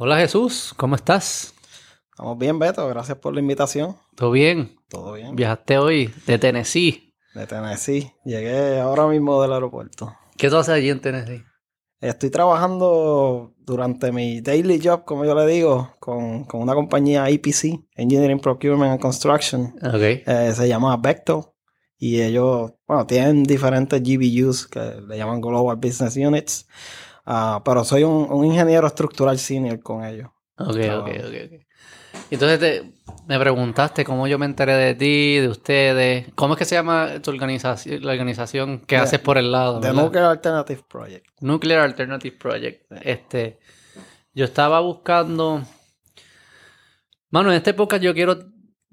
[0.00, 1.52] Hola Jesús, ¿cómo estás?
[2.12, 2.86] Estamos bien, Beto.
[2.86, 3.96] Gracias por la invitación.
[4.14, 4.76] ¿Todo bien?
[4.88, 5.34] Todo bien.
[5.34, 7.16] Viajaste hoy de Tennessee.
[7.34, 8.12] De Tennessee.
[8.24, 10.14] Llegué ahora mismo del aeropuerto.
[10.36, 11.42] ¿Qué tú haces allí en Tennessee?
[12.00, 17.80] Estoy trabajando durante mi daily job, como yo le digo, con, con una compañía EPC,
[17.96, 19.74] Engineering Procurement and Construction.
[19.82, 20.00] Ok.
[20.00, 21.42] Eh, se llama Bechtel.
[21.96, 26.68] Y ellos, bueno, tienen diferentes GBUs que le llaman Global Business Units.
[27.30, 30.30] Ah, pero soy un, un ingeniero estructural senior con ellos.
[30.56, 31.10] Ok, Trabajo.
[31.10, 31.60] ok, ok, ok.
[32.30, 32.92] Entonces te-
[33.26, 36.26] me preguntaste cómo yo me enteré de ti, de ustedes.
[36.34, 39.78] ¿Cómo es que se llama tu organización, la organización que De- haces por el lado?
[39.78, 40.02] The verdad?
[40.04, 41.26] Nuclear Alternative Project.
[41.40, 42.90] Nuclear Alternative Project.
[43.02, 43.58] Este,
[44.32, 45.62] yo estaba buscando.
[47.30, 48.38] Mano, en esta época yo quiero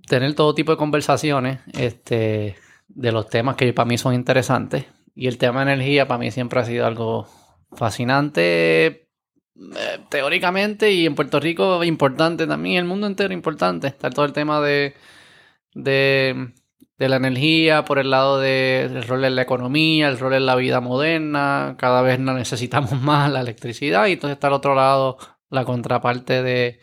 [0.07, 2.57] tener todo tipo de conversaciones, este,
[2.89, 4.85] de los temas que para mí son interesantes.
[5.15, 7.27] Y el tema de energía para mí siempre ha sido algo
[7.73, 13.87] fascinante, eh, teóricamente, y en Puerto Rico importante también, el mundo entero importante.
[13.87, 14.93] Está todo el tema de,
[15.73, 16.51] de,
[16.97, 20.55] la energía por el lado de- del rol en la economía, el rol en la
[20.55, 21.75] vida moderna.
[21.77, 24.07] Cada vez necesitamos más la electricidad.
[24.07, 25.17] Y entonces está al otro lado
[25.49, 26.79] la contraparte de,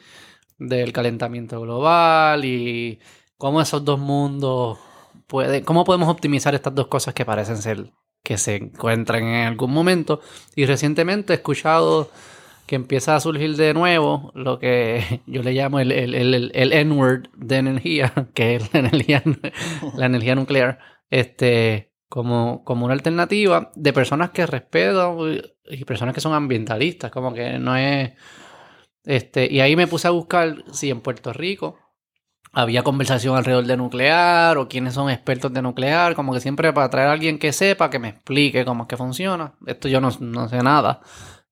[0.58, 3.00] del calentamiento global y
[3.36, 4.78] cómo esos dos mundos
[5.26, 7.90] pueden, cómo podemos optimizar estas dos cosas que parecen ser
[8.22, 10.20] que se encuentran en algún momento.
[10.54, 12.10] Y recientemente he escuchado
[12.66, 16.72] que empieza a surgir de nuevo lo que yo le llamo el, el, el, el
[16.72, 19.22] N-word de energía, que es la energía,
[19.96, 20.78] la energía nuclear,
[21.10, 25.28] este, como, como una alternativa de personas que respeto
[25.64, 28.12] y personas que son ambientalistas, como que no es...
[29.04, 31.76] Este, y ahí me puse a buscar si en Puerto Rico
[32.52, 36.90] había conversación alrededor de nuclear o quiénes son expertos de nuclear, como que siempre para
[36.90, 39.54] traer a alguien que sepa, que me explique cómo es que funciona.
[39.66, 41.00] Esto yo no, no sé nada.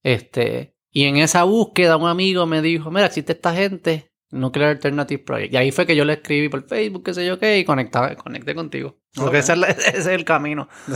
[0.03, 5.23] Este, y en esa búsqueda un amigo me dijo, mira, existe esta gente, Nuclear Alternative
[5.25, 5.53] Project.
[5.55, 8.15] Y ahí fue que yo le escribí por Facebook, qué sé yo qué, y conectaba,
[8.17, 8.97] conecté contigo.
[9.15, 10.69] Porque ese, es la- ese es el camino.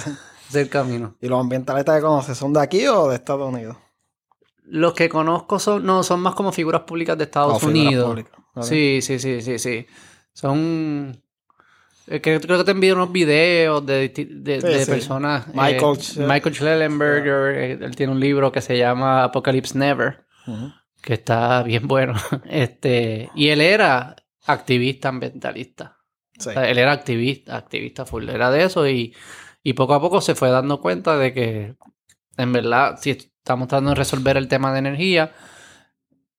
[0.46, 1.16] Ese es el camino.
[1.22, 3.78] ¿Y los ambientalistas que conoces son de aquí o de Estados Unidos?
[4.66, 8.24] Los que conozco son, no, son más como figuras públicas de Estados O figuras Unidos.
[8.54, 8.64] Ok.
[8.64, 9.86] Sí, sí, sí, sí, sí.
[10.32, 11.20] Son...
[12.06, 14.90] eh, que- Creo que te envié unos videos de, de, Sí, de sí.
[14.90, 15.46] personas.
[15.48, 17.56] eh, Michael Sch- Michael Schellenberger.
[17.56, 20.72] eh, Él tiene un libro que se llama Apocalypse Never, Ujú.
[21.02, 22.14] que está bien bueno.
[22.48, 24.16] Este, y él era
[24.46, 25.98] activista ambientalista.
[26.38, 26.50] Sí.
[26.50, 28.28] O sea, él era activista, activista full.
[28.28, 29.14] Era de eso y,
[29.62, 31.76] y poco a poco se fue dando cuenta de que,
[32.36, 35.32] en verdad, si estamos tratando de resolver el tema de energía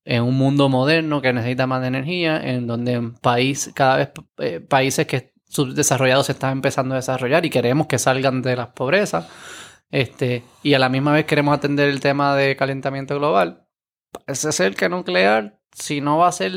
[0.06, 4.12] en un mundo moderno que necesita más de energía, en donde en país, cada vez
[4.38, 8.68] eh, países que subdesarrollados se están empezando a desarrollar y queremos que salgan de las
[8.70, 9.28] pobrezas,
[9.92, 13.66] este, y a la misma vez queremos atender el tema de calentamiento global,
[14.12, 16.54] parece ser que nuclear, si no va a ser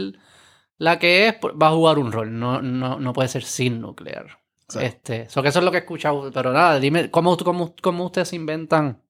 [0.76, 3.81] la que es, pues, va a jugar un rol, no, no, no puede ser sin
[3.81, 4.38] nuclear.
[4.69, 4.81] Sí.
[4.82, 8.04] Este, so que eso es lo que he escuchado, pero nada, dime, ¿cómo, cómo, cómo
[8.04, 9.03] ustedes inventan?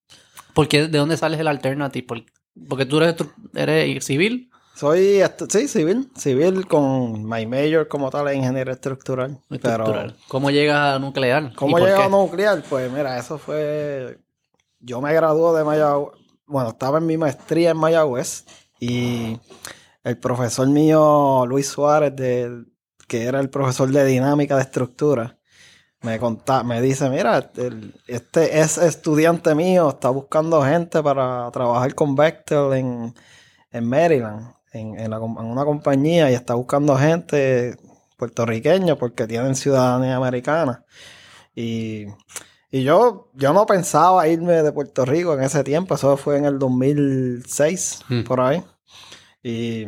[0.54, 2.06] ¿Por qué, ¿De dónde sales el alternative?
[2.06, 2.24] ¿Por-
[2.68, 3.16] porque tú eres,
[3.54, 4.50] eres civil.
[4.74, 6.08] Soy, sí, civil.
[6.16, 9.40] Civil con my major como tal es ingeniería estructural.
[9.50, 10.12] estructural.
[10.12, 11.52] Pero, ¿Cómo llega a nuclear?
[11.54, 12.04] ¿cómo ¿Y por llegó qué?
[12.04, 12.62] a nuclear?
[12.68, 14.18] Pues mira, eso fue...
[14.78, 16.12] Yo me gradué de Mayagüez.
[16.46, 18.44] Bueno, estaba en mi maestría en Mayagüez.
[18.78, 19.36] Y
[20.04, 22.64] el profesor mío, Luis Suárez, de,
[23.08, 25.37] que era el profesor de dinámica de estructura,
[26.02, 31.94] me conta, me dice, mira, el- este es estudiante mío, está buscando gente para trabajar
[31.94, 33.14] con Bechtel en,
[33.72, 37.76] en Maryland, en, en la com- en una compañía, y está buscando gente
[38.16, 40.84] puertorriqueña porque tienen ciudadanía americana.
[41.54, 42.06] Y,
[42.70, 46.44] y yo, yo no pensaba irme de Puerto Rico en ese tiempo, eso fue en
[46.44, 48.22] el 2006, Hmm.
[48.24, 48.62] por ahí.
[49.42, 49.86] Y,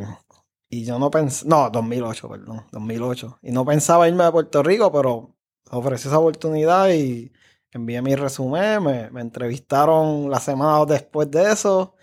[0.69, 3.39] y yo no pensé, no, 2008, perdón, 2008.
[3.43, 5.35] Y no pensaba irme de Puerto Rico, pero
[5.71, 7.31] ofrecí esa oportunidad y
[7.71, 11.95] envié mi resumen, me, me entrevistaron la semana después de eso,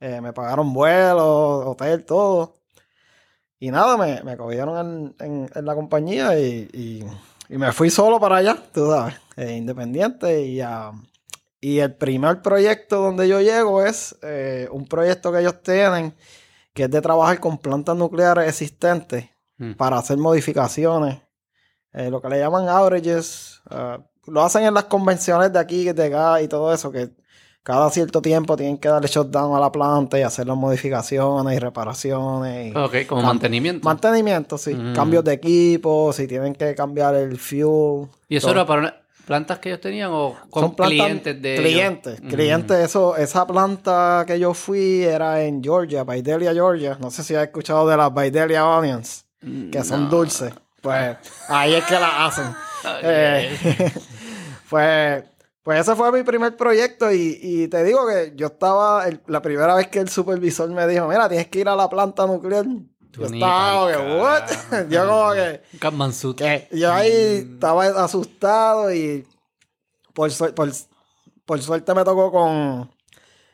[0.00, 2.54] eh, me pagaron vuelos, hotel, todo.
[3.58, 7.04] Y nada, me, me cogieron en, en- en la compañía y, y-
[7.48, 10.42] y me fui solo para allá, tú sabes, eh, independiente.
[10.42, 10.92] Y, ah,
[11.60, 16.14] y el primer proyecto donde yo llego es eh, un proyecto que ellos tienen
[16.74, 19.74] que es de trabajar con plantas nucleares existentes Mm.
[19.74, 21.18] para hacer modificaciones.
[21.94, 23.62] Eh, lo que le llaman averages.
[23.70, 27.10] ah, lo hacen en las convenciones de aquí, de gas y todo eso, que
[27.62, 31.58] cada cierto tiempo tienen que darle shutdown a la planta y hacer las modificaciones y
[31.58, 32.72] reparaciones.
[32.74, 33.84] y Ok, como mantenimiento.
[33.84, 34.74] Mantenimiento, sí.
[34.74, 34.94] Mm.
[34.94, 38.06] Cambios de equipo, si tienen que cambiar el fuel.
[38.28, 38.56] y eso todo.
[38.56, 41.64] era para plantas que ellos tenían o con Son plantas- clientes de ellos?
[41.64, 42.28] clientes, Mm.
[42.28, 42.78] clientes.
[42.78, 46.98] Eso, esa planta que yo fui era en Georgia, Vidalia, Georgia.
[47.00, 49.24] No sé si has escuchado de las Vidalia Onions,
[49.70, 50.10] que son No.
[50.10, 50.52] dulces.
[50.84, 51.16] Pues
[51.48, 52.54] ahí es que las hacen.
[53.02, 53.92] Eh,
[54.70, 55.24] pues,
[55.62, 59.40] pues ese fue mi primer proyecto y, y te digo que yo estaba, el- la
[59.40, 62.66] primera vez que el supervisor me dijo, mira, tienes que ir a la planta nuclear.
[62.66, 64.88] Yo estaba como que, what?
[64.90, 65.62] yo como que,
[66.36, 69.26] que yo ahí estaba asustado y
[70.12, 70.30] por,
[71.46, 72.90] por suerte me tocó con,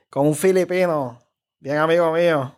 [0.09, 1.21] con un filipino,
[1.61, 2.57] bien amigo mío,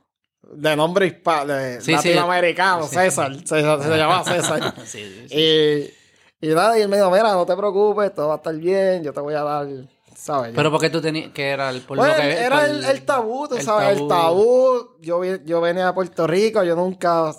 [0.50, 2.96] de nombre hispano, de Sí, latinoamericano, Sí.
[2.96, 4.74] César, se, se llama César.
[4.84, 8.36] Sí, y, y nada, y él me dijo, mira, no te preocupes, todo va a
[8.38, 9.66] estar bien, yo te voy a dar,
[10.16, 10.52] ¿sabes?
[10.54, 13.02] Pero porque tú tenías que era el por Pues, lo que era por el, el
[13.02, 14.96] tabú, tú el sabes, el tabú.
[15.00, 17.32] Yo, yo venía de Puerto Rico, yo nunca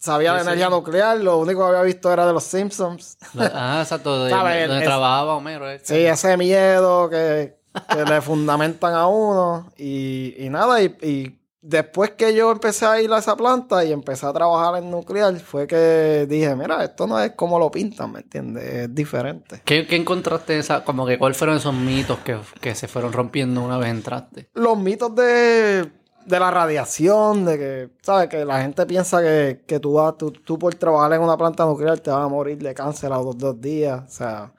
[0.00, 3.16] sabía de energía nuclear, lo único que había visto era de los Simpsons.
[3.38, 4.68] Ah, exacto, ¿Sabes?
[4.68, 5.68] donde Es- trabajaba Homero.
[5.70, 5.94] este.
[5.94, 7.56] Sí, ese miedo que,
[7.92, 9.72] que le fundamentan a uno.
[9.76, 13.92] Y, y nada, y, y después que yo empecé a ir a esa planta y
[13.92, 18.12] empecé a trabajar en nuclear, fue que dije, mira, esto no es como lo pintan,
[18.12, 18.64] ¿me entiendes?
[18.64, 19.62] Es diferente.
[19.64, 23.12] ¿Qué, qué encontraste en esa, como que cuáles fueron esos mitos que, que se fueron
[23.12, 24.50] rompiendo una vez entraste?
[24.54, 25.90] Los mitos de,
[26.24, 28.28] de la radiación, de que, ¿sabes?
[28.28, 31.64] Que la gente piensa que, que tú, vas, tú, tú por trabajar en una planta
[31.64, 34.04] nuclear te vas a morir de cáncer a los dos días.
[34.06, 34.54] O sea,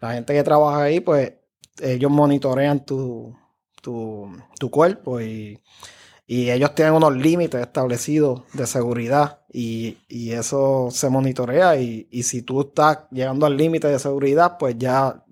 [0.00, 1.32] la gente que trabaja ahí, pues
[1.80, 3.34] ellos monitorean tu,
[3.80, 5.58] tu, tu cuerpo y,
[6.34, 12.22] y ellos tienen unos límites establecidos de seguridad y, y eso se monitorea y, y
[12.22, 15.22] si tú estás llegando al límite de seguridad, pues ya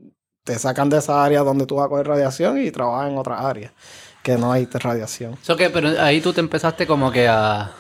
[0.45, 3.49] te sacan de esa área donde tú vas a coger radiación y trabajas en otra
[3.49, 3.73] área
[4.23, 5.37] que no hay radiación.
[5.43, 7.71] So que, pero ahí tú te empezaste como que a,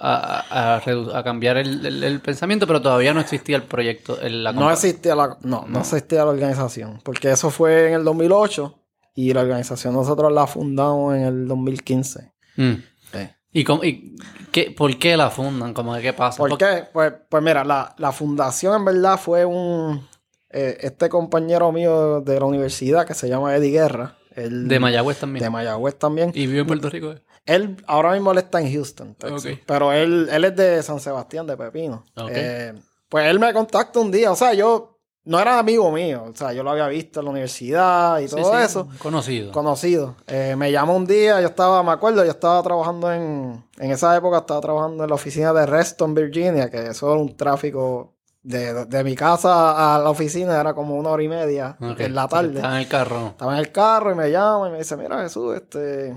[0.00, 0.80] a,
[1.14, 4.20] a cambiar el, el- el pensamiento, pero todavía no existía el proyecto.
[4.20, 8.04] el- la No existía la, no, no existía la organización, porque eso fue en el
[8.04, 8.74] 2008
[9.14, 12.32] y la organización nosotros la fundamos en el 2015.
[12.56, 12.74] Mm.
[13.12, 13.28] Sí.
[13.52, 14.14] ¿Y, cómo- y
[14.52, 15.72] qué, por qué la fundan?
[15.74, 16.38] Que, ¿Qué pasa?
[16.38, 16.84] ¿Por qué?
[16.92, 20.06] Pues, pues mira, la, la fundación en verdad fue un...
[20.50, 24.16] eh, este compañero mío de la universidad que se llama Eddie Guerra.
[24.34, 25.42] él- De Mayagüez también.
[25.44, 26.30] De Mayagüez también.
[26.34, 27.12] ¿Y vive en Puerto Rico?
[27.12, 27.22] eh?
[27.46, 29.46] Él ahora mismo él está en Houston, Texas.
[29.46, 29.60] Ok.
[29.66, 32.04] Pero él, él es de San Sebastián, de Pepino.
[32.30, 32.74] Eh,
[33.08, 34.32] pues él me contacta un día.
[34.32, 34.95] O sea, yo
[35.26, 36.24] no era amigo mío.
[36.32, 38.88] O sea, yo lo había visto en la universidad y todo sí, eso.
[38.98, 39.52] Conocido.
[39.52, 40.14] Conocido.
[40.26, 44.16] Eh, me llamó un día, yo estaba, me acuerdo, yo estaba trabajando en, en esa
[44.16, 48.84] época estaba trabajando en la oficina de Reston, Virginia, que eso era un tráfico de,
[48.86, 52.54] de mi casa a la oficina, era como una hora y media en la tarde.
[52.56, 53.26] Estaba en el carro.
[53.28, 56.14] Estaba en el carro y me llama y me dice, mira Jesús, este,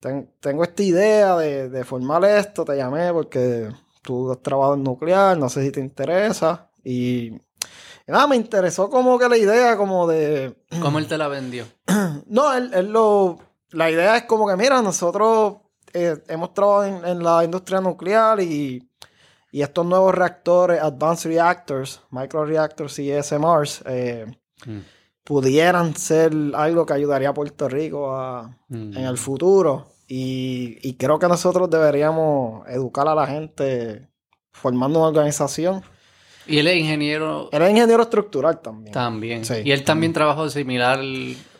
[0.00, 3.68] ten- tengo esta idea de, de formar esto, te llamé porque
[4.02, 6.66] tú has trabajado en nuclear, no sé si te interesa.
[6.82, 7.38] Y
[8.12, 10.56] nada, me interesó como que la idea como de...
[10.80, 11.64] ¿Cómo él te la vendió?
[12.26, 13.38] No, él, él lo...
[13.70, 15.56] La idea es como que, mira, nosotros
[15.92, 18.88] eh, hemos trabajado en, en la industria nuclear y,
[19.52, 24.26] y estos nuevos reactores, Advanced Reactors, Microreactors y SMRs, eh,
[24.66, 24.78] Mm.
[25.22, 28.96] pudieran ser algo que ayudaría a Puerto Rico a, Mm.
[28.96, 29.86] en el futuro.
[30.08, 34.08] Y, y creo que nosotros deberíamos educar a la gente
[34.50, 35.82] formando una organización.
[36.48, 38.92] Y él es ingeniero es ingeniero estructural también.
[38.92, 39.44] también.
[39.44, 39.54] Sí.
[39.64, 40.98] Y él también trabajó similar,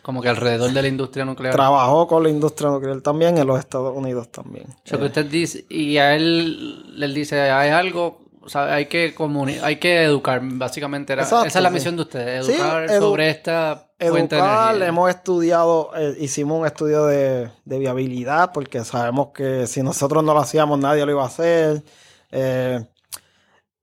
[0.01, 1.53] como que alrededor de la industria nuclear.
[1.53, 4.65] Trabajó con la industria nuclear también en los Estados Unidos también.
[4.69, 8.73] O sea, que Eh, usted dice, y a él le dice, hay algo, o sea,
[8.73, 9.13] hay que
[9.61, 11.13] hay que educar, básicamente.
[11.13, 11.75] Era, Exacto, esa es la sí.
[11.75, 14.87] misión de ustedes, Sí, educar edu- sobre esta fuente de Educar, energía.
[14.87, 20.33] hemos estudiado, eh, hicimos un estudio de, de viabilidad porque sabemos que si nosotros no
[20.33, 21.83] lo hacíamos nadie lo iba a hacer.
[22.31, 22.79] Eh,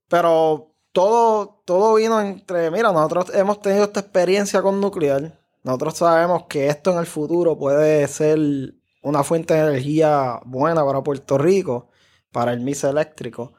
[0.09, 5.31] pero todo, todo vino entre, mira, nosotros hemos tenido esta experiencia con nuclear.
[5.63, 8.39] Nosotros sabemos que esto en el futuro puede ser
[9.03, 11.89] una fuente de energía buena para Puerto Rico,
[12.31, 13.53] para el mix eléctrico.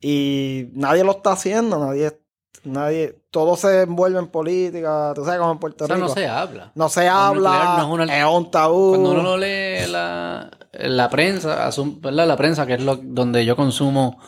[0.00, 2.18] Y nadie lo está haciendo, nadie,
[2.64, 6.08] nadie, todo se envuelve en política, tú sabes como en Puerto O sea, Rico.
[6.08, 6.72] no se habla.
[6.74, 8.88] No se La habla, no es una- es un tabú.
[8.90, 12.26] Cuando uno lo lee la, la prensa, asum- ¿verdad?
[12.26, 14.18] La prensa, que es lo, donde yo consumo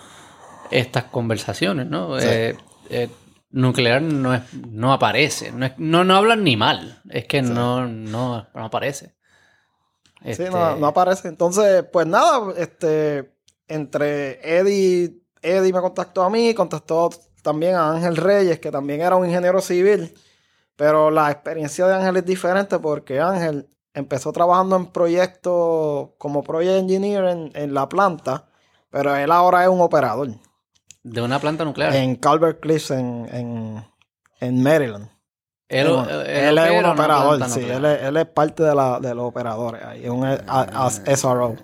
[0.71, 2.19] estas conversaciones, ¿no?
[2.21, 2.27] Sí.
[2.29, 2.57] Eh,
[2.91, 3.09] eh,
[3.51, 7.87] nuclear no es, no aparece, no, es- no, no hablan ni mal, es que no,
[7.87, 9.15] no, no aparece.
[10.23, 11.29] Sí, Este, no, no aparece.
[11.29, 13.33] Entonces, pues nada, este,
[13.69, 17.11] entre Eddie, Eddie me contactó a mí, contactó
[17.43, 20.15] también a Ángel Reyes, que también era un ingeniero civil,
[20.77, 26.79] pero la experiencia de Ángel es diferente porque Ángel empezó trabajando en proyectos como project
[26.81, 28.47] engineer en, en la planta,
[28.91, 30.31] pero él ahora es un operador
[31.05, 31.95] De una planta nuclear.
[31.95, 33.85] en Calvert Cliffs en, en,
[34.41, 35.09] en Maryland.
[35.69, 38.99] Él, Él, él él es un operador, sí, él es, él es parte de, la,
[39.01, 41.57] de los operadores ahí, es un a- a- SRO.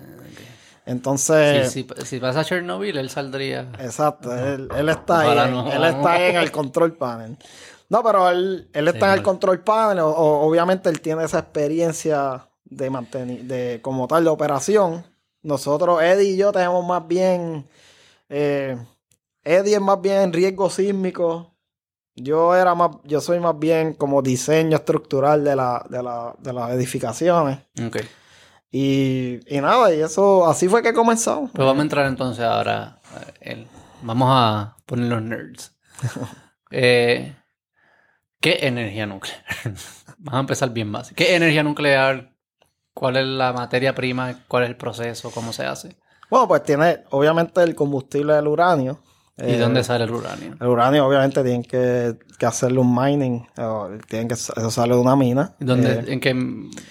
[0.85, 3.71] Entonces, Sí, si, si pasa a Chernobyl, él saldría.
[3.79, 5.71] exacto, él, él está ahí, no.
[5.71, 7.37] él está ahí en el control panel.
[7.89, 11.39] No, pero él, él está en el control panel, o- o- obviamente él tiene esa
[11.39, 15.05] experiencia de mantener, de como tal de operación.
[15.43, 17.67] Nosotros, Eddie y yo tenemos más bien,
[18.29, 18.77] eh,
[19.43, 21.55] Eddie es más bien riesgo sísmico.
[22.15, 26.53] Yo era más, yo soy más bien como diseño estructural de, la, de, la, de
[26.53, 27.59] las edificaciones.
[27.85, 27.97] Ok.
[28.69, 31.51] Y, y nada, y eso, así fue que comenzamos.
[31.53, 32.99] Pues vamos a entrar entonces ahora.
[33.39, 33.67] en-
[34.01, 35.75] vamos a poner los nerds.
[36.73, 37.35] Eh,
[38.39, 39.43] ¿Qué energía nuclear?
[40.19, 41.15] vamos a empezar bien básico.
[41.17, 42.33] ¿Qué energía nuclear?
[42.93, 44.39] ¿Cuál es la materia prima?
[44.47, 45.31] ¿Cuál es el proceso?
[45.31, 45.97] ¿Cómo se hace?
[46.29, 48.99] Bueno, pues tiene obviamente el combustible del uranio.
[49.37, 50.55] ¿Y Eh, dónde sale el uranio?
[50.59, 54.99] El uranio obviamente tienen que, que hacerle un mining, o tienen que, eso sale de
[55.01, 55.55] una mina.
[55.59, 56.29] ¿Y ¿Dónde, Eh, ¿En qué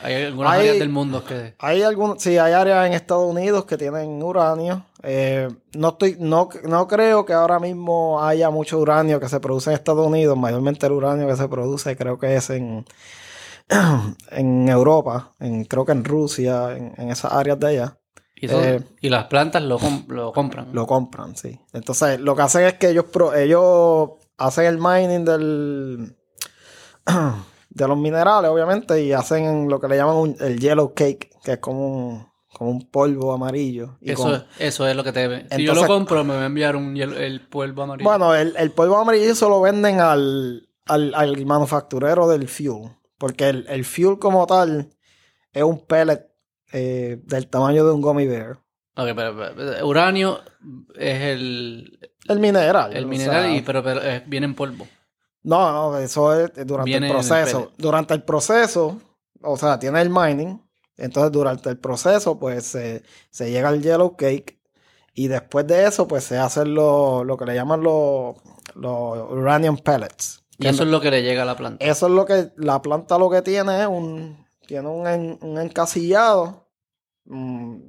[0.02, 3.66] hay algunas hay- áreas del mundo que hay algún, sí, hay áreas en Estados Unidos
[3.66, 4.84] que tienen uranio.
[5.02, 9.70] Eh, no estoy, no, no creo que ahora mismo haya mucho uranio que se produce
[9.70, 10.36] en Estados Unidos.
[10.36, 12.84] Mayormente el uranio que se produce creo que es en,
[14.30, 17.96] en Europa, en, creo que en Rusia, en, en esas áreas de allá.
[18.40, 19.78] Y, eso- Eh, y las plantas lo,
[20.08, 20.68] lo compran?
[20.72, 21.58] Lo compran, sí.
[21.72, 26.16] Entonces, lo que hacen es que ellos, pro- ellos hacen el mining del
[27.70, 31.52] de los minerales, obviamente, y hacen lo que le llaman un- el yellow cake, que
[31.52, 33.96] es como un, como un polvo amarillo.
[34.00, 35.26] Y Eso, con- es- eso es lo que te...
[35.26, 38.08] Si yo Entonces- lo compro, me va a enviar un el polvo amarillo.
[38.08, 42.90] Bueno, el, el polvo amarillo se lo venden al, al, al manufacturero del fuel.
[43.18, 44.90] Porque el, el fuel como tal
[45.52, 46.29] es un pellet
[46.72, 48.58] eh, del tamaño de un gummy bear.
[48.96, 50.40] Ok, pero, uranio
[50.94, 51.98] es el,
[52.28, 52.96] El mineral.
[52.96, 54.86] el mineral, sea, y, pero, pero eh, viene en polvo.
[55.42, 57.72] No, no, eso es durante Viene el proceso.
[57.78, 59.00] durante el proceso,
[59.40, 60.58] o sea, tiene el mining.
[60.96, 64.60] Entonces, durante el proceso, pues se, se llega al yellow cake.
[65.14, 68.36] Y después de eso, pues se hacen lo, lo que le llaman los,
[68.74, 70.42] los uranium pellets.
[70.58, 71.82] Y eso es lo que le llega a la planta.
[71.82, 75.58] Eso es lo que la planta lo que tiene es un tiene un, en- un
[75.58, 76.68] encasillado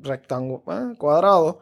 [0.01, 0.63] rectángulo
[0.97, 1.59] cuadrado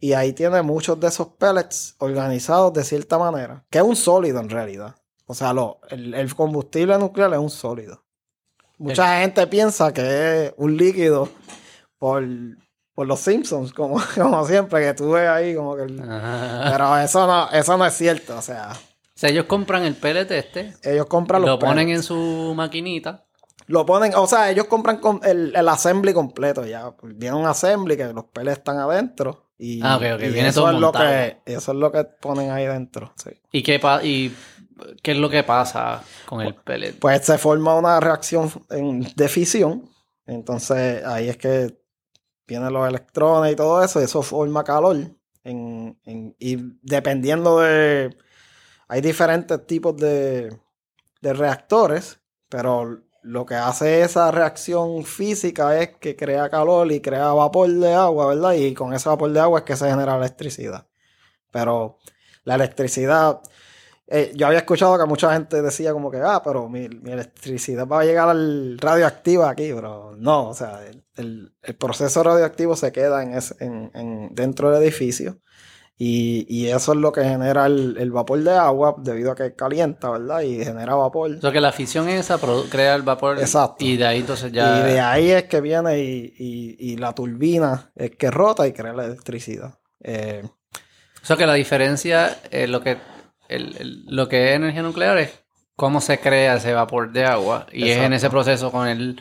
[0.00, 4.40] y ahí tiene muchos de esos pellets organizados de cierta manera, que es un sólido
[4.40, 4.96] en realidad.
[5.26, 8.02] O sea, lo, el, el combustible nuclear es un sólido.
[8.78, 11.28] Mucha gente piensa que es un líquido
[11.98, 12.24] por,
[12.92, 15.82] por los Simpsons, como, como siempre, que tú ves ahí como que...
[15.84, 19.94] el- pero eso no, eso no es cierto, o sea, O sea, ellos compran el
[19.94, 21.98] pellet este, ellos compran los lo ponen pellets.
[21.98, 23.25] en su maquinita.
[23.68, 26.94] Lo ponen, o sea, ellos compran con el, el assembly completo ya.
[27.02, 29.44] Viene un assembly que los pellets están adentro.
[29.58, 32.04] Y, Ah, ok, ok, y viene eso todo es lo que Eso es lo que
[32.04, 33.12] ponen ahí dentro.
[33.16, 33.30] sí.
[33.50, 34.34] ¿Y qué, pa- y
[35.02, 36.92] qué es lo que pasa con el pellet?
[36.98, 39.88] Pues se forma una reacción en- de fisión.
[40.26, 41.76] Entonces ahí es que
[42.46, 44.00] vienen los electrones y todo eso.
[44.00, 44.96] Y eso forma calor.
[45.42, 48.16] En, en- y dependiendo de.
[48.88, 50.56] Hay diferentes tipos de,
[51.20, 52.20] de reactores.
[52.48, 57.92] Pero lo que hace esa reacción física es que crea calor y crea vapor de
[57.94, 58.52] agua, ¿verdad?
[58.54, 60.86] Y con ese vapor de agua es que se genera electricidad.
[61.50, 61.98] Pero
[62.44, 63.40] la electricidad,
[64.08, 68.00] eh, yo había escuchado que mucha gente decía como que, ah, pero mi, electricidad va
[68.00, 70.80] a llegar al radioactiva aquí, pero no, o sea,
[71.16, 75.38] el proceso radioactivo se queda en ese- en- en- dentro del edificio.
[75.98, 79.54] Y, y eso es lo que genera el, el vapor de agua debido a que
[79.54, 80.42] calienta, ¿verdad?
[80.42, 81.30] Y genera vapor.
[81.30, 82.38] O sea, que la fisión esa
[82.70, 83.38] crea el vapor.
[83.38, 83.82] Exacto.
[83.84, 84.80] Y de ahí entonces ya.
[84.80, 88.72] Y de ahí es que viene y, y- y la turbina es que rota y
[88.72, 89.78] crea la electricidad.
[90.02, 90.42] Eh,
[91.22, 92.98] O sea, que la diferencia, eh, lo que
[93.48, 95.30] el- el- lo que es energía nuclear es
[95.76, 97.66] cómo se crea ese vapor de agua.
[97.72, 99.20] Y es en ese proceso con el,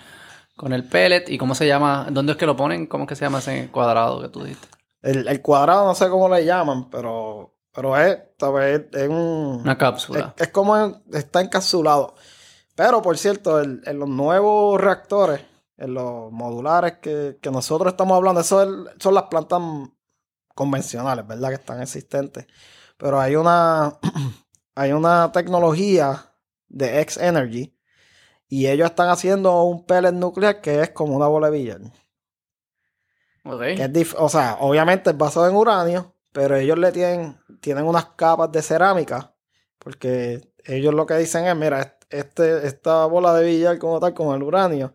[0.58, 1.30] con el pellet.
[1.30, 2.08] ¿Y cómo se llama?
[2.12, 2.86] ¿Dónde es que lo ponen?
[2.86, 4.68] ¿Cómo es que se llama ese cuadrado que tú dijiste?
[5.06, 8.82] El, el cuadrado no sé cómo le llaman, pero, pero es, ¿sabes?
[8.92, 9.60] es un...
[9.64, 10.34] Una Es, cápsula.
[10.38, 12.16] es como en- está encapsulado.
[12.76, 15.42] Pero, por cierto, el- en los nuevos reactores,
[15.78, 19.62] en los modulares que, que nosotros estamos hablando, eso es- son las plantas
[20.54, 21.50] convencionales, ¿verdad?
[21.50, 22.48] Que están existentes.
[22.98, 23.98] Pero hay una,
[24.76, 26.34] hay una tecnología
[26.68, 27.78] de X Energy
[28.48, 31.82] y ellos están haciendo un pellet nuclear que es como una bola de billar.
[33.76, 38.06] Que es o sea, obviamente es basado en uranio, pero ellos le tienen, tienen unas
[38.16, 39.34] capas de cerámica,
[39.80, 44.14] porque ellos lo que dicen es, mira, est- este, esta bola de billar como tal,
[44.14, 44.94] como el uranio,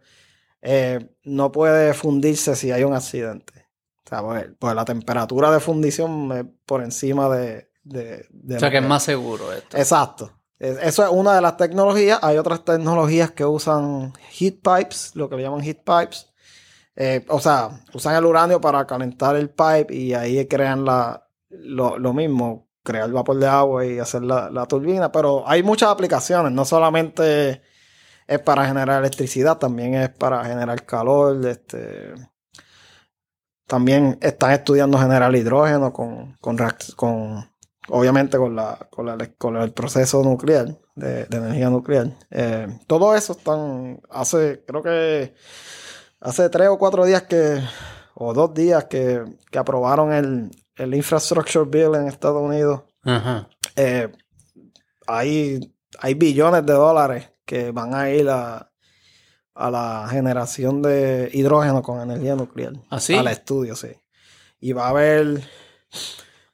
[0.63, 3.67] eh, no puede fundirse si hay un accidente.
[4.05, 7.71] O sea, pues, pues la temperatura de fundición es por encima de...
[7.85, 9.77] de, de O sea, que es más seguro esto.
[9.77, 10.33] Exacto.
[10.59, 12.19] Es- Eso es una de las tecnologías.
[12.23, 16.30] Hay otras tecnologías que usan heat pipes, lo que le llaman heat pipes.
[16.97, 21.99] Eh, o sea, usan el uranio para calentar el pipe y ahí crean la, lo,
[21.99, 25.11] lo mismo, crear vapor de agua y hacer la, la turbina.
[25.13, 27.63] Pero hay muchas aplicaciones, no solamente
[28.27, 31.45] es para generar electricidad, también es para generar calor.
[31.47, 32.13] Este,
[33.67, 36.57] también están estudiando generar hidrógeno con, con,
[36.97, 37.51] con
[37.89, 38.89] obviamente con, la-
[39.39, 42.09] con el proceso nuclear, de, de energía nuclear.
[42.31, 45.35] Eh, todo eso están, hace, creo que
[46.21, 47.61] hace tres o cuatro días que,
[48.15, 52.83] o dos días que, que aprobaron el, el Infrastructure Bill en Estados Unidos.
[53.03, 53.49] Ajá.
[53.77, 54.13] Eh,
[55.07, 58.71] hay, hay billones de dólares que van a ir a,
[59.55, 62.75] a la generación de hidrógeno con energía nuclear.
[62.91, 63.17] ¿Ah, sí?
[63.17, 63.89] Al estudio, sí.
[64.61, 65.41] Y va a haber,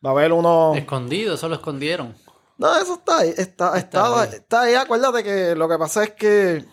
[0.04, 0.76] va a haber unos...
[0.78, 2.14] Escondido, eso lo escondieron.
[2.56, 3.34] No, eso está ahí.
[3.36, 4.28] Está, está, ahí.
[4.32, 4.74] está ahí.
[4.74, 6.64] Acuérdate que lo que pasa es que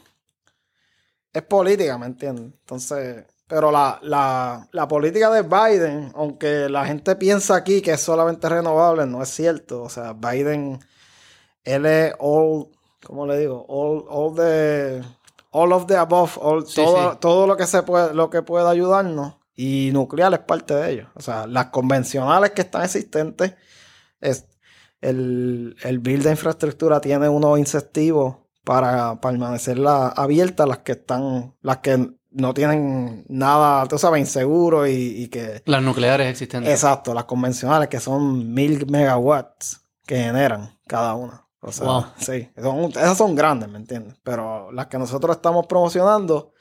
[1.34, 2.46] es política, ¿me entiendes?
[2.46, 8.02] Entonces, pero la, la, la política de Biden, aunque la gente piensa aquí que es
[8.02, 9.84] solamente renovable, no es cierto.
[9.84, 10.80] O sea, Biden,
[11.64, 12.68] él es all,
[13.06, 13.66] ¿cómo le digo?
[13.68, 15.02] All, all the,
[15.52, 17.18] all of the above, all- Sí, todo, sí.
[17.20, 19.36] todo lo que se puede, lo que pueda ayudarnos.
[19.56, 21.08] Y nuclear es parte de ello.
[21.14, 23.54] O sea, las convencionales que están existentes,
[24.20, 24.46] es,
[25.02, 31.54] el, el bill de infraestructura tiene unos incentivos para permanecer la- abiertas las que están,
[31.62, 35.62] las que no tienen nada, tú sabes, inseguro y, y que...
[35.66, 36.72] Las nucleares existentes.
[36.72, 41.46] Exacto, las convencionales que son mil megawatts que generan cada una.
[41.62, 42.06] O sea, Wow.
[42.18, 44.16] sí, son- esas son grandes, ¿me entiendes?
[44.24, 46.54] Pero las que nosotros estamos promocionando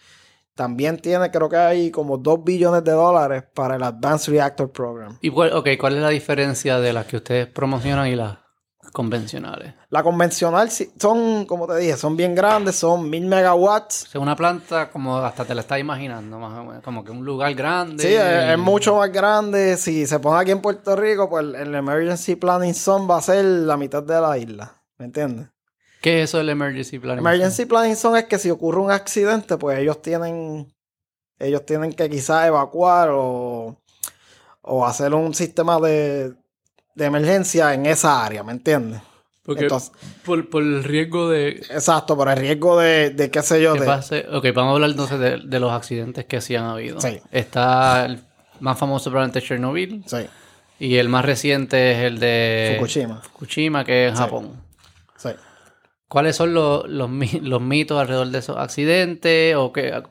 [0.54, 5.16] también tiene, creo que hay como 2 billones de dólares para el Advanced Reactor Program.
[5.22, 8.36] ¿Y cuál, ok, cuál es la diferencia de las que ustedes promocionan y las
[8.92, 9.74] convencionales?
[9.90, 14.04] La convencional son, como te dije, son bien grandes, son mil megawatts.
[14.04, 17.10] O sea, una planta como hasta te la estás imaginando, más o menos, como que
[17.10, 18.02] un lugar grande.
[18.02, 19.76] Sí, es, mucho más grande.
[19.76, 23.44] Si se pone aquí en Puerto Rico, pues el Emergency Planning Zone va a ser
[23.44, 24.82] la mitad de la isla.
[24.98, 25.48] ¿Me entiendes?
[26.00, 27.20] ¿Qué es eso del emergency planning?
[27.20, 30.72] Emergency Planning Zone es que si ocurre un accidente, pues ellos tienen,
[31.38, 33.76] ellos tienen que quizás evacuar o,
[34.62, 36.34] o hacer un sistema de,
[36.94, 39.00] de emergencia en esa área, ¿me entiendes?
[39.44, 39.90] Porque Entonces,
[40.24, 43.84] por, por el riesgo de exacto, por el riesgo de, de qué sé yo, de,
[43.84, 44.24] pase.
[44.32, 47.00] Ok, vamos a hablar entonces de, de los accidentes que sí han habido.
[47.00, 47.18] Sí.
[47.32, 48.20] Está el
[48.60, 50.18] más famoso probablemente Chernobyl sí,
[50.78, 53.20] y el más reciente es el de Fukushima.
[53.20, 54.22] Fukushima, que es en Sí.
[54.22, 54.61] Japón.
[56.12, 56.14] Sí.
[56.14, 59.56] ¿Cuáles son los, los, mi- los mitos alrededor de esos accidentes?
[59.56, 60.02] O que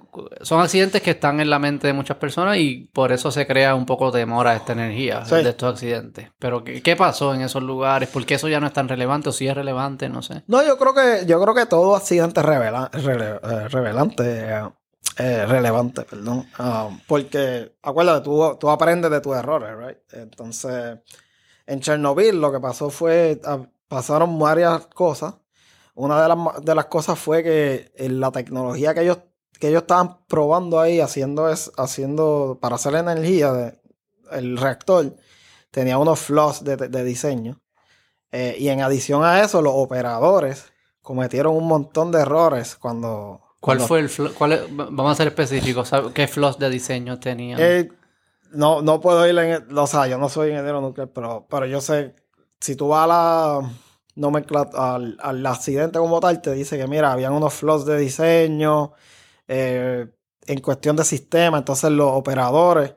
[0.42, 3.76] son accidentes que están en la mente de muchas personas y por eso se crea
[3.76, 5.36] un poco de temor a esta energía Sí.
[5.36, 6.32] de estos accidentes.
[6.40, 8.10] Pero ¿qué, qué pasó en esos lugares?
[8.10, 10.10] ¿Por qué eso ya no es tan relevante o si es relevante?
[10.10, 10.44] No sé.
[10.48, 14.70] No, yo creo que, yo creo que todo accidente revela, rele- eh, revelante, eh,
[15.20, 16.48] eh, relevante, perdón.
[16.58, 19.98] Ah, porque, acuérdate, tú, tú aprendes de tus errores, right?
[20.14, 20.98] Entonces,
[21.68, 25.36] en Chernobyl lo que pasó fue, ah, pasaron varias cosas.
[25.96, 29.20] Una de las, de las cosas fue que la tecnología que ellos,
[29.60, 33.80] que ellos estaban probando ahí, haciendo, es, haciendo para hacer energía, de,
[34.32, 35.16] el reactor,
[35.70, 37.62] tenía unos flaws de, de diseño.
[38.32, 43.42] Eh, y en adición a eso, los operadores cometieron un montón de errores cuando...
[43.60, 45.92] ¿Cuál cuando- fue el flo- cuál es- vamos a ser específicos.
[46.14, 47.60] ¿qué flaws de diseño tenían?
[47.62, 47.90] Eh,
[48.54, 49.78] no, no puedo ir en...
[49.78, 52.16] O sea, yo no soy ingeniero nuclear, pero, pero yo sé,
[52.60, 53.72] si tú vas a la
[54.16, 58.94] nomenclatura, al, al accidente como tal, te dice que mira, habían unos flaws de diseño
[59.48, 60.08] eh,
[60.48, 62.96] en cuestión de sistema, entonces los operadores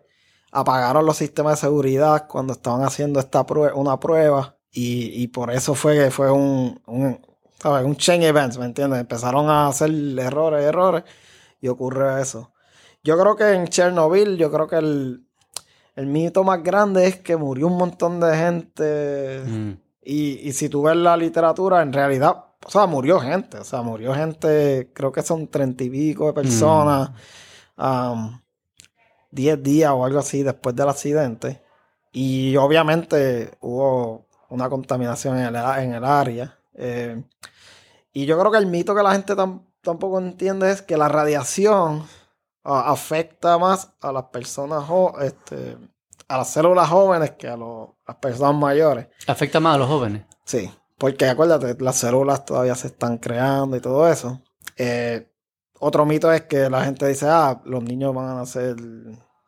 [0.53, 5.51] apagaron los sistemas de seguridad cuando estaban haciendo esta prue- una prueba y, y por
[5.51, 7.21] eso fue que fue un, un,
[7.61, 7.85] ¿sabes?
[7.85, 9.01] un chain event, ¿me entiendes?
[9.01, 11.05] Empezaron a hacer errores, errores
[11.61, 12.53] y ocurre eso.
[13.03, 15.27] Yo creo que en Chernobyl, yo creo que el,
[15.97, 19.43] el mito más grande es que murió un montón de gente.
[19.47, 19.73] Mm.
[20.05, 23.59] Y, y si tú ves la literatura, en realidad, o sea, murió gente.
[23.59, 27.11] O sea, murió gente, creo que son treinta y pico de personas.
[27.77, 28.39] um,
[29.31, 31.63] diez días o algo así después del accidente.
[32.13, 36.57] Y obviamente hubo una contaminación en el, en el área.
[36.75, 37.21] Eh,
[38.13, 41.09] y yo creo que el mito que la gente tam- tampoco entiende es que la
[41.09, 42.05] radiación
[42.63, 45.77] ah, afecta más a las personas, jo- este,
[46.29, 49.09] a las células jóvenes que a los- las personas mayores.
[49.27, 50.25] ¿Afecta más a los jóvenes?
[50.45, 54.41] Sí, porque acuérdate, las células todavía se están creando y todo eso.
[54.77, 55.31] Eh,
[55.81, 58.77] otro mito es que la gente dice, ah, los niños van a nacer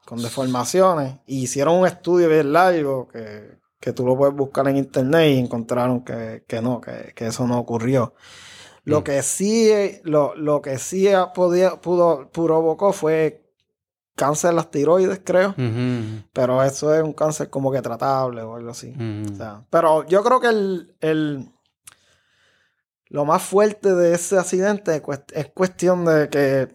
[0.04, 1.16] con deformaciones.
[1.26, 5.38] Y hicieron un estudio bien largo que, que tú lo puedes buscar en internet y
[5.38, 8.14] encontraron que, que no, que, que eso no ocurrió.
[8.84, 9.04] Lo Mm.
[9.04, 9.72] que sí,
[10.04, 13.45] lo, lo que sí podía, pudo, provocó fue
[14.16, 15.54] cáncer de las tiroides, creo.
[16.32, 18.92] Pero eso es un cáncer como que tratable o algo así.
[19.32, 21.48] O sea, pero yo creo que el, el-
[23.08, 26.74] lo más fuerte de ese accidente es cuest- es cuestión de que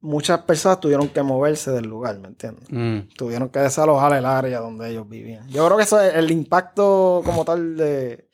[0.00, 2.68] muchas personas tuvieron que moverse del lugar, ¿me entiendes?
[2.70, 5.48] Mm, Tuvieron que desalojar el área donde ellos vivían.
[5.48, 8.28] Yo creo que eso es el impacto como tal de,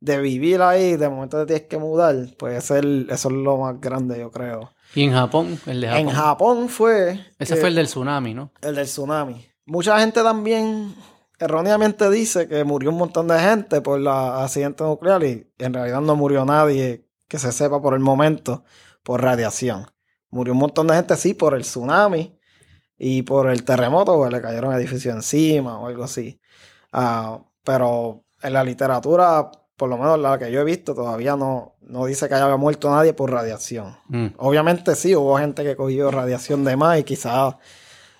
[0.00, 3.58] de vivir ahí, de momento te tienes que mudar, pues es el- eso es lo
[3.58, 4.72] más grande, yo creo.
[4.94, 6.00] Y en Japón, el de Japón.
[6.00, 7.26] En Japón fue...
[7.38, 8.52] Ese que- fue el del tsunami, ¿no?
[8.62, 9.46] el del tsunami.
[9.66, 10.94] Mucha gente también
[11.38, 16.00] erróneamente dice que murió un montón de gente por el accidente nuclear y en realidad
[16.00, 18.64] no murió nadie que se sepa por el momento
[19.02, 19.86] por radiación.
[20.30, 22.38] Murió un montón de gente, sí, por el tsunami
[22.96, 26.40] y por el terremoto, porque le cayeron edificios encima o algo así.
[26.92, 31.76] Ah, pero en la literatura, por lo menos la que yo he visto, todavía no,
[31.80, 33.96] no dice que haya muerto nadie por radiación.
[34.08, 37.54] Mm, Obviamente sí, hubo gente que cogió radiación de más y quizás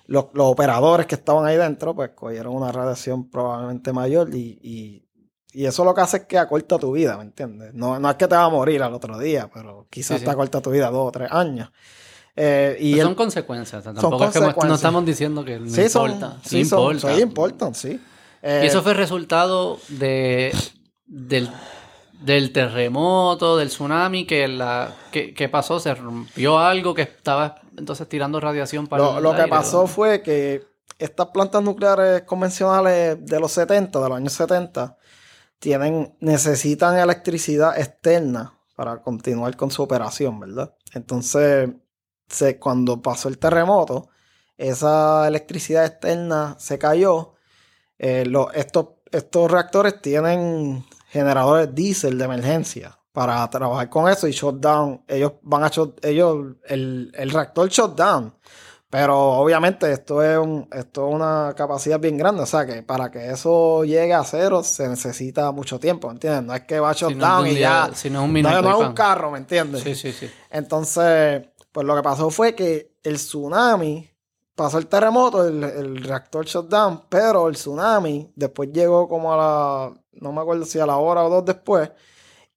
[0.07, 5.05] los, los operadores que estaban ahí dentro, pues cogieron una radiación probablemente mayor y, y-
[5.51, 7.73] y eso lo que hace es que acorta tu vida, ¿me entiendes?
[7.73, 10.25] No, no es que te va a morir al otro día, pero quizás Sí, sí.
[10.25, 11.69] te acorta tu vida dos o tres años.
[12.35, 13.81] Eh, y el- son consecuencias.
[13.81, 14.79] o sea, son tampoco es que no consecuencias.
[14.79, 16.37] estamos diciendo que no sí, son, importa.
[16.43, 17.15] Sí, sí, son- importa.
[17.15, 17.99] sí, importan, sí.
[18.41, 20.53] Eh, Y eso fue resultado de
[21.09, 21.49] del,
[22.21, 28.07] del terremoto, del tsunami, que la que, que pasó, se rompió algo que estaba entonces
[28.07, 29.87] tirando radiación para Lo, el lo que pasó ¿no?
[29.87, 30.63] fue que
[30.99, 34.97] estas plantas nucleares convencionales de los 70, de los años 70,
[35.57, 40.73] tienen, necesitan electricidad externa para continuar con su operación, ¿verdad?
[40.93, 41.69] Entonces,
[42.27, 44.09] se, cuando pasó el terremoto,
[44.57, 47.33] esa electricidad externa se cayó.
[47.97, 54.31] Eh, lo- estos, estos reactores tienen generadores diésel de emergencia para trabajar con eso y
[54.31, 55.03] shutdown.
[55.07, 58.33] Ellos van a shut, ellos, el, el reactor shutdown.
[58.91, 62.41] Pero obviamente esto es, un, esto es una capacidad bien grande.
[62.41, 66.43] O sea que para que eso llegue a cero se necesita mucho tiempo, ¿entiendes?
[66.43, 67.89] No es que va a Si no shutdown de un y ya.
[67.93, 68.61] si no es un No, minuto.
[68.63, 69.83] no y es un carro, ¿me entiendes?
[69.83, 70.27] Sí, sí, sí.
[70.49, 74.09] Entonces, pues lo que pasó fue que el tsunami
[74.55, 79.93] pasó el terremoto, el, el reactor shutdown, pero el tsunami después llegó como a la,
[80.13, 81.91] no me acuerdo si a la hora o dos después,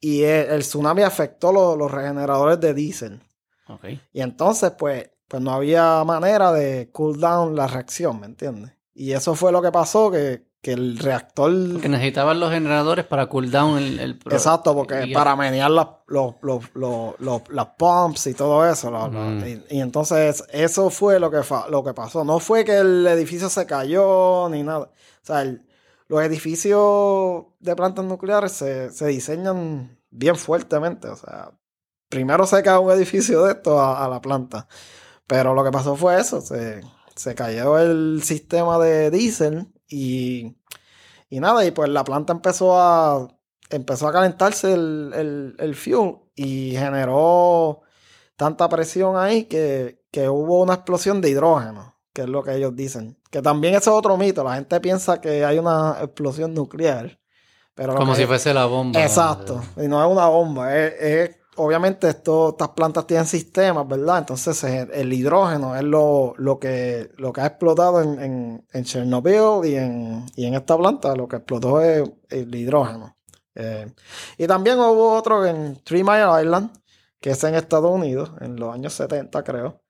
[0.01, 3.23] y el, el tsunami afectó los, los regeneradores de diésel.
[3.69, 3.85] Ok.
[4.13, 8.73] Y entonces, pues, pues no había manera de cool down la reacción, ¿me entiendes?
[8.95, 11.53] Y eso fue lo que pasó, que, que el reactor...
[11.73, 16.35] Porque necesitaban los generadores para cool down el, el Exacto, porque para menear las, los,
[16.43, 17.15] los,
[17.49, 18.91] las pumps y todo eso.
[18.91, 19.47] Mm.
[19.47, 22.25] y, y entonces eso fue lo que, lo que pasó.
[22.25, 24.81] No fue que el edificio se cayó ni nada.
[24.91, 24.91] O
[25.23, 25.65] sea, el-
[26.13, 31.09] los edificios de plantas nucleares se, se diseñan bien fuertemente.
[31.09, 31.59] O sea,
[32.11, 34.69] primero se cae un edificio de esto a, a la planta.
[35.27, 36.43] Pero lo que pasó fue eso.
[36.43, 36.83] Se,
[37.17, 40.55] se cayó el sistema de diésel y,
[41.31, 41.65] y nada.
[41.65, 43.29] Y pues la planta empezó a
[43.71, 47.81] empezó a calentarse el, el, el fuel y generó
[48.37, 52.77] tanta presión ahí que, que hubo una explosión de hidrógeno, que es lo que ellos
[52.77, 53.17] dicen.
[53.33, 54.45] Que también eso es otro mito.
[54.45, 57.19] La gente piensa que hay una explosión nuclear.
[57.75, 59.03] Pero Como si fuese la bomba.
[59.03, 59.63] Exacto.
[59.79, 60.77] Y no es una bomba.
[60.77, 64.19] Es, es- obviamente esto, estas plantas tienen sistemas, ¿verdad?
[64.19, 69.65] Entonces el hidrógeno es lo, lo, que, lo que ha explotado en, en, en Chernobyl
[69.67, 71.17] y en, y en esta planta.
[71.17, 73.17] Lo que explotó es el hidrógeno.
[73.55, 73.91] Eh,
[74.37, 76.71] y también hubo otro en Three Mile Island,
[77.19, 79.81] que es en Estados Unidos, en los años 70 creo.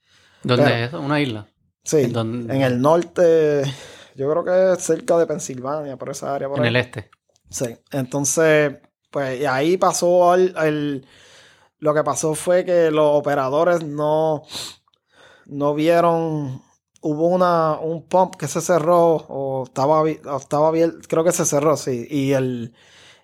[0.44, 1.00] ¿Dónde pero- es eso?
[1.00, 1.48] ¿Una isla?
[1.84, 3.62] Sí, ¿En el norte,
[4.14, 6.48] yo creo que es cerca de Pensilvania, por esa área.
[6.48, 6.70] Por En ahí.
[6.70, 7.10] el este.
[7.50, 8.74] Sí, entonces,
[9.10, 11.06] pues ahí pasó el, el-
[11.78, 14.44] Lo que pasó fue que los operadores no,
[15.46, 16.62] no vieron.
[17.00, 21.44] Hubo una, un pump que se cerró, o estaba, o estaba bien, creo que se
[21.44, 22.74] cerró, sí, y el,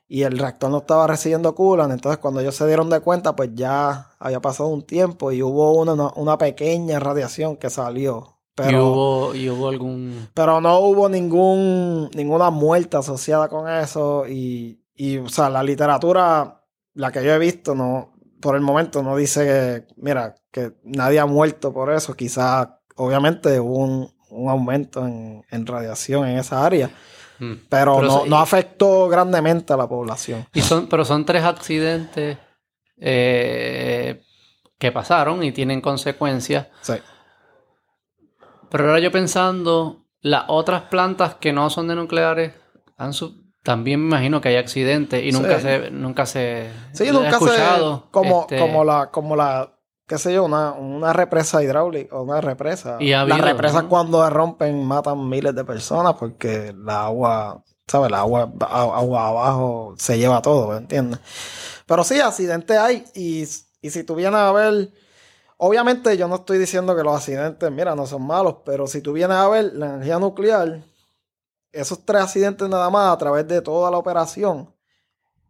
[0.08, 1.92] y el reactor no estaba recibiendo coolant.
[1.92, 5.74] Entonces, cuando ellos se dieron de cuenta, pues ya había pasado un tiempo y hubo
[5.74, 8.37] una- una pequeña radiación que salió.
[8.58, 10.28] Pero, y, hubo, y hubo algún...
[10.34, 14.26] pero no hubo ningún, ninguna muerte asociada con eso.
[14.28, 19.02] Y, y, o sea, la literatura, la que yo he visto, no, por el momento
[19.02, 22.14] no dice que, mira, que nadie ha muerto por eso.
[22.14, 26.90] Quizás, obviamente, hubo un, un aumento en, en radiación en esa área.
[27.38, 27.52] Mm.
[27.68, 30.46] Pero, Pero no, no afectó grandemente a la población.
[30.52, 32.38] Y son, pero son tres accidentes
[32.96, 34.20] eh,
[34.78, 36.66] que pasaron y tienen consecuencias.
[36.80, 36.94] Sí.
[38.70, 42.52] Pero ahora yo pensando, las otras plantas que no son de nucleares
[42.96, 43.12] han
[43.62, 45.62] también me imagino que hay accidentes y nunca Sí.
[45.62, 48.10] se, nunca se Sí, he nunca escuchado, se...
[48.10, 49.10] Como, este, como la...
[49.10, 49.74] Como la
[50.06, 52.96] qué sé yo, una, una represa hidráulica o una represa.
[52.98, 53.88] Y ha Las represas ¿no?
[53.90, 58.10] cuando se rompen matan miles de personas porque la agua, ¿sabes?
[58.10, 61.20] La agua, a- agua abajo se lleva todo, ¿me entiendes?
[61.84, 63.42] Pero sí, accidentes hay y,
[63.82, 64.88] y si tú vienes a ver,
[65.58, 69.12] obviamente yo no estoy diciendo que los accidentes, mira, no son malos, pero si tú
[69.12, 70.82] vienes a ver la energía nuclear,
[71.72, 74.74] esos tres accidentes nada más a través de toda la operación,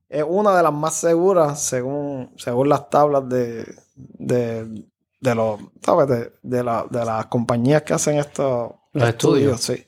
[0.09, 4.85] es una de las más seguras según, según las tablas de, de,
[5.21, 6.09] de los, ¿sabes?
[6.09, 9.61] De, de, la- de las compañías que hacen estos Los estudios.
[9.61, 9.87] sí.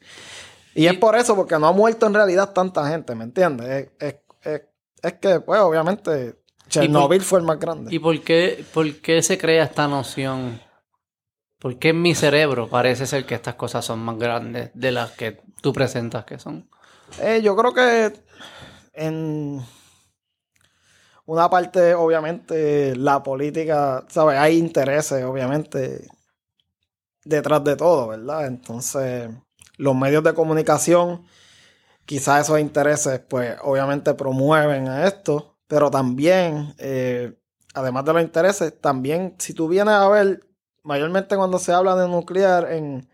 [0.75, 3.67] Y es por eso, porque no ha muerto en realidad tanta gente, ¿me entiendes?
[3.69, 4.63] Es, es, es,
[5.03, 6.40] es que, pues, obviamente,
[6.71, 7.95] Chernobyl fue el más grande.
[7.95, 10.61] ¿Y por qué, por qué se crea esta noción?
[11.59, 15.11] ¿Por qué en mi cerebro parece ser que estas cosas son más grandes de las
[15.11, 16.71] que tú presentas que son?
[17.21, 18.13] Eh, yo creo que
[18.95, 19.63] en
[21.27, 24.39] una parte, obviamente, la política, ¿sabes?
[24.39, 26.09] Hay intereses, obviamente,
[27.25, 28.47] detrás de todo, ¿verdad?
[28.47, 29.31] Entonces,
[29.77, 31.27] los medios de comunicación,
[32.07, 37.33] quizás esos intereses, pues, obviamente promueven a esto, pero también, eh,
[37.75, 40.45] además de los intereses, también, si tú vienes a ver,
[40.83, 43.09] mayormente cuando se habla de nuclear en,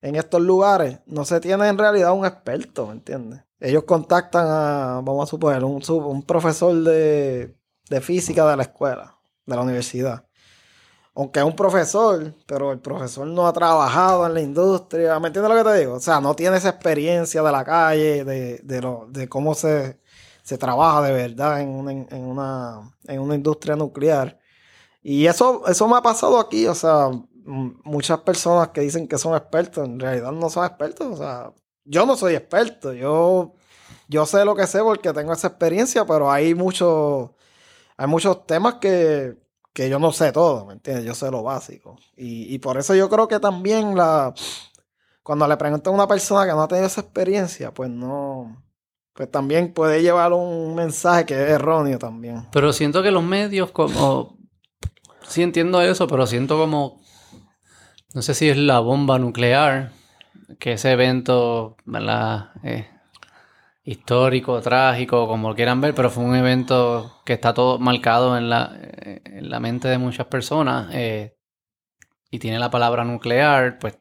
[0.00, 3.40] en estos lugares, no se tiene en realidad un experto, ¿me entiendes?
[3.58, 7.56] Ellos contactan a, vamos a suponer, un, un profesor de,
[7.90, 10.24] de física de la escuela, de la universidad.
[11.16, 15.52] Aunque es un profesor, pero el profesor no ha trabajado en la industria, ¿me entiendes
[15.52, 15.94] lo que te digo?
[15.94, 20.00] O sea, no tiene esa experiencia de la calle, de, de, lo, de cómo se,
[20.42, 24.38] se trabaja de verdad en una, en, una, industria nuclear.
[25.02, 27.10] Y eso, eso me ha pasado aquí, o sea,
[27.44, 31.52] muchas personas que dicen que son expertos, en realidad no son expertos, o sea,
[31.84, 33.54] yo no soy experto, yo,
[34.08, 37.30] yo sé lo que sé porque tengo esa experiencia, pero hay muchos,
[37.96, 39.36] hay muchos temas que,
[39.72, 41.04] que yo no sé todo, ¿me entiendes?
[41.04, 41.96] Yo sé lo básico.
[42.16, 44.34] Y, y por eso yo creo que también la,
[45.22, 48.62] cuando le preguntan a una persona que no ha tenido esa experiencia, pues no,
[49.14, 52.48] pues también puede llevar un mensaje que es erróneo también.
[52.52, 54.36] Pero siento que los medios como...
[55.26, 57.00] Sí entiendo eso, pero siento como...
[58.14, 59.92] No sé si es la bomba nuclear,
[60.58, 62.50] que ese evento, ¿verdad?
[62.62, 62.86] Eh,
[63.84, 68.76] histórico, trágico, como quieran ver, pero fue un evento que está todo marcado en la,
[69.02, 71.36] en la mente de muchas personas eh,
[72.30, 73.98] y tiene la palabra nuclear, pues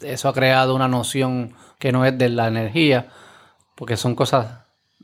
[0.00, 3.08] eso ha creado una noción que no es de la energía,
[3.76, 4.48] porque son cosas,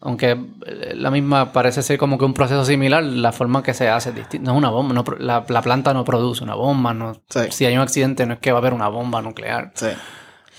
[0.00, 0.30] aunque
[0.66, 3.88] eh, la misma parece ser como que un proceso similar, la forma en que se
[3.88, 4.46] hace es distinta.
[4.46, 7.40] No es una bomba, no la, la planta no produce una bomba, no, Sí.
[7.50, 9.70] si hay un accidente no es que va a haber una bomba nuclear.
[9.76, 9.88] Sí.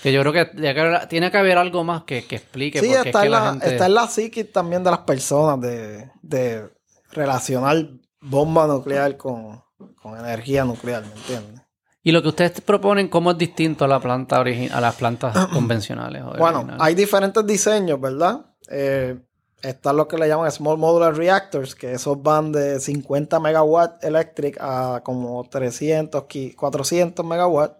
[0.02, 2.80] Que yo creo que tiene que haber, tiene que haber algo más que, que explique
[2.80, 3.68] Sí, es está, que en la, la, gente...
[3.68, 6.70] está en la psiquis también de las personas de, de
[7.12, 7.76] relacionar
[8.20, 9.62] bomba nuclear con,
[10.00, 11.62] con energía nuclear, ¿me entiendes?
[12.06, 16.22] Y lo que ustedes proponen, ¿cómo es distinto a la planta a las plantas convencionales?
[16.22, 16.76] o Bueno, originales?
[16.80, 18.44] hay diferentes diseños, ¿verdad?
[18.70, 19.18] Eh,
[19.62, 24.58] están lo que le llaman Small Modular Reactors, que esos van de 50 megawatt electric
[24.60, 27.78] a como 300, qui- 400 megawatt.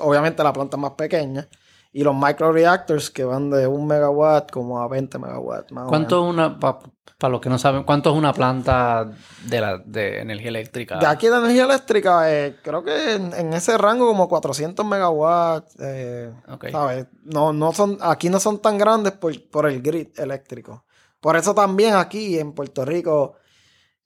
[0.00, 1.46] Obviamente la planta es más pequeña.
[1.92, 5.70] Y los micro reactors que van de 1 megawatt como a 20 megawatt.
[5.70, 6.28] Más o ¿Cuánto menos.
[6.28, 6.78] es una, para
[7.30, 9.10] los que no saben, cuánto es una planta
[9.46, 10.98] de, la, de energía eléctrica?
[10.98, 15.76] De aquí de energía eléctrica, eh, creo que en, en ese rango como 400 megawatts.
[15.80, 16.66] eh, Ok.
[16.70, 17.06] ¿sabes?
[17.24, 20.84] No, no son, aquí no son tan grandes por, por el grid eléctrico.
[21.20, 23.36] Por eso también aquí en Puerto Rico,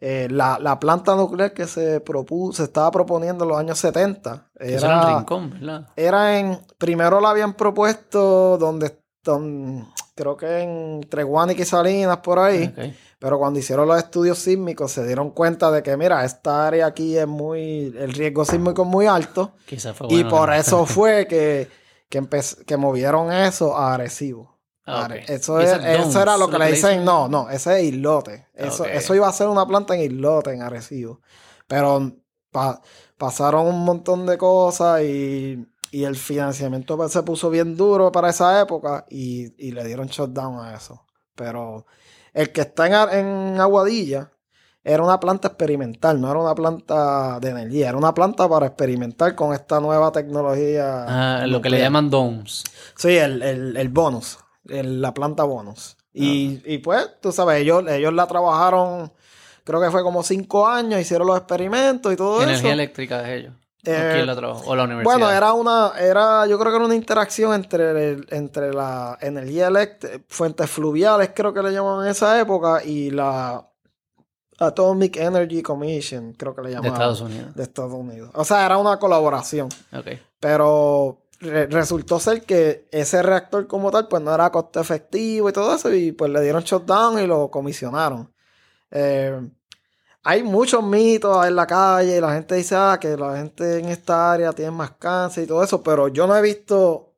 [0.00, 4.50] eh, la, la planta nuclear que se propuso, se estaba proponiendo en los años 70,
[4.54, 5.88] Eso era en era, Rincón, ¿verdad?
[5.96, 12.38] era en, primero la habían propuesto donde, don- creo que en Treguánica y Salinas por
[12.38, 12.72] ahí.
[13.18, 17.16] Pero cuando hicieron los estudios sísmicos se dieron cuenta de que, mira, esta área aquí
[17.16, 19.52] es muy, el riesgo sísmico es muy alto.
[19.66, 21.68] Quizás fue y por eso fue que,
[22.08, 22.22] que,
[22.66, 24.56] que movieron eso a Arecibo.
[24.86, 25.08] Ah.
[25.28, 25.70] Eso, es-
[26.08, 28.46] eso era lo que le dicen, no, no, ese es islote.
[28.54, 31.20] Eso, eso iba a ser una planta en islote, en Arecibo.
[31.66, 32.12] Pero
[32.50, 32.80] pa-
[33.18, 38.30] pasaron un montón de cosas y, y el financiamiento pues, se puso bien duro para
[38.30, 41.04] esa época y, y le dieron shutdown a eso.
[41.34, 41.86] Pero
[42.34, 44.30] el que está en, en Aguadilla
[44.84, 49.34] era una planta experimental, no era una planta de energía, era una planta para experimentar
[49.34, 51.04] con esta nueva tecnología.
[51.42, 52.64] Ah, lo que le llaman domes.
[52.96, 55.96] Sí, el, el, el bonus, el- la planta bonus.
[56.14, 59.12] Y, y pues, tú sabes, ellos, ellos la trabajaron,
[59.62, 62.72] creo que fue como cinco años, hicieron los experimentos y todo Energía eso.
[62.72, 63.54] eléctrica de ellos.
[63.90, 64.70] Eh, quién lo trabajó?
[64.70, 65.16] ¿O la universidad?
[65.18, 69.68] Bueno, era una, era, yo creo que era una interacción entre, el- entre la energía
[69.68, 73.64] eléctrica, fuentes fluviales, creo que le llamaban en esa época, y la
[74.60, 76.92] Atomic Energy Commission, creo que le De llamaban.
[76.94, 77.54] Estados Unidos.
[77.54, 78.30] de Estados Unidos.
[78.34, 79.68] O sea, era una colaboración.
[79.96, 80.06] Ok.
[80.40, 85.52] Pero re- resultó ser que ese reactor como tal, pues no era costo efectivo y
[85.52, 88.32] todo eso, y pues le dieron shutdown y lo comisionaron.
[88.90, 89.40] Eh,
[90.24, 93.88] hay muchos mitos en la calle, y la gente dice ah, que la gente en
[93.88, 97.08] esta área tiene más cáncer y todo eso, pero yo no he visto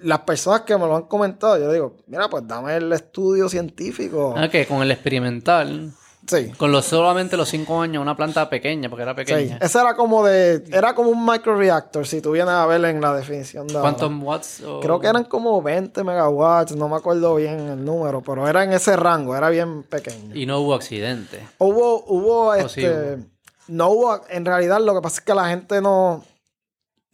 [0.00, 1.58] las personas que me lo han comentado.
[1.58, 4.34] Yo digo, mira, pues dame el estudio científico.
[4.36, 5.92] Ah, que con el experimental,
[6.28, 6.50] Sí.
[6.58, 9.58] con los solamente los cinco años, una planta pequeña, porque era Sí, pequeña.
[9.60, 13.14] ese era como de, era como un microreactor, si tú vienes a ver en la
[13.14, 13.80] definición de.
[13.80, 14.60] ¿Cuántos watts?
[14.62, 18.62] o- Creo que eran como 20 megawatts, no me acuerdo bien el número, pero era
[18.62, 20.34] en ese rango, era bien pequeño.
[20.36, 21.40] Y no hubo accidente.
[21.58, 23.24] Hubo, hubo, ¿O sí este, hubo?
[23.68, 26.22] no hubo, en realidad lo que pasa es que la gente no,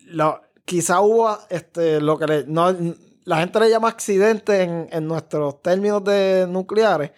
[0.06, 2.74] lo, quizá hubo, este, lo que le, no,
[3.24, 7.12] la gente le llama accidente en, en nuestros términos de nucleares,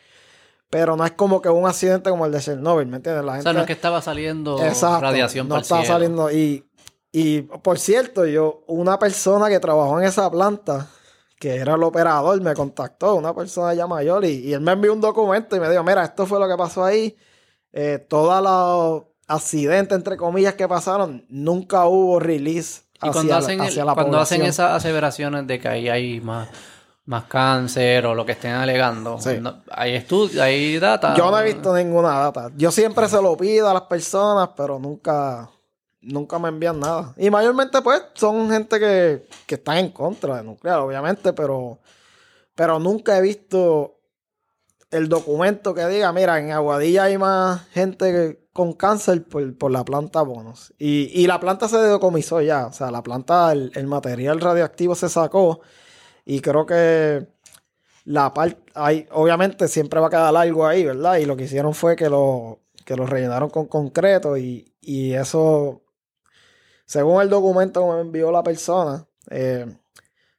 [0.71, 3.25] pero no es como que un accidente como el de Chernobyl, ¿me entiendes?
[3.25, 6.31] La O gente, sea, no es que estaba saliendo Exacto, radiación no estaba saliendo.
[6.31, 6.65] Y,
[7.13, 10.89] y por cierto yo una persona que trabajó en esa planta
[11.39, 14.93] que era el operador me contactó una persona ya mayor y, y él me envió
[14.93, 17.17] un documento y me dijo mira esto fue lo que pasó ahí.
[17.73, 23.39] Eh, todos los accidentes entre comillas que pasaron nunca hubo release Y hacia, cuando la-
[23.39, 26.49] hacen, el- hacia la cuando hacen esas aseveraciones de que ahí hay más,
[27.07, 29.39] más cáncer o lo que estén alegando, Sí.
[29.41, 31.15] no- hay estudios, hay data.
[31.17, 32.51] Yo no he visto ninguna data.
[32.57, 35.49] Yo siempre se lo pido a las personas, pero nunca,
[36.01, 37.15] nunca me envían nada.
[37.17, 41.79] Y mayormente, pues, son gente que, que están en contra de nuclear, obviamente, pero,
[42.57, 43.93] pero nunca he visto
[44.91, 49.71] el documento que diga, mira, en Aguadilla hay más gente que- con cáncer por, por
[49.71, 50.73] la planta bonos.
[50.79, 52.67] Y, y la planta se decomisó ya.
[52.67, 55.61] O sea, la planta, el, el material radioactivo se sacó.
[56.27, 57.27] Y creo que
[58.05, 58.61] la parte,
[59.13, 61.17] obviamente siempre va a quedar algo ahí, ¿verdad?
[61.17, 65.83] Y lo que hicieron fue que lo, que lo rellenaron con concreto y, y eso,
[66.85, 69.67] según el documento que me envió la persona, eh,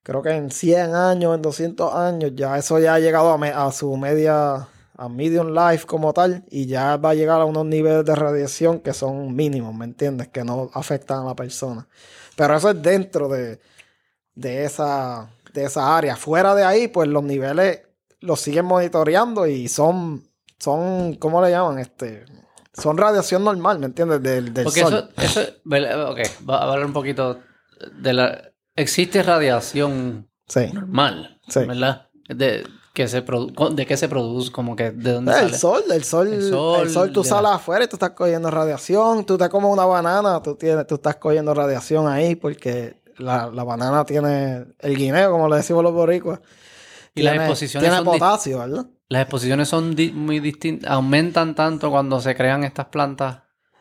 [0.04, 3.72] creo que en 100 años, en 200 años, ya eso ya ha llegado a, a
[3.72, 8.06] su media, a medium life como tal, y ya va a llegar a unos niveles
[8.06, 10.30] de radiación que son mínimos, ¿me entiendes?
[10.30, 11.88] Que no afectan a la persona.
[12.36, 13.60] Pero eso es dentro de,
[14.36, 15.30] de esa,
[15.62, 16.16] de esa área.
[16.16, 17.82] Fuera de ahí, pues los niveles
[18.20, 20.24] los siguen monitoreando y son,
[20.60, 21.80] son, ¿cómo le llaman?
[21.80, 22.26] Este,
[22.74, 24.22] son radiación normal, ¿me entiendes?
[24.24, 25.10] Del, del Porque sol.
[25.18, 25.52] eso, eso,
[26.12, 27.40] ok, va a hablar un poquito
[28.00, 28.42] de la...
[28.76, 30.68] Existe radiación Sí.
[30.74, 31.66] normal, Sí.
[31.66, 32.08] ¿verdad?
[32.30, 34.52] De, que se ¿De qué se produce?
[34.52, 35.58] Como que de dónde El sale.
[35.58, 36.34] sol, el sol, El
[36.88, 39.86] el sol, tú sales la- afuera y tú estás cogiendo radiación, tú te comes una
[39.86, 45.32] banana, tú, tienes, tú estás cogiendo radiación ahí porque la, la banana tiene el guineo,
[45.32, 46.40] como le decimos los boricuas.
[47.16, 48.86] Y las exposiciones Tiene son potasio, ¿verdad?
[49.10, 53.40] Las exposiciones son di- muy distintas, aumentan tanto cuando se crean estas plantas.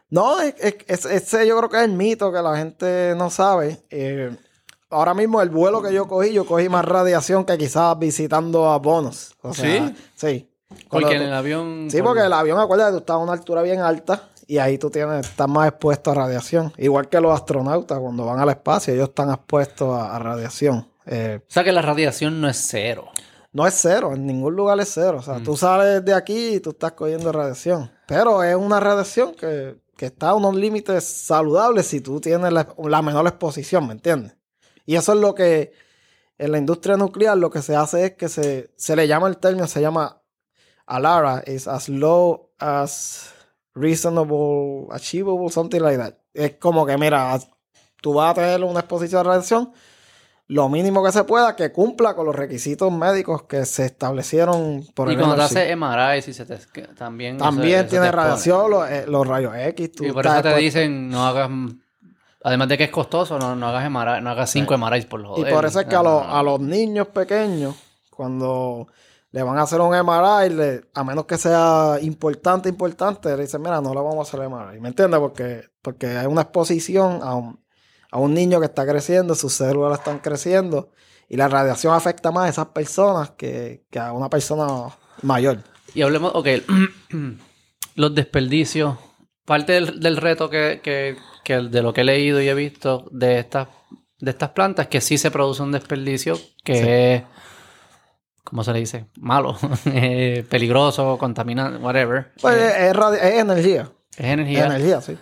[0.09, 3.29] No, es, es- es- ese yo creo que es el mito que la gente no
[3.29, 3.85] sabe.
[3.91, 4.35] Eh,
[4.89, 8.79] ahora mismo el vuelo que yo cogí, yo cogí más radiación que quizás visitando a
[8.79, 9.35] bonos.
[9.43, 9.95] O sea, ¿Sí?
[10.15, 10.51] Sí.
[10.89, 11.89] Porque en el avión...
[11.91, 14.79] Sí, por- porque el avión, acuérdate, tú estás a una altura bien alta y ahí
[14.79, 16.73] tú tienes, estás más expuesto a radiación.
[16.79, 20.89] Igual que los astronautas cuando van al espacio, ellos están expuestos a, a radiación.
[21.07, 23.09] Eh, O sea que la radiación no es cero.
[23.53, 25.19] no es cero, en ningún lugar es cero.
[25.19, 27.91] O sea, tú sales de aquí y tú estás cogiendo radiación.
[28.07, 32.69] Pero es una radiación que, que está a unos límites saludables si tú tienes la,
[32.85, 34.37] la menor exposición, ¿me entiendes?
[34.85, 35.73] Y eso es lo que
[36.39, 39.39] en la industria nuclear lo que se hace es que se, se le llama el
[39.39, 40.21] término, se llama
[40.87, 43.31] ALARA, is as low as
[43.77, 46.15] reasonable, achievable, something like that.
[46.35, 47.39] Es como que, mira,
[48.03, 49.73] tú vas a tener una exposición de radiación
[50.49, 55.09] lo mínimo que se pueda que cumpla con los requisitos médicos que se establecieron por
[55.09, 56.57] y el cuando te haces MRI, si se te,
[56.95, 57.37] también...
[57.37, 59.93] También eso tiene radiación, los, eh, los rayos X.
[59.93, 61.51] tú Y por eso te dicen, no hagas...
[62.45, 65.25] Además de que es costoso, no, no hagas MRI, no hagas 5 MRIs por Y
[65.25, 65.53] joder.
[65.53, 67.75] por eso es que a, No, los, a los niños pequeños,
[68.09, 68.87] cuando
[69.37, 73.61] le van a hacer un MRI, le- a menos que sea importante, importante, le dicen,
[73.61, 74.81] mira, no le vamos a hacer MRI.
[74.81, 75.21] ¿Me entiendes?
[75.21, 77.61] Porque, porque hay una exposición a un,
[78.11, 80.89] a un niño que está creciendo, sus células están creciendo,
[81.29, 84.67] y la radiación afecta más a esas personas que, que a una persona
[85.23, 85.59] mayor.
[85.95, 86.49] Y hablemos, ok,
[87.95, 88.97] los desperdicios.
[89.45, 93.07] Parte del, del reto que, que, que de lo que he leído y he visto
[93.13, 93.69] de estas,
[94.19, 96.85] de estas plantas que sí se produce un desperdicio que Sí.
[96.89, 97.23] es,
[98.47, 99.07] ¿cómo se le dice?
[99.21, 102.33] Malo, eh, peligroso, contaminante, whatever.
[102.41, 103.93] Pues Eh, es, es radi- es energía.
[104.17, 104.59] es energía.
[104.61, 105.19] Es energía, sí.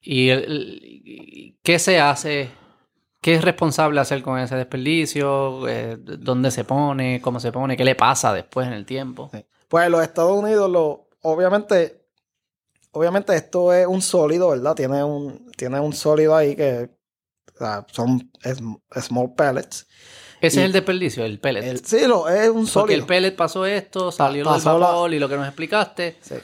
[0.00, 2.50] ¿Y el- el- qué se hace?
[3.20, 5.66] ¿Qué es responsable hacer con ese desperdicio?
[5.66, 7.20] Eh, ¿Dónde se pone?
[7.22, 7.76] ¿Cómo se pone?
[7.76, 9.30] ¿Qué le pasa después en el tiempo?
[9.32, 9.44] Sí.
[9.68, 12.04] Pues los Estados Unidos, lo, obviamente,
[12.92, 14.74] obviamente esto es un sólido, ¿verdad?
[14.74, 16.90] Tiene un, tiene un sólido ahí que
[17.54, 18.30] o sea, son
[19.00, 19.86] small pellets.
[20.46, 21.64] Ese Y- es el desperdicio, el pellet.
[21.64, 23.00] El- sí, lo, es un Porque sólido.
[23.00, 24.78] el pellet pasó esto, salió del pasó
[25.08, 26.16] la- y lo que nos explicaste.
[26.20, 26.34] Sí.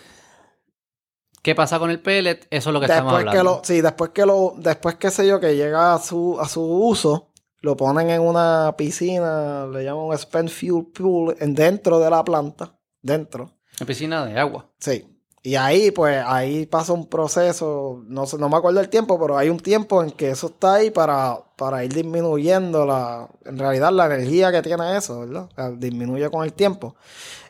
[1.42, 2.46] ¿Qué pasa con el pellet?
[2.50, 3.58] Eso es lo que estamos Después que hablando.
[3.58, 6.62] lo, sí, después que lo, después que sé yo que llega a su, a su
[6.62, 7.30] uso,
[7.62, 12.22] lo ponen en una piscina, le llaman un spent fuel pool, en dentro de la
[12.24, 13.52] planta, dentro.
[13.78, 14.68] En piscina de agua.
[14.78, 15.06] Sí.
[15.42, 19.38] Y ahí, pues, ahí pasa un proceso, no sé, no me acuerdo el tiempo, pero
[19.38, 23.90] hay un tiempo en que eso está ahí para, para ir disminuyendo la, en realidad
[23.90, 25.48] la energía que tiene eso, ¿verdad?
[25.50, 26.94] O sea, disminuye con el tiempo.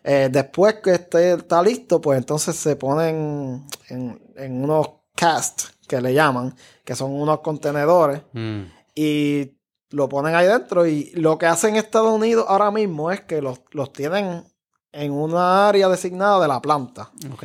[0.04, 6.00] Eh, después que esté, está listo, pues entonces se ponen en, en unos cast que
[6.00, 8.62] le llaman, que son unos contenedores, Mm.
[8.94, 9.56] y
[9.90, 10.86] lo ponen ahí dentro.
[10.86, 14.44] Y lo que hacen Estados Unidos ahora mismo es que los, los tienen
[14.92, 17.10] en una área designada de la planta.
[17.32, 17.44] Ok.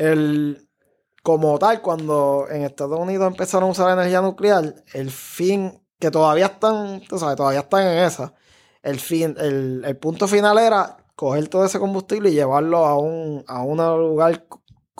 [0.00, 0.68] El,
[1.22, 6.46] como tal, cuando en Estados Unidos empezaron a usar energía nuclear, el fin, que todavía
[6.46, 8.32] están, tú sabes, todavía están en esa,
[8.82, 13.44] el fin, el, el punto final era coger todo ese combustible y llevarlo a un,
[13.46, 14.46] a un lugar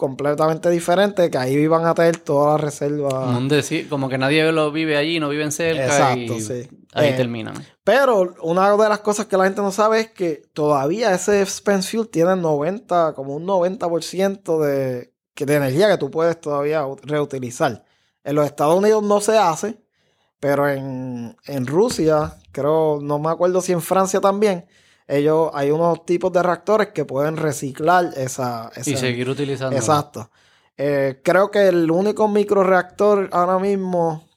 [0.00, 3.32] completamente diferente, que ahí iban a tener toda la reserva.
[3.32, 6.68] Donde sí, como que nadie lo vive allí, no viven cerca Exacto, y sí.
[6.94, 7.54] ahí Eh, terminan.
[7.84, 11.84] Pero una de las cosas que la gente no sabe es que todavía ese spent
[11.84, 17.84] fuel tiene 90, como un 90% de, de energía que tú puedes todavía ut- reutilizar.
[18.24, 19.80] En los Estados Unidos no se hace,
[20.40, 24.66] pero en, en Rusia, creo, no me acuerdo si en Francia también,
[25.10, 28.70] ellos hay unos tipos de reactores que pueden reciclar esa...
[28.76, 29.76] Y seguir utilizando.
[29.76, 30.30] Exacto.
[30.76, 34.28] Eh, creo que el único microreactor ahora mismo,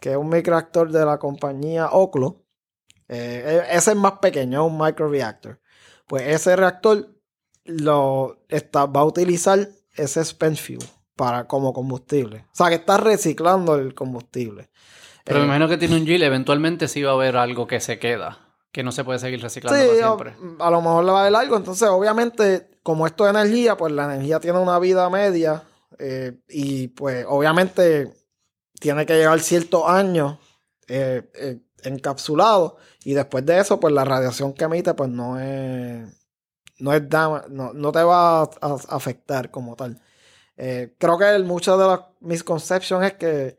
[0.00, 2.42] que es un microreactor de la compañía Oclo,
[3.08, 5.60] eh, e- ese es más pequeño, es un microreactor.
[6.06, 7.08] Pues ese reactor
[7.64, 10.78] lo está, va a utilizar ese spent fuel
[11.14, 12.44] para, como combustible.
[12.52, 14.70] O sea, que está reciclando el combustible.
[15.24, 17.80] Pero Eh, me imagino que tiene un yield, eventualmente sí va a haber algo que
[17.80, 18.45] se queda.
[18.76, 20.36] Que no se puede seguir reciclando Sí, para a, siempre.
[20.62, 21.56] a lo mejor le va a dar algo.
[21.56, 25.62] Entonces, obviamente, como esto es energía, pues la energía tiene una vida media.
[25.98, 28.12] eh, y pues, obviamente,
[28.78, 30.36] tiene que llevar ciertos años
[30.88, 32.76] eh, eh, encapsulado.
[33.02, 36.06] Y después de eso, pues la radiación que emite, pues no es.
[36.78, 40.02] No es dama- no, no te va a, a afectar como tal.
[40.58, 43.56] Eh, creo que el- muchas de las misconceptions es que.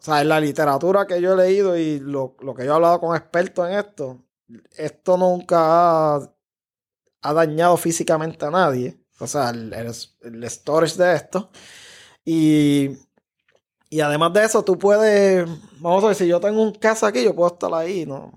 [0.00, 2.74] O sea, en la literatura que yo he leído y lo, lo que yo he
[2.74, 4.24] hablado con expertos en esto,
[4.76, 6.20] esto nunca ha,
[7.34, 8.98] dañado físicamente a nadie.
[9.18, 9.92] O sea, el, el-
[10.22, 11.50] el storage de esto.
[12.24, 12.90] Y,
[13.90, 15.48] y además de eso, tú puedes,
[15.80, 18.32] vamos a ver, si yo tengo un casa aquí, yo puedo estar ahí, ¿no?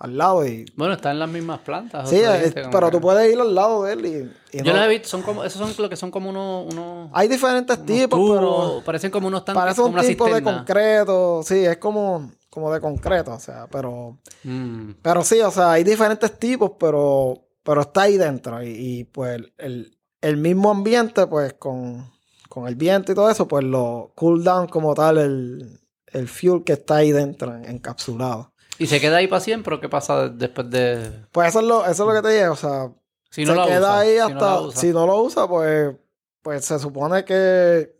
[0.00, 0.64] Al lado y...
[0.76, 2.08] Bueno, está en las mismas plantas.
[2.08, 2.20] Sí,
[2.54, 4.56] como pero que- tú puedes ir al lado de él y...
[4.58, 7.10] y Yo no- he visto, son como, esos son lo que son como unos, unos,
[7.12, 8.82] Hay diferentes unos tipos, tubos, pero...
[8.84, 12.72] parecen como unos tanques, Parece como un una tipo de concreto, sí, es como, como
[12.72, 14.18] de concreto, o sea, pero...
[14.44, 14.90] Mm.
[15.02, 17.34] Pero sí, o sea, hay diferentes tipos, pero,
[17.64, 18.62] pero está ahí dentro.
[18.62, 22.08] Y, y, pues el, el mismo ambiente, pues con,
[22.48, 25.80] con el viento y todo eso, pues lo cool down como tal el,
[26.12, 28.52] el fuel que está ahí dentro, en- encapsulado.
[28.78, 31.26] ¿Y se queda ahí para siempre o qué pasa después de...?
[31.32, 32.90] Pues eso es lo, eso es lo que te digo, o sea,
[33.30, 34.40] Si no se la queda usa, ahí si no
[34.80, 35.96] si lo usa, pues,
[36.42, 37.96] pues se supone que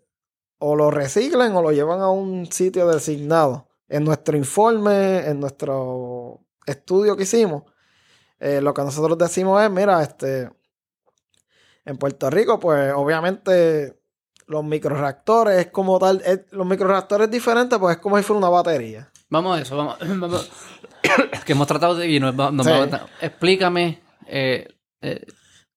[0.59, 3.69] o lo reciclen o lo llevan a un sitio designado.
[3.89, 7.63] En nuestro informe, en nuestro estudio que hicimos,
[8.39, 10.51] eh, lo que nosotros decimos es, mira, este,
[11.85, 13.99] en Puerto Rico, pues obviamente
[14.47, 18.49] los microreactores es como tal, es- los microreactores diferentes, pues es como si fuera una
[18.49, 19.11] batería.
[19.31, 19.97] Vamos a eso, vamos.
[20.19, 20.51] vamos.
[21.45, 22.09] que hemos tratado de...
[22.11, 22.73] y nos nos Sí.
[23.21, 24.69] explícame eh,
[25.03, 25.27] eh,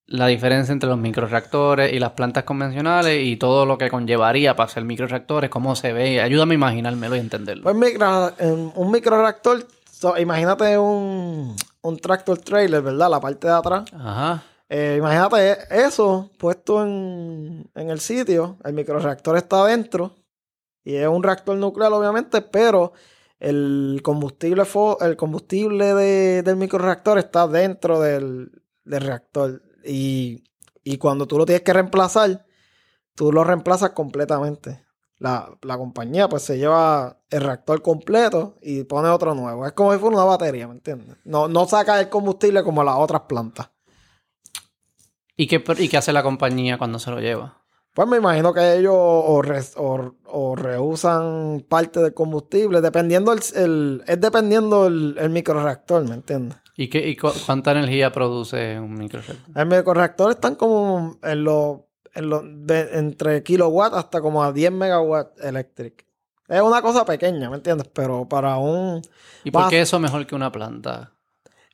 [0.08, 4.68] la diferencia entre los microreactores y las plantas convencionales y todo lo que conllevaría para
[4.70, 6.22] hacer microreactores, cómo se ve.
[6.22, 7.64] Ayúdame a imaginármelo y entenderlo.
[7.64, 8.34] Pues micro-
[8.76, 13.10] un microreactor, so, imagínate un, un tractor trailer, ¿verdad?
[13.10, 13.84] La parte de atrás.
[13.94, 14.44] Ajá.
[14.68, 18.58] Eh, imagínate eso puesto en, en el sitio.
[18.66, 20.16] El microreactor está adentro.
[20.84, 22.92] Y es un reactor nuclear, obviamente, pero
[23.42, 24.64] el combustible,
[25.02, 28.52] el combustible de- del microreactor está dentro del,
[28.86, 29.62] del reactor.
[29.84, 30.44] Y,
[30.84, 32.46] y cuando tú lo tienes que reemplazar,
[33.16, 34.86] tú lo reemplazas completamente.
[35.18, 39.66] La, la compañía pues se lleva el reactor completo y pone otro nuevo.
[39.68, 41.18] Es como si fuera una batería, ¿me entiendes?
[41.26, 43.70] No, no saca el combustible como las otras plantas.
[45.36, 47.61] ¿Y qué, ¿Y qué hace la compañía cuando se lo lleva?
[47.94, 53.40] Pues me imagino que ellos o, res- o- o rehusan parte del combustible, dependiendo el,
[53.56, 56.58] el- es dependiendo el, el microreactor, ¿me entiendes?
[56.78, 59.38] ¿Y, qué, y cu- cuánta energía produce un microreactor?
[59.56, 61.80] El microreactor están como en los,
[62.14, 66.06] en los de- entre kilowatts hasta como a 10 megawatts electric.
[66.48, 67.90] Es una cosa pequeña, ¿me entiendes?
[67.94, 69.02] Pero para un...
[69.44, 71.12] ¿Y por qué eso es mejor que una planta?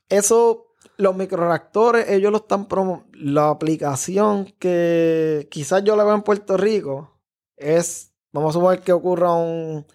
[0.10, 0.67] Eso,
[0.98, 3.06] los microreactores, ellos lo están promo...
[3.14, 7.20] La aplicación que quizás yo le veo en Puerto Rico
[7.56, 9.86] es, vamos a suponer que ocurra un,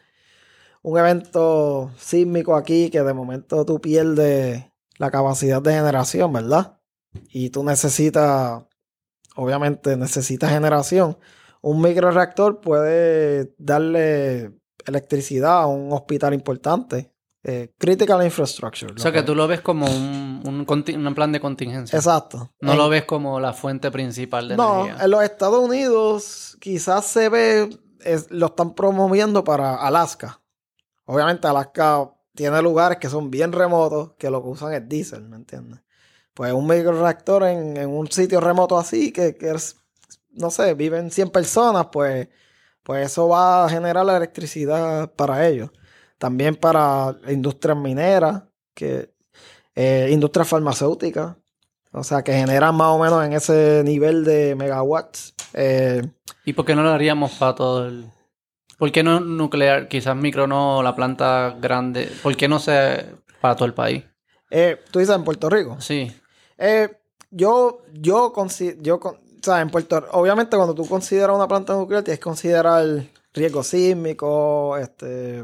[0.83, 4.65] un evento sísmico aquí que de momento tú pierdes
[4.99, 6.81] la capacidad de generación, ¿verdad?
[7.29, 8.65] Y tú necesitas,
[9.37, 11.19] obviamente necesitas generación.
[11.61, 14.53] Un microreactor puede darle
[14.85, 17.12] electricidad a un hospital importante.
[17.45, 18.93] Eh, critical infrastructure.
[18.95, 21.97] O sea, que tú lo ves como un, un, plan de contingencia.
[21.97, 22.53] Exacto.
[22.61, 25.05] No En- lo ves como la fuente principal de No, energía.
[25.05, 27.69] en los Estados Unidos quizás se ve,
[28.01, 30.41] es- lo están promoviendo para Alaska.
[31.05, 35.37] Obviamente Alaska tiene lugares que son bien remotos, que lo que usan es diésel, ¿me
[35.37, 35.81] entiendes?
[36.35, 39.77] Pues un microreactor en, en un sitio remoto así, que, que es,
[40.31, 42.29] no sé, viven 100 personas, pues,
[42.85, 45.71] pues eso va a generar la electricidad para ellos.
[46.23, 48.45] También para industrias mineras,
[48.77, 49.13] que,
[49.75, 51.35] eh, industrias farmacéuticas,
[51.91, 55.35] o sea, que generan más o menos en ese nivel de megawatts.
[55.53, 56.01] Eh,
[56.45, 58.09] ¿Y por qué no lo haríamos para todo el...
[58.79, 59.89] ¿Por qué no nuclear?
[59.89, 62.09] Quizás micro no, la planta grande.
[62.23, 63.05] ¿Por qué no se
[63.41, 64.05] para todo el país?
[64.49, 65.81] eh, Tú dices en Puerto Rico.
[65.81, 66.13] Sí.
[66.57, 66.89] Eh,
[67.33, 68.33] yo, yo,
[68.81, 72.85] yo, o sea, en Puerto obviamente cuando tú consideras una planta nuclear tienes que considerar
[73.35, 75.43] riesgo sísmico, este,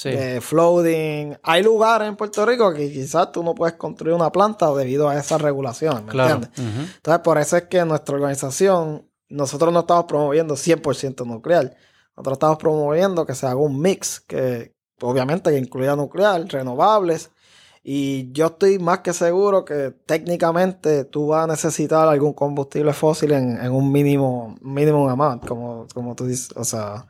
[0.00, 0.08] Sí.
[0.08, 1.34] eh, flooding.
[1.42, 5.18] Hay lugares en Puerto Rico que quizás tú no puedes construir una planta debido a
[5.18, 6.36] esas regulaciones, ¿me claro.
[6.36, 6.94] entiendes?
[6.96, 11.76] Entonces, por eso es que nuestra organización, nosotros no estamos promoviendo 100% nuclear.
[12.16, 17.30] Nosotros estamos promoviendo que se haga un mix, que obviamente que incluya nuclear, renovables.
[17.82, 23.32] Y yo estoy más que seguro que técnicamente tú vas a necesitar algún combustible fósil
[23.32, 26.56] en, en un mínimo, mínimo amount, como, como tú dices.
[26.56, 27.06] O sea,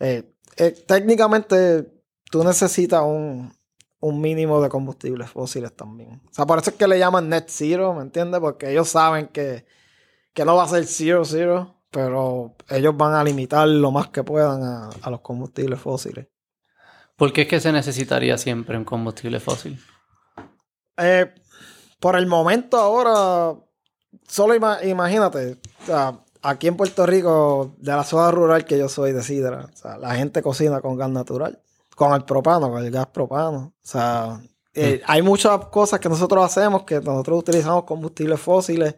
[0.00, 2.01] eh, eh, técnicamente
[2.32, 3.52] tú necesitas un,
[4.00, 6.22] un mínimo de combustibles fósiles también.
[6.30, 8.40] O sea, por eso es que le llaman net zero, ¿me entiendes?
[8.40, 9.66] Porque ellos saben que,
[10.32, 14.24] que no va a ser zero zero, pero ellos van a limitar lo más que
[14.24, 16.26] puedan a, a los combustibles fósiles.
[17.16, 19.78] ¿Por qué es que se necesitaría siempre un combustible fósil?
[20.96, 21.34] Eh,
[22.00, 23.54] por el momento ahora,
[24.26, 28.88] solo ima- imagínate, o sea, aquí en Puerto Rico, de la zona rural que yo
[28.88, 31.60] soy de Sidra, o sea, la gente cocina con gas natural,
[31.96, 33.74] con el propano, con el gas propano.
[33.76, 34.40] O sea,
[34.74, 38.94] eh, hay muchas cosas que nosotros hacemos que nosotros utilizamos combustibles fósiles.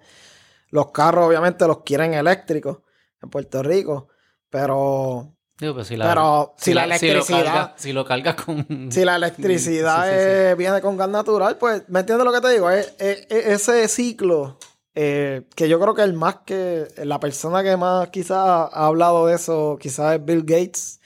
[0.71, 2.79] Los carros obviamente los quieren eléctricos
[3.23, 4.09] en Puerto Rico,
[4.51, 8.89] pero Digo, pues si la, Pero si la electricidad- si lo cargas con...
[8.91, 10.25] Si la electricidad Sí, sí, sí.
[10.27, 12.69] eh, viene con gas natural, pues, ¿me entiendes lo que te digo?
[12.71, 14.59] Es, es- es ese ciclo
[14.97, 19.27] eh, que yo creo que el más que la persona que más quizás ha hablado
[19.27, 21.01] de eso, quizás es Bill Gates,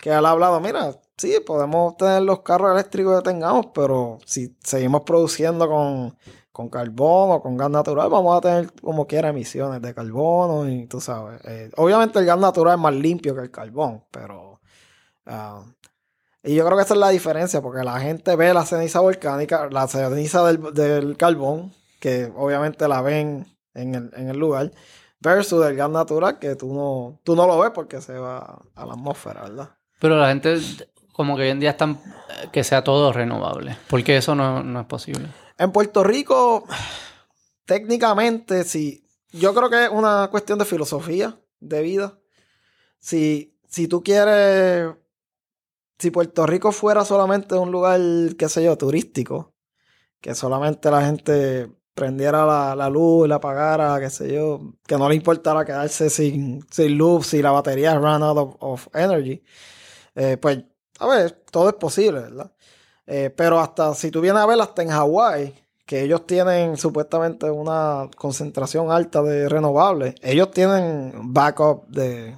[0.00, 4.56] que él ha hablado, mira, sí, podemos tener los carros eléctricos que tengamos, pero si
[4.62, 6.16] seguimos produciendo con,
[6.50, 10.86] con carbón o con gas natural, vamos a tener como quiera emisiones de carbono y
[10.86, 11.40] tú sabes.
[11.44, 14.60] eh, obviamente el gas natural es más limpio que el carbón, pero...
[15.26, 15.64] ah,
[16.44, 19.68] y yo creo que esa es la diferencia, porque la gente ve la ceniza volcánica,
[19.70, 24.72] la ceniza del, del carbón, que obviamente la ven en el, en el lugar,
[25.20, 28.86] versus el gas natural, que tú no, tú no lo ves porque se va a
[28.86, 29.70] la atmósfera, ¿verdad?
[30.00, 30.58] Pero la gente
[31.12, 32.00] como que hoy en día están...
[32.50, 33.76] Que sea todo renovable.
[33.88, 35.28] Porque eso no, no es posible.
[35.58, 36.66] En Puerto Rico,
[37.64, 42.18] técnicamente, sí, yo creo que es una cuestión de filosofía de vida.
[42.98, 44.92] Si, si tú quieres,
[45.98, 48.00] si Puerto Rico fuera solamente un lugar,
[48.38, 49.54] qué sé yo, turístico,
[50.20, 55.08] que solamente la gente prendiera la, la luz la apagara, qué sé yo, que no
[55.08, 59.42] le importara quedarse sin, sin luz si la batería run out of, of energy,
[60.14, 60.64] eh, pues,
[60.98, 62.52] a ver, todo es posible, ¿verdad?
[63.06, 67.50] Eh, pero hasta si tú vienes a ver hasta en Hawái, que ellos tienen supuestamente
[67.50, 72.36] una concentración alta de renovables, ellos tienen backup de,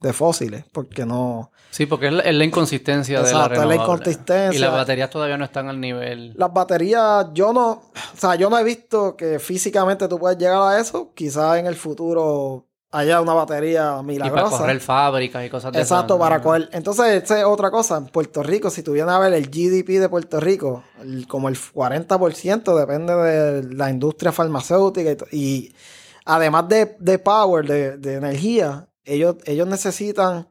[0.00, 1.52] de fósiles, porque no...
[1.70, 3.76] Sí, porque es la, es la inconsistencia de la es la renovable.
[3.76, 4.58] inconsistencia.
[4.58, 6.34] Y las baterías todavía no están al nivel...
[6.36, 10.60] Las baterías, yo no, o sea, yo no he visto que físicamente tú puedes llegar
[10.60, 11.12] a eso.
[11.14, 14.58] Quizás en el futuro haya una batería Y para milagrosa.
[14.58, 16.68] correr fábricas y cosas de Exacto, esas, para coger.
[16.72, 17.96] Entonces, esa es otra cosa.
[17.98, 21.48] En Puerto Rico, si tú vienes a ver el GDP de Puerto Rico, el- como
[21.48, 25.72] el 40% depende de la industria farmacéutica y
[26.24, 30.48] además de, de power, de, de energía, ellos, ellos necesitan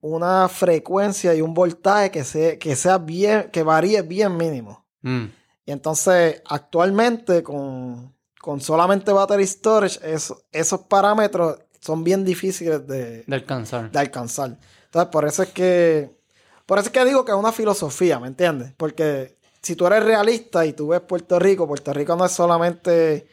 [0.00, 4.84] una frecuencia y un voltaje que, se, que sea bien, que varíe bien mínimo.
[5.02, 5.24] Mm.
[5.64, 8.14] Y entonces, actualmente, con,
[8.46, 13.90] con solamente battery storage, eso- esos parámetros son bien difíciles de, De alcanzar.
[13.90, 14.56] de alcanzar.
[14.84, 16.16] Entonces, por eso es que.
[16.64, 18.72] Por eso es que digo que es una filosofía, ¿me entiendes?
[18.76, 23.26] Porque si tú eres realista y tú ves Puerto Rico, Puerto Rico no es solamente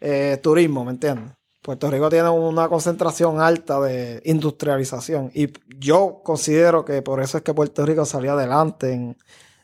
[0.00, 1.34] eh, turismo, ¿me entiendes?
[1.62, 5.30] Puerto Rico tiene una concentración alta de industrialización.
[5.34, 9.16] Y yo considero que por eso es que Puerto Rico salió adelante en,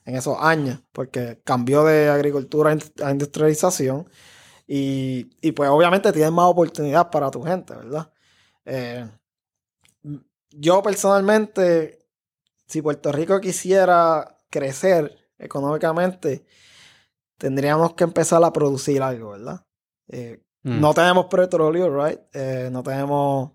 [0.05, 4.07] en esos años, porque cambió de agricultura a industrialización.
[4.67, 8.11] Y, y pues obviamente tienes más oportunidad para tu gente, ¿verdad?
[8.65, 9.09] Eh,
[10.51, 11.99] yo personalmente,
[12.67, 16.47] si Puerto Rico quisiera crecer económicamente,
[17.37, 19.67] tendríamos que empezar a producir algo, ¿verdad?
[20.09, 20.81] Eh, Mm.
[20.81, 22.21] no tenemos petróleo, right?
[22.33, 23.51] Eh, no tenemos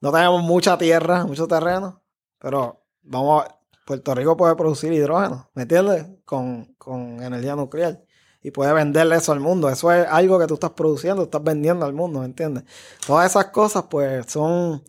[0.00, 2.02] no tenemos mucha tierra, mucho terreno,
[2.38, 6.06] pero vamos a, Puerto Rico puede producir hidrógeno, ¿me entiendes?
[6.24, 8.02] Con, con energía nuclear.
[8.42, 9.68] Y puede venderle eso al mundo.
[9.68, 12.64] Eso es algo que tú estás produciendo, estás vendiendo al mundo, ¿me entiendes?
[13.06, 14.82] Todas esas cosas, pues, son,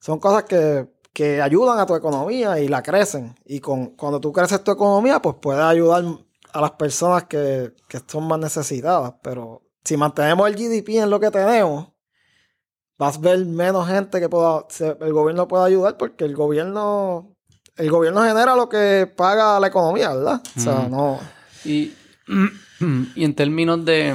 [0.00, 3.34] son cosas que, que ayudan a tu economía y la crecen.
[3.44, 6.04] Y con, cuando tú creces tu economía, pues puedes ayudar
[6.52, 9.14] a las personas que, que son más necesitadas.
[9.22, 11.88] Pero si mantenemos el GDP en lo que tenemos,
[12.96, 14.64] vas a ver menos gente que pueda,
[15.00, 17.34] el gobierno pueda ayudar porque el gobierno,
[17.76, 20.40] el gobierno genera lo que paga la economía, ¿verdad?
[20.56, 20.90] O sea, Mm.
[20.92, 21.18] no.
[21.64, 21.92] Y,
[23.16, 24.14] y en términos de...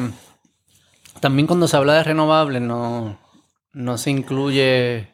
[1.20, 3.20] También cuando se habla de renovables no,
[3.74, 5.12] no se incluye...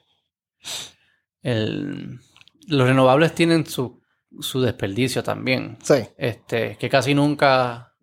[1.41, 2.19] El,
[2.67, 4.01] los renovables tienen su,
[4.39, 5.77] su desperdicio también.
[5.81, 7.93] Sí, Este, que casi nunca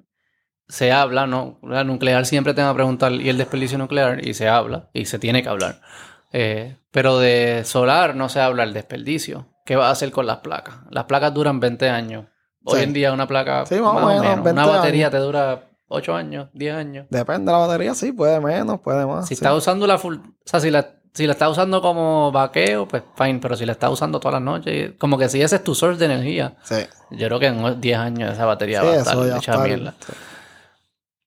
[0.68, 1.58] se habla, ¿no?
[1.62, 4.26] La nuclear siempre te van a preguntar, ¿y el desperdicio nuclear?
[4.26, 5.80] Y se habla, y se tiene que hablar.
[6.32, 9.48] Eh, pero de solar no se habla el desperdicio.
[9.64, 10.76] ¿Qué va a hacer con las placas?
[10.90, 12.26] Las placas duran 20 años.
[12.64, 14.44] Hoy en día una placa Sí, más, más o o menos, menos.
[14.44, 15.18] 20 Una batería años.
[15.20, 17.06] te dura 8 años, 10 años.
[17.10, 19.26] depende de la batería, sí, puede menos, puede más.
[19.28, 19.34] Si sí.
[19.34, 20.16] estás usando la full...
[20.16, 23.38] O sea, si la, si la estás usando como vaqueo, pues fine.
[23.40, 25.98] Pero si la estás usando todas las noches, como que si ese es tu source
[25.98, 26.76] de energía, Sí,
[27.10, 29.94] yo creo que en 10 años esa batería sí, va a estar hecha mierda.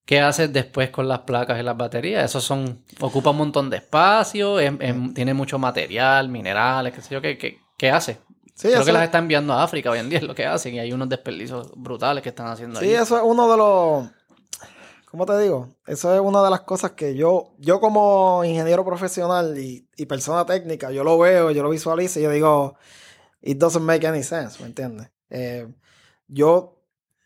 [0.05, 2.23] ¿Qué haces después con las placas y las baterías?
[2.23, 7.21] Eso son, ocupa un montón de espacio, em- tiene mucho material, minerales, qué sé yo,
[7.21, 8.19] ¿qué, qué, qué hace?
[8.57, 10.73] Sí, Creo que las está enviando a África hoy en día, es lo que hacen,
[10.73, 12.95] y hay unos desperdicios brutales que están haciendo sí, ahí.
[12.95, 14.09] eso es uno de los.
[15.11, 15.69] ¿Cómo te digo?
[15.85, 20.43] Eso es una de las cosas que yo, yo como ingeniero profesional y, y persona
[20.43, 22.75] técnica, yo lo veo, yo lo visualizo y yo digo,
[23.43, 25.11] it doesn't make any sense, ¿me entiendes?
[25.29, 25.67] Eh,
[26.27, 26.81] yo,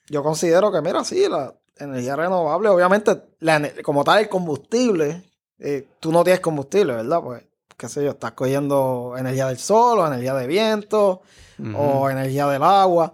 [0.09, 5.23] yo considero que, mira, sí, la energía renovable, obviamente, la como tal, el combustible,
[5.59, 7.21] eh, tú no tienes combustible, ¿verdad?
[7.21, 7.43] Pues,
[7.81, 11.21] qué sé yo, estás cogiendo energía del sol o energía de viento
[11.57, 11.75] Ujú.
[11.75, 13.11] o energía del agua,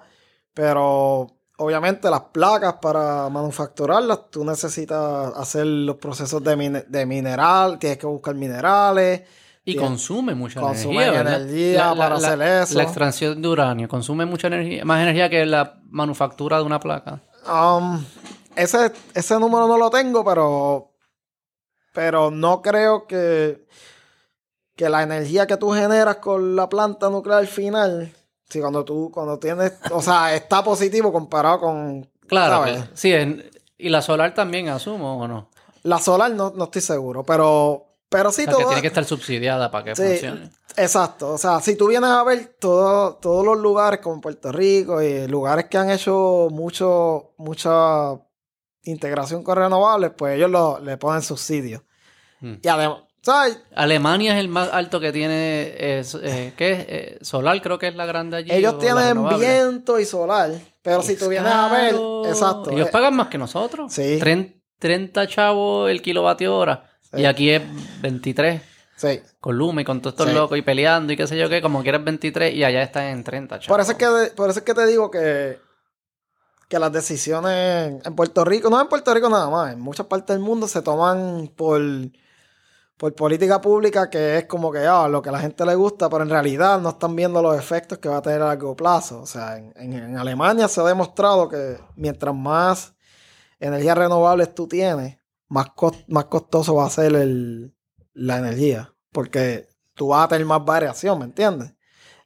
[0.54, 7.80] pero obviamente las placas para manufacturarlas, tú necesitas hacer los procesos de, mine- de mineral,
[7.80, 9.22] tienes que buscar minerales,
[9.64, 11.42] y consume mucha consume energía, ¿verdad?
[11.42, 12.78] energía para hacer eso.
[12.78, 17.22] La extracción de uranio consume mucha energía, más energía que la manufactura de una placa.
[17.50, 18.04] Um,
[18.56, 20.92] ese, ese número no lo tengo, pero,
[21.94, 23.66] pero no creo que,
[24.78, 28.14] que la energía que tú generas con la planta nuclear final,
[28.48, 32.84] si cuando tú, cuando tienes, o sea, está positivo comparado con, Claro, ¿sabes?
[32.84, 35.50] que- sí, en- y la solar también asumo, ¿o no?
[35.84, 38.68] La solar no, no estoy seguro, pero, pero sí O sea, que todo.
[38.70, 40.04] tiene que estar subsidiada para que Sí.
[40.04, 40.50] funcione.
[40.76, 41.32] Exacto.
[41.34, 45.28] O sea, si tú vienes a ver todo- todos los lugares como Puerto Rico y
[45.28, 48.14] lugares que han hecho mucho, mucha
[48.84, 51.82] integración con renovables, pues ellos lo- le ponen subsidios.
[52.42, 52.54] Mm.
[52.62, 53.00] Y además,
[53.32, 53.60] ¿sabes?
[53.76, 56.86] Alemania es el más alto que tiene, eh, ¿qué es?
[56.88, 58.52] Eh, solar creo que es la grande allí.
[58.52, 60.52] Ellos tienen viento y solar,
[60.82, 61.96] pero si tú vienes a ver,
[62.30, 62.72] exacto.
[62.72, 63.92] Ellos eh, pagan más que nosotros.
[63.94, 64.18] Sí.
[64.20, 66.90] Tren- 30 chavos el kilovatio hora.
[67.02, 67.22] Sí.
[67.22, 67.62] Y aquí es
[68.02, 68.62] 23.
[68.96, 69.22] sí.
[69.40, 70.34] Con Luma y con todos estos Sí.
[70.36, 71.62] locos y peleando y qué sé yo qué.
[71.62, 73.68] Como quieres 23 y allá están en 30, chavos.
[73.68, 75.60] Por eso, es que, por eso es que te digo que,
[76.70, 80.36] que las decisiones en Puerto Rico, no en Puerto Rico nada más, en muchas partes
[80.36, 81.82] del mundo se toman por,
[82.98, 86.10] por política pública que es como que ah, lo que a la gente le gusta,
[86.10, 89.22] pero en realidad no están viendo los efectos que va a tener a largo plazo.
[89.22, 92.96] O sea, en, en- en Alemania se ha demostrado que mientras más
[93.60, 95.18] energías renovables tú tienes,
[95.48, 97.74] más, cos- más costoso va a ser el,
[98.14, 98.94] la energía.
[99.12, 101.74] Porque tú vas a tener más variación, ¿me entiendes?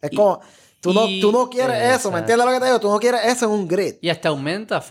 [0.01, 0.39] Es Y- como,
[0.81, 2.11] tú no, tú no quieres eso.
[2.11, 2.79] ¿me entiendes lo que te digo?
[2.79, 3.95] Tú no quieres eso en un grid.
[4.01, 4.81] Y hasta aumenta, eh,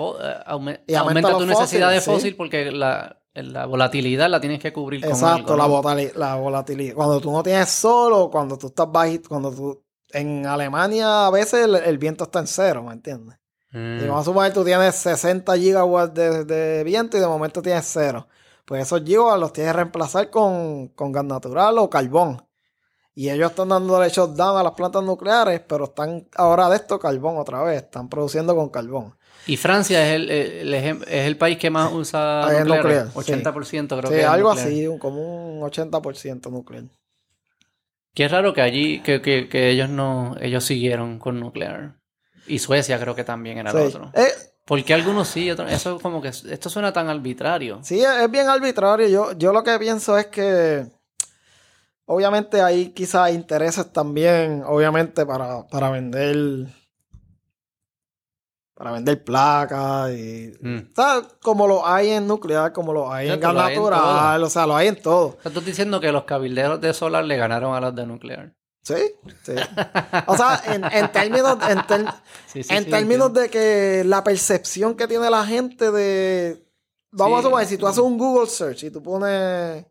[0.87, 2.11] Y aumenta aumenta tu necesidad de sí.
[2.11, 6.11] fósil porque la, la volatilidad la tienes que cubrir con Exacto, algo, la, ¿no?
[6.17, 6.95] la volatilidad.
[6.95, 9.83] Cuando tú no tienes sol o cuando tú estás bajito, cuando tú...
[10.13, 13.39] En Alemania a veces el, el viento está en cero, ¿me entiendes?
[13.71, 14.01] Mm.
[14.01, 17.89] Y vamos a suponer tú tienes 60 gigawatts de, de viento y de momento tienes
[17.89, 18.27] cero.
[18.65, 22.45] Pues esos gigawatts los tienes que reemplazar con, con gas natural o carbón.
[23.15, 27.39] Y ellos están dándole shutdown a las plantas nucleares, pero están ahora de esto carbón
[27.39, 27.83] otra vez.
[27.83, 29.17] Están produciendo con carbón.
[29.47, 33.05] Y Francia es el, el es el país que más usa Ah, es nucleares.
[33.07, 34.69] nuclear, 80% creo sí, que es algo nuclear.
[34.69, 36.85] así, un- como un 80% nuclear.
[38.15, 41.95] Qué raro que allí, que, que, que ellos no, ellos siguieron con nuclear.
[42.47, 43.83] Y Suecia creo que también era el Sí.
[43.85, 44.11] otro.
[44.15, 44.27] Eh,
[44.65, 45.71] ¿Por qué algunos sí y otros?
[45.73, 47.81] Eso como que, esto suena tan arbitrario.
[47.83, 49.09] Sí, es es bien arbitrario.
[49.09, 50.87] Yo, yo lo que pienso es que
[52.07, 56.67] obviamente hay quizás intereses también, obviamente, para, para vender.
[58.81, 60.55] Para vender placas y.
[60.59, 60.79] Mm.
[61.43, 64.75] Como lo hay en nuclear, como lo hay en gas en natural, o sea, lo
[64.75, 65.27] hay en todo.
[65.27, 68.07] O sea, tú estás diciendo que los cabilderos de solar le ganaron a los de
[68.07, 68.55] nuclear.
[68.83, 68.95] Sí,
[69.43, 69.53] sí.
[70.27, 72.07] O sea, en, en términos, en, ter-
[72.47, 76.67] Sí, sí, en sí, términos de que la percepción que tiene la gente de.
[77.11, 79.85] Vamos a suponer, si tú haces un Google search y tú pones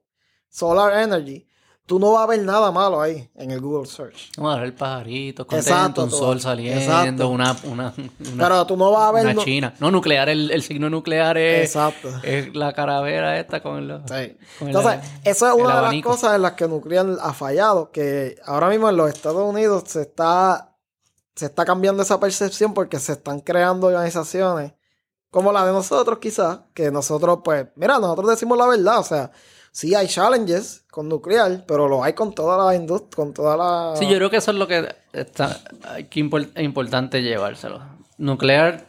[0.49, 1.47] Solar Energy,
[1.89, 4.29] tú no vas a ver nada malo ahí en el Google search.
[4.37, 7.29] Vamos a ver pajaritos, contento, Exacto, un sol saliendo, Exacto.
[7.29, 9.23] una, una, una, Pero tú no vas a ver.
[9.25, 9.73] una no- china.
[9.79, 12.09] No, nuclear, el, el signo nuclear es, Exacto.
[12.21, 14.01] es la caravera esta con los...
[14.03, 14.37] Sí.
[14.59, 17.33] con el- Entonces, eso es el una de las cosas en las que Nuclear ha
[17.33, 20.75] fallado, que ahora mismo en los Estados Unidos se está,
[21.35, 24.73] se está cambiando esa percepción porque se están creando organizaciones
[25.31, 29.31] como la de nosotros quizás, que nosotros pues, mira, nosotros decimos la verdad, o sea,
[29.71, 33.95] sí hay challenges con nuclear, pero lo hay con toda la industria, con toda la...
[33.95, 35.59] Sí, yo creo que eso es lo que está
[36.09, 37.81] que impor- es importante llevárselo.
[38.17, 38.85] Nuclear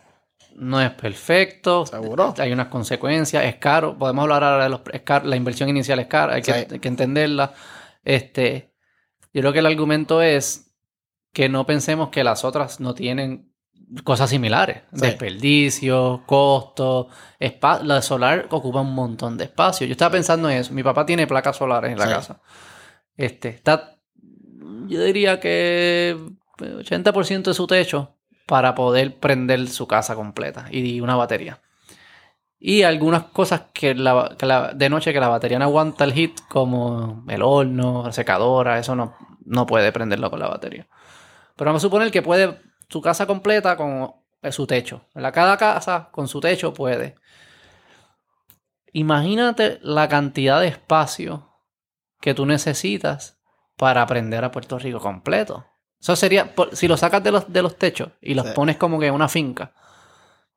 [0.57, 1.87] no es perfecto.
[1.87, 2.35] Seguro.
[2.39, 3.97] Hay unas consecuencias, es caro.
[3.97, 6.67] Podemos hablar ahora de los es caro, la inversión inicial es cara, hay que, hay
[6.67, 7.53] que entenderla.
[8.05, 8.75] Este,
[9.33, 10.73] yo creo que el argumento es
[11.33, 13.50] que no pensemos que las otras no tienen
[14.05, 14.83] cosas similares.
[14.95, 15.01] Sí.
[15.01, 17.07] Desperdicios, costos,
[17.39, 19.87] espa- la solar ocupa un montón de espacio.
[19.87, 20.73] Yo estaba pensando en eso.
[20.73, 22.13] Mi papá tiene placas solares en la Sí.
[22.13, 22.41] casa.
[23.17, 23.97] Este, está,
[24.87, 26.17] yo diría que
[26.59, 28.15] 80% de su techo
[28.47, 31.61] para poder prender su casa completa y una batería.
[32.59, 36.13] Y algunas cosas que, la, que la- de noche que la batería no aguanta el
[36.13, 40.87] hit, como el horno, la secadora, eso no, no puede prenderlo con la batería.
[41.57, 42.59] Pero vamos a suponer que puede
[42.91, 44.13] su casa completa con
[44.43, 45.03] eh, su techo.
[45.15, 45.33] ¿verdad?
[45.33, 47.15] Cada casa con su techo puede.
[48.93, 51.49] Imagínate la cantidad de espacio
[52.21, 53.39] que tú necesitas
[53.77, 55.65] para prender a Puerto Rico completo.
[56.01, 58.53] Eso sería, si lo sacas de los, de los techos y los Sí.
[58.55, 59.73] pones como que en una finca.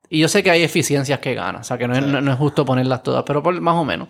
[0.10, 2.32] Y yo sé que hay eficiencias que ganan, o sea que no es, no- no
[2.32, 4.08] es justo ponerlas todas, pero por, más o menos.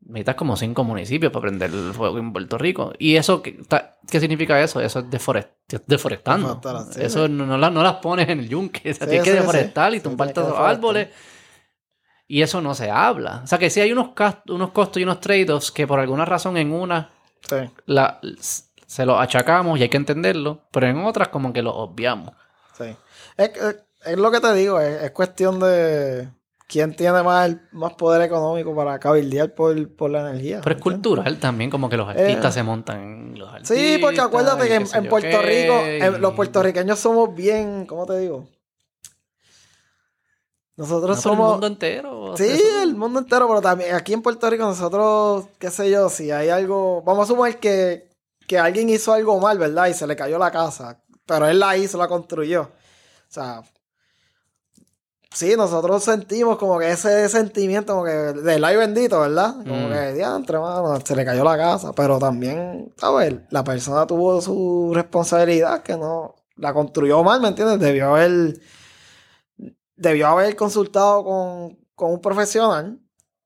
[0.00, 2.92] Necesitas como cinco municipios para prender el fuego en Puerto Rico.
[2.98, 4.80] ¿Y eso qué, ta- qué significa eso?
[4.80, 5.50] Eso es deforest-
[5.86, 6.60] deforestando.
[6.92, 7.02] Sí.
[7.02, 8.78] eso no, no las, no las pones en el yunque.
[8.90, 11.08] O sea, Sí, tienes que deforestar y Sí, tumbar tienes que todos los árboles.
[12.26, 13.40] Y eso no se habla.
[13.44, 14.10] O sea que sí hay unos,
[14.48, 17.10] unos costos y unos trade-offs que por alguna razón en una
[17.86, 18.20] la,
[18.86, 22.34] se los achacamos y hay que entenderlo, pero en otras como que lo obviamos.
[22.76, 22.94] Sí.
[23.36, 23.76] Es, es-
[24.06, 26.28] es lo que te digo, es, es cuestión de
[26.68, 30.60] quién tiene más, más poder económico para cabildear por, por la energía.
[30.62, 32.58] Pero es cultural también, como que los artistas Eh.
[32.58, 33.76] se montan en los artistas.
[33.76, 38.18] Sí, porque acuérdate que en, Puerto qué, Rico, eh, los puertorriqueños somos bien, ¿cómo te
[38.18, 38.46] digo?
[40.76, 41.46] Nosotros No, somos...
[41.46, 42.34] el mundo entero.
[42.36, 46.08] Sí, eso- el mundo entero, pero también aquí en Puerto Rico nosotros, qué sé yo,
[46.08, 48.08] si hay algo, vamos a suponer que,
[48.46, 49.88] que alguien hizo algo mal, ¿verdad?
[49.88, 52.62] Y se le cayó la casa, pero él la hizo, la construyó.
[52.62, 52.70] O
[53.30, 53.62] sea,
[55.32, 59.54] sí, nosotros sentimos como que ese sentimiento como que del ay bendito, ¿verdad?
[59.56, 59.92] Como Mm.
[59.92, 63.34] que, diantre, mano, se le cayó la casa, pero también, ¿sabes?
[63.50, 67.78] La persona tuvo su responsabilidad que no, la construyó mal, ¿me entiendes?
[67.80, 68.58] Debió haber
[69.96, 73.00] debió haber consultado con, con un profesional.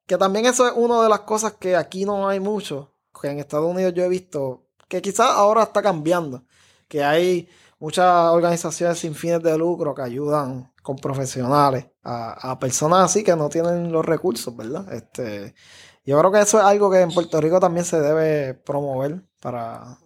[0.07, 2.93] Que también eso es una de las cosas que aquí no hay mucho.
[3.21, 4.67] Que en Estados Unidos yo he visto.
[4.89, 6.45] Que quizás ahora está cambiando.
[6.89, 13.05] Que hay muchas organizaciones sin fines de lucro que ayudan con profesionales a, a personas
[13.05, 14.93] así que no tienen los recursos, ¿verdad?
[14.93, 15.55] Este,
[16.05, 19.99] yo creo que eso es algo que en Puerto Rico también se debe promover para...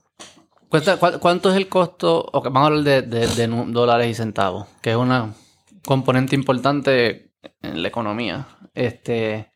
[1.21, 2.29] ¿Cuánto es el costo?
[2.33, 5.33] Ok, vamos a hablar de, de- dólares y centavos, que es una
[5.87, 8.47] componente importante en la economía.
[8.75, 9.53] Este,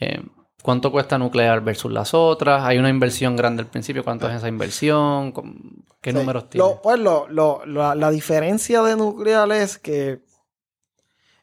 [0.00, 0.22] eh,
[0.62, 2.62] ¿Cuánto cuesta nuclear versus las otras?
[2.64, 4.04] ¿Hay una inversión grande al principio?
[4.04, 5.32] ¿Cuánto es esa inversión?
[5.32, 5.54] ¿Cómo-
[6.00, 6.16] ¿Qué Sí.
[6.18, 6.66] números tiene?
[6.66, 10.22] Lo- pues lo, lo- la, la diferencia de nuclear es que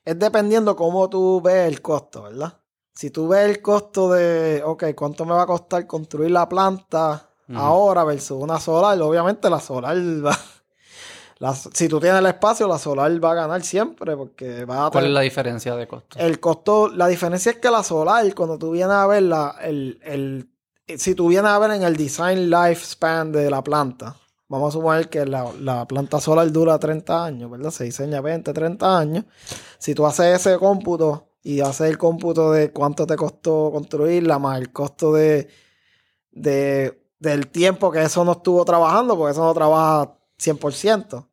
[0.05, 2.59] es dependiendo cómo tú ves el costo, ¿verdad?
[2.93, 7.30] Si tú ves el costo de, ok, ¿cuánto me va a costar construir la planta
[7.53, 8.99] ahora versus una solar?
[9.01, 9.95] Obviamente la solar
[10.26, 10.36] va...
[11.39, 14.91] la- si tú tienes el espacio, la solar va a ganar siempre porque va a
[14.91, 16.17] ¿Cuál es la diferencia de costo?
[16.19, 19.99] el costo, la diferencia es que la solar, cuando tú vienes a ver la, el,
[20.03, 20.49] el-
[20.97, 24.15] si tú vienes a ver en el design lifespan de la planta,
[24.47, 27.71] vamos a suponer que la, la planta solar dura 30 años, ¿verdad?
[27.71, 29.25] Se diseña 20, 30 años.
[29.77, 34.59] Si tú haces ese cómputo y haces el cómputo de cuánto te costó construirla, más
[34.59, 35.49] el costo de,
[36.31, 41.26] de- del tiempo que eso no estuvo trabajando, porque eso no trabaja 100%.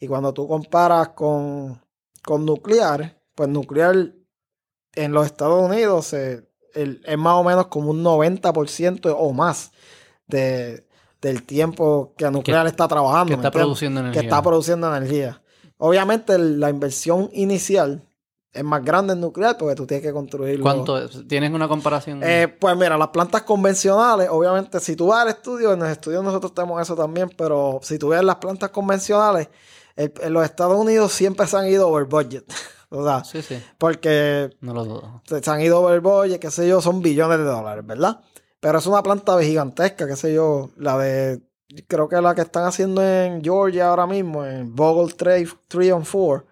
[0.00, 1.80] Y cuando tú comparas con,
[2.24, 4.12] con nuclear, pues nuclear
[4.94, 6.48] en los Estados Unidos el-
[7.04, 9.72] es más o menos como un 90% o más
[10.26, 10.86] de,
[11.20, 13.30] del tiempo que nuclear está trabajando.
[13.30, 14.20] Que ¿me está produciendo energía.
[14.20, 15.42] que está produciendo energía.
[15.78, 18.02] Obviamente la inversión inicial
[18.52, 20.62] es más grande en nuclear porque tú tienes que construirlo.
[20.62, 21.26] ¿Cuánto es?
[21.28, 22.20] ¿Tienes una comparación?
[22.24, 26.22] Eh, pues mira, las plantas convencionales, obviamente, si tú vas al estudio, en el estudio
[26.22, 29.48] nosotros tenemos eso también, pero si tú ves las plantas convencionales,
[29.98, 32.44] el- en los Estados Unidos siempre se han ido over budget.
[32.90, 33.62] o sea, sí, sí.
[33.78, 35.22] porque No lo dudo.
[35.26, 38.20] se han ido over budget, qué sé yo, son billones de dólares, ¿verdad?
[38.60, 41.40] Pero es una planta gigantesca, qué sé yo, la de,
[41.86, 46.04] creo que la que están haciendo en Georgia ahora mismo, en Vogel 3, 3 on
[46.04, 46.46] 4,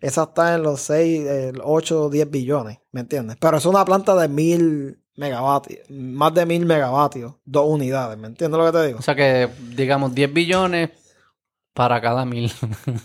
[0.00, 3.36] esa está en los 6, 8 o 10 billones, ¿me entiendes?
[3.38, 8.58] Pero es una planta de mil megavatios, más de mil megavatios, dos unidades, ¿me entiendes
[8.58, 8.98] lo que te digo?
[9.00, 10.90] O sea que, digamos, 10 billones
[11.80, 12.52] para cada mil.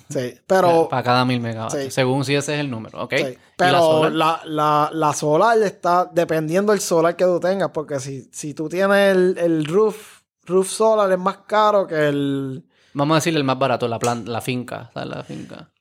[0.09, 0.87] Sí, pero...
[0.89, 1.85] para cada mil megavatios.
[1.85, 1.91] Sí.
[1.91, 3.13] Según si ese es el número, ¿ok?
[3.15, 4.11] Sí, ¿Y la Pero solar?
[4.11, 8.67] la, la, la solar está dependiendo del solar que tú tengas, porque si, si tú
[8.67, 12.65] tienes el, el roof, roof solar es más caro que el...
[12.93, 14.91] Vamos a decirle el más barato, la planta, la finca.
[14.93, 15.09] ¿sabes?
[15.09, 15.71] La finca.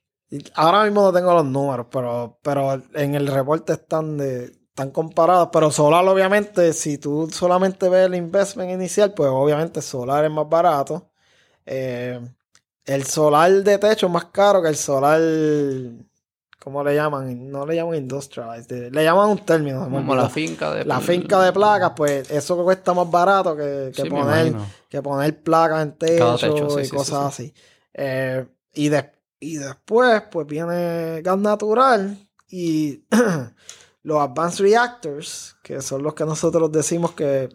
[0.53, 5.49] Ahora mismo no tengo los números, pero, pero en el reporte están de están comparados,
[5.51, 10.47] pero solar obviamente, si tú solamente ves el investment inicial, pues obviamente solar es más
[10.47, 11.11] barato.
[11.65, 12.19] Eh,
[12.85, 15.19] el solar de techo es más caro que el solar,
[16.59, 17.49] ¿cómo le llaman?
[17.51, 19.83] No le llaman industrialized, le llaman un término.
[19.89, 20.85] Como la finca de...
[20.85, 24.55] La finca de placas, pues eso cuesta más barato que, que Sí, me poner,
[24.89, 27.53] que poner placas en techo, techo, sí, y sí, cosas sí, así.
[27.93, 32.17] Eh, y, de- y después, pues viene gas natural
[32.49, 33.03] y
[34.03, 37.49] los advanced reactors, que son los que nosotros decimos que,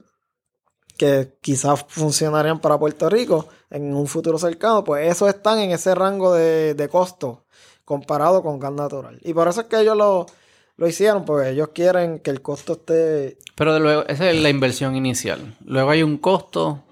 [1.01, 5.95] que quizás funcionarían para Puerto Rico en un futuro cercano, pues esos están en ese
[5.95, 7.47] rango de, de costo
[7.87, 9.19] comparado con gas natural.
[9.23, 10.27] Y por eso es que ellos lo,
[10.77, 14.51] lo hicieron, porque ellos quieren que el costo esté Pero de luego, esa es la
[14.51, 15.57] inversión inicial.
[15.65, 16.85] Luego hay un costo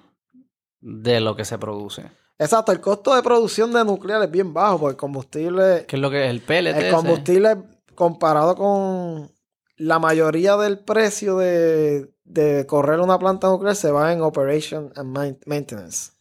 [0.80, 2.10] de lo que se produce.
[2.38, 6.00] Exacto, el costo de producción de nuclear es bien bajo porque el combustible, ¿Qué es
[6.00, 6.82] lo que es el PLT?
[6.82, 7.58] el combustible
[7.94, 9.30] comparado con
[9.76, 15.16] la mayoría del precio de, de correr una planta nuclear se va en operation and
[15.16, 16.12] main- maintenance.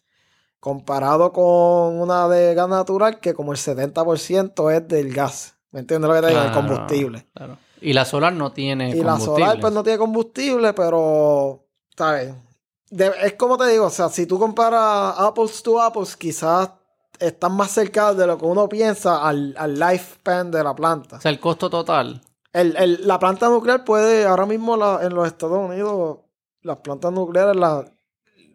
[0.59, 5.55] Comparado con una de gas natural que como el 70% es del gas.
[5.71, 6.41] ¿Me entiendes lo que te digo?
[6.41, 7.25] El Claro, combustible.
[7.33, 7.57] claro.
[7.81, 9.43] Y la solar no tiene Y la combustible.
[9.45, 11.63] solar pues no tiene combustible, pero,
[11.95, 12.33] ¿sabes?
[12.89, 16.69] De- es como te digo, o sea, si tú comparas apples to apples, quizás
[17.19, 21.17] están más cerca de lo que uno piensa al, al lifespan de la planta.
[21.17, 22.21] O sea, el costo total.
[22.59, 26.19] El- el- la planta nuclear puede, ahora mismo la- en los Estados Unidos,
[26.63, 27.85] las plantas nucleares, la-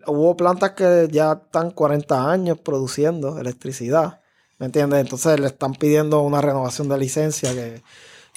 [0.07, 4.21] hubo plantas que ya están 40 años produciendo electricidad.
[4.59, 5.01] ¿Me entiendes?
[5.01, 7.83] Entonces le están pidiendo una renovación de licencia que...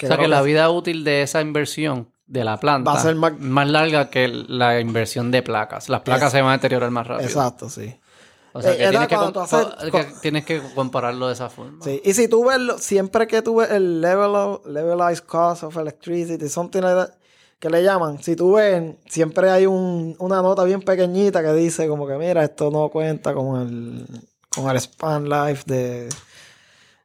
[0.04, 3.16] o sea, que la vida útil de esa inversión de la planta Va a ser
[3.16, 5.90] más- larga que la inversión de placas.
[5.90, 7.28] Las placas Es- se van a deteriorar más rápido.
[7.28, 7.96] Exacto, sí.
[8.58, 9.08] O sea, Eh, que tienes
[9.92, 11.84] que, tienes que compararlo de esa forma.
[11.84, 15.76] Sí, y si tú ves, siempre que tú ves el level of- levelized cost of
[15.76, 17.10] electricity, something like that,
[17.60, 21.88] que le llaman, si tú ves, siempre hay un- una nota bien pequeñita que dice
[21.90, 24.06] como que mira, esto no cuenta con el,
[24.50, 26.08] con el span life de,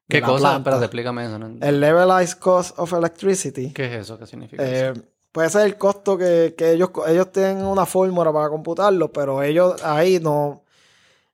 [0.08, 0.56] ¿Qué cosa?
[0.56, 1.38] Espérate, explícame eso.
[1.38, 1.64] ¿no?
[1.66, 3.72] El levelized cost of electricity.
[3.72, 4.18] ¿Qué es eso?
[4.18, 4.98] ¿Qué significa eso?
[5.00, 9.42] Eh, puede ser el costo que, que ellos, ellos tienen una fórmula para computarlo, pero
[9.42, 10.62] ellos ahí no,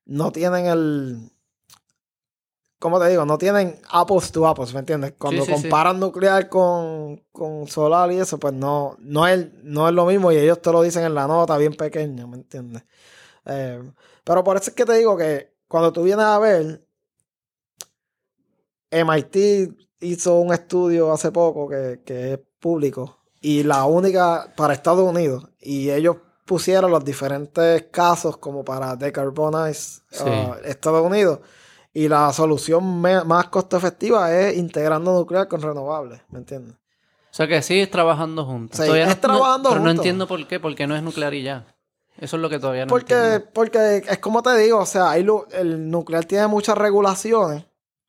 [0.07, 1.31] no tienen el.
[2.79, 3.25] ¿Cómo te digo?
[3.25, 5.15] No tienen apples to apples, ¿me entiendes?
[5.19, 5.63] Cuando sí, sí.
[5.63, 10.31] comparan nuclear con, con solar y eso, pues no, no, es, no es lo mismo
[10.31, 12.85] y ellos te lo dicen en la nota bien pequeña, ¿me entiendes?
[13.47, 13.83] Eh,
[14.25, 16.87] pero por eso es que te digo que cuando tú vienes a ver,
[18.91, 19.37] MIT
[20.01, 25.49] hizo un estudio hace poco que, que es público y la única para Estados Unidos
[25.59, 30.25] y ellos pusieron los diferentes casos como para decarbonize Sí.
[30.25, 31.41] uh, Estados Unidos
[31.93, 36.75] Y la solución más costo efectiva es integrando nuclear con renovables, ¿me entiendes?
[36.75, 38.77] O sea que sigues trabajando juntos.
[38.85, 41.43] Sí, es no- no- trabajando Pero no entiendo por qué, porque no es nuclear y
[41.43, 41.67] ya.
[42.19, 43.47] Eso es lo que todavía no Porque, entiendo.
[43.53, 47.65] porque es como te digo, o sea, hay el nuclear tiene muchas regulaciones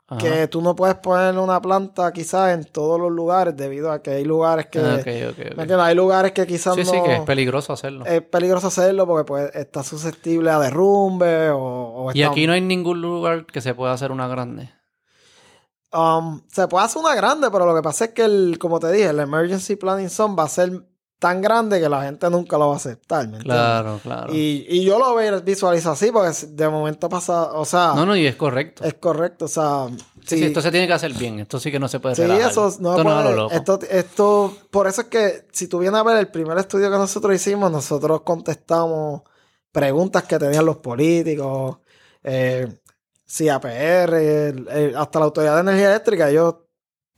[0.09, 0.19] Ajá.
[0.19, 4.11] que tú no puedes poner una planta quizás en todos los lugares debido a que
[4.11, 4.79] hay lugares que...
[4.79, 5.83] Ah.
[5.85, 6.91] Hay lugares que quizás Sí, no...
[6.91, 8.05] sí, que es peligroso hacerlo.
[8.05, 11.59] es peligroso hacerlo porque pues, está susceptible a derrumbe o...
[11.59, 14.71] o y está- aquí no hay ningún lugar que se pueda hacer una grande.
[15.91, 18.91] Um, se puede hacer una grande, pero lo que pasa es que, el, como te
[18.91, 20.83] dije, el Emergency Planning Zone va a ser
[21.19, 23.45] tan grande que la gente nunca lo va a aceptar, ¿me entiendes?
[23.45, 24.33] Claro, claro.
[24.33, 28.27] Y, y yo lo visualizo así porque de momento pasa, o sea, No, no, y
[28.27, 28.83] es correcto.
[28.83, 29.87] es correcto, o sea,
[30.25, 31.39] Sí, sí, esto se tiene que hacer bien.
[31.39, 32.51] Esto sí que no se puede Sí, relajar.
[32.51, 33.55] eso no esto no es a puede- lo loco.
[33.55, 36.97] Esto, esto, por eso es que si tú vienes a ver el primer estudio que
[36.97, 39.21] nosotros hicimos, nosotros contestamos
[39.71, 41.77] preguntas que tenían los políticos,
[42.23, 42.67] eh,
[43.25, 46.55] si APR, el- el- hasta la Autoridad de Energía Eléctrica, ellos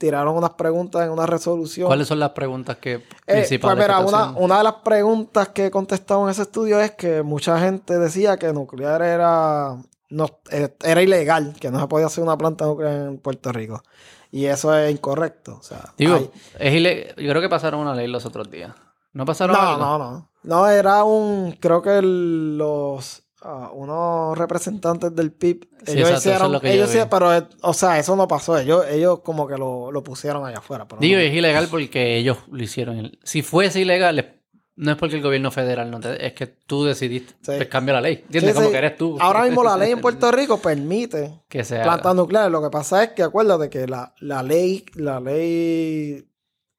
[0.00, 1.86] tiraron unas preguntas en una resolución.
[1.86, 5.50] ¿Cuáles son las preguntas que Eh, pues mira, que te una, una de las preguntas
[5.50, 9.76] que contestaron en ese estudio es que mucha gente decía que nuclear era,
[10.08, 13.82] no, eh, era ilegal, que no se podía hacer una planta nuclear en Puerto Rico.
[14.30, 15.58] Y eso es incorrecto.
[15.60, 18.72] O sea, Digo, hay- es yo creo que pasaron una ley los otros días.
[19.12, 19.84] ¿No pasaron no, algo?
[19.84, 20.30] no, no.
[20.44, 26.46] No, era un, creo que los, ah, unos representantes del PIB, Sí, ellos exacto, hicieron,
[26.46, 26.90] es lo que yo ellos vi.
[26.92, 28.58] hicieron- pero, eh, o sea, eso no pasó.
[28.58, 30.86] Ellos, ellos como que lo, lo pusieron allá afuera.
[30.86, 31.22] Pero Digo, no.
[31.24, 33.12] es ilegal porque ellos lo hicieron.
[33.22, 34.36] Si fuese ilegal,
[34.76, 36.26] no es porque el gobierno federal no te...
[36.26, 37.32] Es que tú decidiste.
[37.42, 37.52] Sí.
[37.56, 38.14] Pues cambia la ley.
[38.24, 38.52] ¿Entiendes?
[38.52, 39.16] Sí, Como que eres tú.
[39.20, 41.82] Ahora mismo la ley en Puerto Rico permite que sea...
[41.82, 42.50] plantas nucleares.
[42.52, 46.26] Lo que pasa es que acuérdate que la, la ley, la ley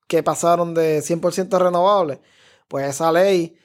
[0.08, 2.20] que pasaron de 100% renovables,
[2.68, 3.56] pues esa ley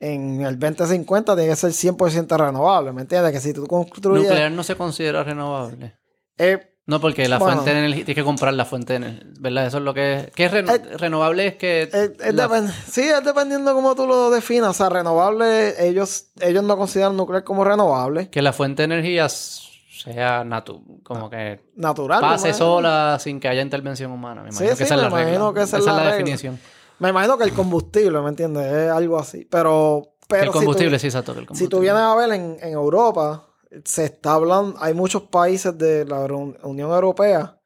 [0.00, 3.32] en el 2050 tiene que ser 100% renovable, ¿me entiendes?
[3.32, 4.28] Que si tú construyes...
[4.28, 5.96] Nuclear no se considera renovable.
[6.38, 7.54] eh, No, porque la Bueno.
[7.54, 8.04] fuente de energía...
[8.04, 9.26] Tienes que comprar la fuente de energía.
[9.40, 9.66] ¿Verdad?
[9.66, 10.30] Eso es lo que es...
[10.32, 11.46] ¿Qué es reno- Eh, renovable?
[11.48, 11.82] Es que...
[11.82, 14.70] es- es la- depen- sí, es dependiendo cómo tú lo definas.
[14.70, 18.28] O sea, renovable, ellos, ellos no consideran nuclear como renovable.
[18.30, 21.00] que la fuente de energía sea natu...
[21.02, 21.60] Como que...
[21.76, 22.20] Natural.
[22.20, 24.42] Pase sola sin que haya intervención humana.
[24.42, 25.52] Me Sí, imagino que sí, esa es la regla.
[25.54, 26.60] que esa es la definición.
[26.98, 28.66] Me imagino que el combustible, ¿me entiendes?
[28.72, 29.44] Es algo así.
[29.50, 30.02] Pero...
[30.28, 31.32] pero el si tú- combustible, sí, exacto.
[31.34, 31.70] Si combustible.
[31.70, 33.46] tú vienes a ver en, en Europa,
[33.84, 37.58] se está hablando, hay muchos países de la Uni- Unión Europea.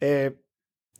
[0.00, 0.40] eh,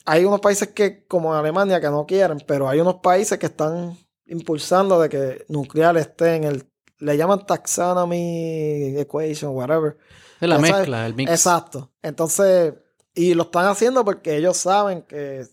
[0.06, 3.96] hay unos países que, como Alemania, que no quieren, pero hay unos países que están
[4.26, 9.96] impulsando de que nuclear esté en el, le llaman taxonomy equation, whatever.
[10.40, 11.30] Es la mezcla, el mix.
[11.30, 11.90] Exacto.
[12.02, 12.74] Entonces,
[13.14, 15.46] y lo están haciendo porque ellos saben que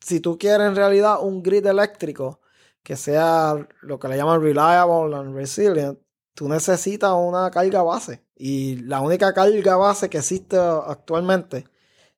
[0.00, 2.40] si tú quieres en realidad un grid eléctrico
[2.82, 5.98] que sea lo que le llaman reliable and resilient,
[6.34, 8.22] tú necesitas una carga base.
[8.36, 11.64] Y la única carga base que existe actualmente,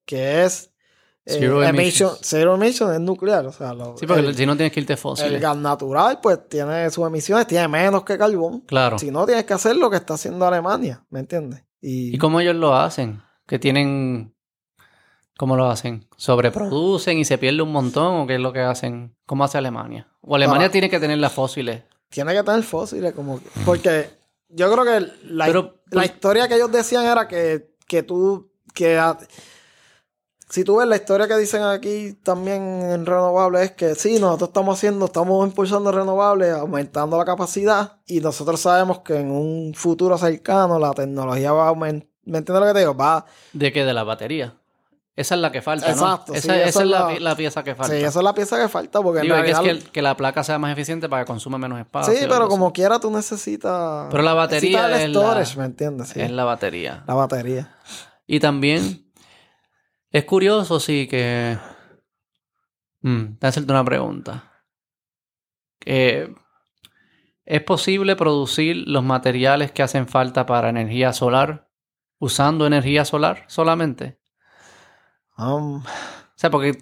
[0.05, 0.71] que es
[1.25, 3.47] eh, Zero emission, zero emission, es nuclear.
[3.47, 5.41] O sea, lo- Sí, porque el, si no tienes que irte el fósiles.
[5.41, 8.61] gas natural, pues tiene sus emisiones, tiene menos que carbón.
[8.63, 8.99] Claro.
[8.99, 11.63] Si no, tienes que hacer lo que está haciendo Alemania, ¿me entiendes?
[11.81, 13.23] Y, ¿Y cómo ellos lo hacen?
[13.47, 14.35] Que tienen...
[15.41, 16.07] ¿Cómo lo hacen?
[16.19, 18.15] ¿Sobreproducen y se pierde un montón?
[18.21, 19.17] ¿O qué es lo que hacen?
[19.25, 20.07] ¿Cómo hace Alemania?
[20.21, 21.83] ¿O Alemania tiene que tener las fósiles?
[22.11, 24.11] tiene que tener fósiles, como que- porque
[24.51, 28.51] yo creo que la, Pero, la pues- historia que ellos decían era que, que tú,
[28.75, 29.01] que
[30.51, 34.51] si tú ves la historia que dicen aquí también en renovables es que sí, nosotros
[34.51, 40.19] estamos haciendo, estamos impulsando renovables, aumentando la capacidad y nosotros sabemos que en un futuro
[40.19, 42.95] cercano la tecnología va a aumentar, ¿me entiendes lo que te digo?
[42.95, 43.25] Va,
[43.55, 43.87] ¿De qué?
[43.87, 44.60] De la batería.
[45.17, 46.41] Esa es la que falta, Exacto, ¿no?
[46.41, 47.93] sí, Esa, esa es la, la- pi- la pieza que falta.
[47.93, 50.03] sí, esa es la pieza que falta porque en Digo, que es realidad- que, que
[50.03, 52.13] la placa sea más eficiente para que consuma menos espacio.
[52.15, 52.49] sí, pero así.
[52.49, 54.07] como quiera tú necesitas...
[54.11, 56.09] Pero la batería necesitas el es la- storage, ¿me entiendes?
[56.11, 57.05] Sí, Es la batería.
[57.07, 57.75] la batería.
[58.27, 59.13] Y también
[60.11, 61.59] es curioso, sí, que...
[63.03, 64.63] Mm, te hacerte una pregunta.
[65.85, 66.33] Eh,
[67.45, 71.69] ¿Es posible producir los materiales que hacen falta para energía solar
[72.21, 74.20] usando energía solar solamente?
[75.39, 75.83] Um, O
[76.37, 76.77] sea, porque...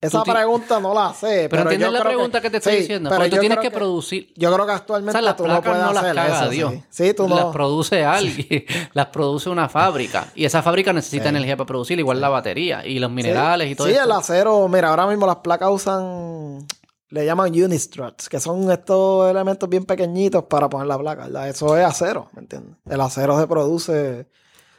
[0.00, 1.48] esa pregunta no la sé.
[1.48, 3.10] Pero, Pero, entiendes yo la creo pregunta que, te estoy sí, diciendo.
[3.10, 4.32] pero tú tienes que, producir...
[4.36, 6.50] Yo creo que O actualmente sea, las tú no puedes no las hacer caga eso.
[6.50, 6.72] Dios.
[6.72, 6.82] Sí.
[7.08, 7.52] Sí, tú Las no.
[7.52, 10.28] produce alguien, las produce una fábrica.
[10.34, 11.28] Y esa fábrica necesita Sí.
[11.30, 14.04] energía para producir, igual la batería y los minerales y todo Sí, eso.
[14.04, 16.66] el acero, mira, ahora mismo las placas usan,
[17.10, 21.48] le llaman unistruts, que son estos elementos bien pequeñitos para poner la placa, ¿verdad?
[21.48, 22.76] Eso es acero, ¿me entiendes?
[22.90, 24.26] El acero se produce,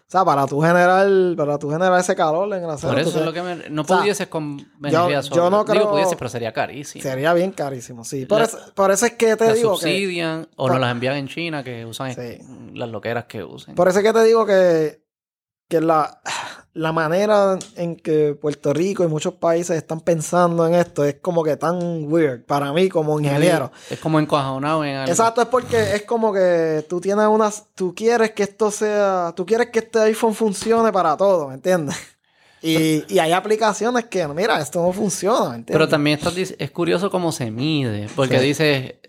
[0.07, 2.93] o sea, para tu generar, para tu generar ese calor en el acero.
[2.93, 3.69] Por tú eso es lo que me...
[3.69, 4.65] No o sea, pudieses con yo
[5.23, 5.51] solar.
[5.51, 7.01] no Digo, creo- pudieses, pero sería carísimo.
[7.01, 8.25] Sería bien carísimo, sí.
[8.27, 9.77] Por, La- eso, por eso es que te digo que...
[9.79, 12.37] subsidian o nos las envían en China que usan Sí.
[12.73, 13.73] las loqueras que usen.
[13.75, 15.03] Por eso es que te digo que
[15.67, 16.21] que la,
[16.75, 21.41] la manera en que Puerto Rico y muchos países están pensando en esto es como
[21.41, 23.71] que tan weird para mí como ingeniero.
[23.89, 25.09] Es como encojonado en algo.
[25.09, 29.45] Exacto, es porque es como que tú tienes unas, tú quieres que esto sea, tú
[29.45, 31.95] quieres que este iPhone funcione para todo, ¿me entiendes?
[32.61, 35.73] Y, y hay aplicaciones que, mira, esto no funciona, ¿me entiendes?
[35.73, 36.19] Pero también
[36.57, 38.45] es curioso cómo se mide, porque Sí.
[38.47, 38.99] dice,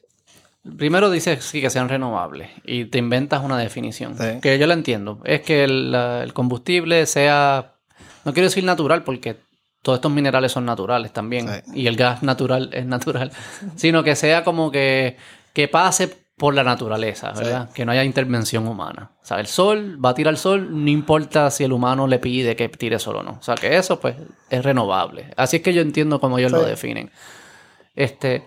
[0.77, 4.41] primero dice sí que sean renovables y te inventas una definición, Sí.
[4.43, 7.75] que yo la entiendo, es que el, combustible sea,
[8.25, 9.37] no quiero decir natural porque
[9.83, 11.83] todos estos minerales son naturales también Sí.
[11.83, 13.31] y el gas natural es natural,
[13.77, 15.17] sino que sea como que,
[15.53, 17.71] que pase por la naturaleza, ¿verdad?
[17.73, 19.13] Que no haya intervención humana.
[19.23, 22.55] O sea, el sol va a tirar sol, no importa si el humano le pide
[22.57, 23.39] que tire sol o no.
[23.41, 24.17] O sea, que eso pues
[24.51, 25.33] es renovable.
[25.39, 27.11] Así es que yo entiendo cómo ellos lo definen.
[27.95, 28.45] Este,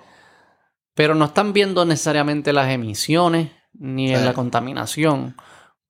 [0.99, 5.37] pero no están viendo necesariamente las emisiones ni en la contaminación,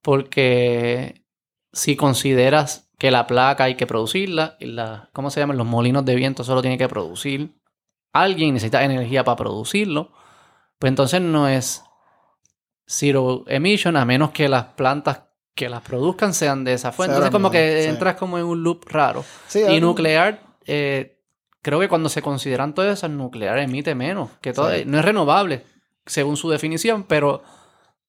[0.04, 1.26] porque
[1.74, 5.58] si consideras que la placa hay que producirla, y la, ¿cómo se llaman?
[5.58, 7.56] Los molinos de viento solo tiene que producir.
[8.14, 10.12] Alguien necesita energía para producirlo,
[10.78, 11.84] pues entonces no es
[12.86, 15.24] zero emission a menos que las plantas
[15.56, 17.16] que las produzcan sean de esa fuente.
[17.16, 19.26] Entonces como que entras como en un loop raro.
[19.48, 21.19] Sí, Y nuclear, eh,
[21.62, 24.30] creo que cuando se consideran todas esas, nuclear emite menos.
[24.42, 24.84] Que todo, Sí.
[24.86, 25.66] No es renovable,
[26.06, 27.42] según su definición, pero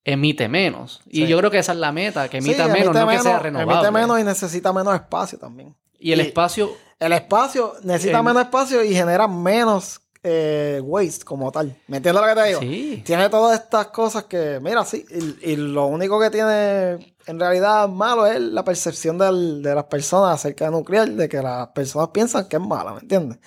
[0.05, 1.03] emite menos.
[1.07, 1.27] Y Sí.
[1.27, 3.43] yo creo que esa es la meta, que sí, emita menos, no que sea Emite
[3.43, 3.91] renovable.
[3.91, 5.75] menos y necesita menos espacio también.
[6.03, 11.51] y el y- espacio, El espacio necesita menos espacio y genera menos eh, waste como
[11.51, 11.77] tal.
[11.89, 12.61] ¿Me entiendes lo que te digo?
[12.61, 13.03] sí.
[13.05, 15.05] Tiene todas estas cosas que, mira, sí,
[15.43, 19.85] y, y lo único que tiene en realidad malo es la percepción del- de las
[19.85, 23.39] personas acerca de nuclear, de que las personas piensan que es mala, ¿me entiendes?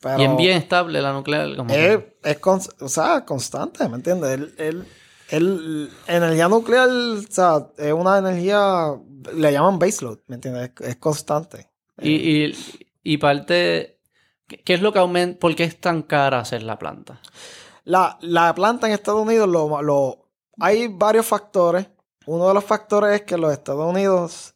[0.00, 1.56] Pero Y en bien estable la nuclear.
[1.56, 2.38] Como es, es
[2.80, 4.30] o sea, constante, ¿me entiendes?
[4.30, 4.86] El, el-
[5.30, 8.94] el- energía nuclear, o sea, es una energía,
[9.34, 10.70] le llaman baseload, ¿me entiendes?
[10.80, 11.68] Es, es constante.
[12.00, 12.10] y,
[12.46, 13.95] y, y parte,
[14.48, 15.38] ¿qué es lo que aumenta?
[15.40, 17.20] ¿Por qué es tan cara hacer la planta?
[17.84, 20.28] La, la planta en Estados Unidos, lo, lo-
[20.60, 21.88] hay varios factores.
[22.26, 24.54] Uno de los factores es que los Estados Unidos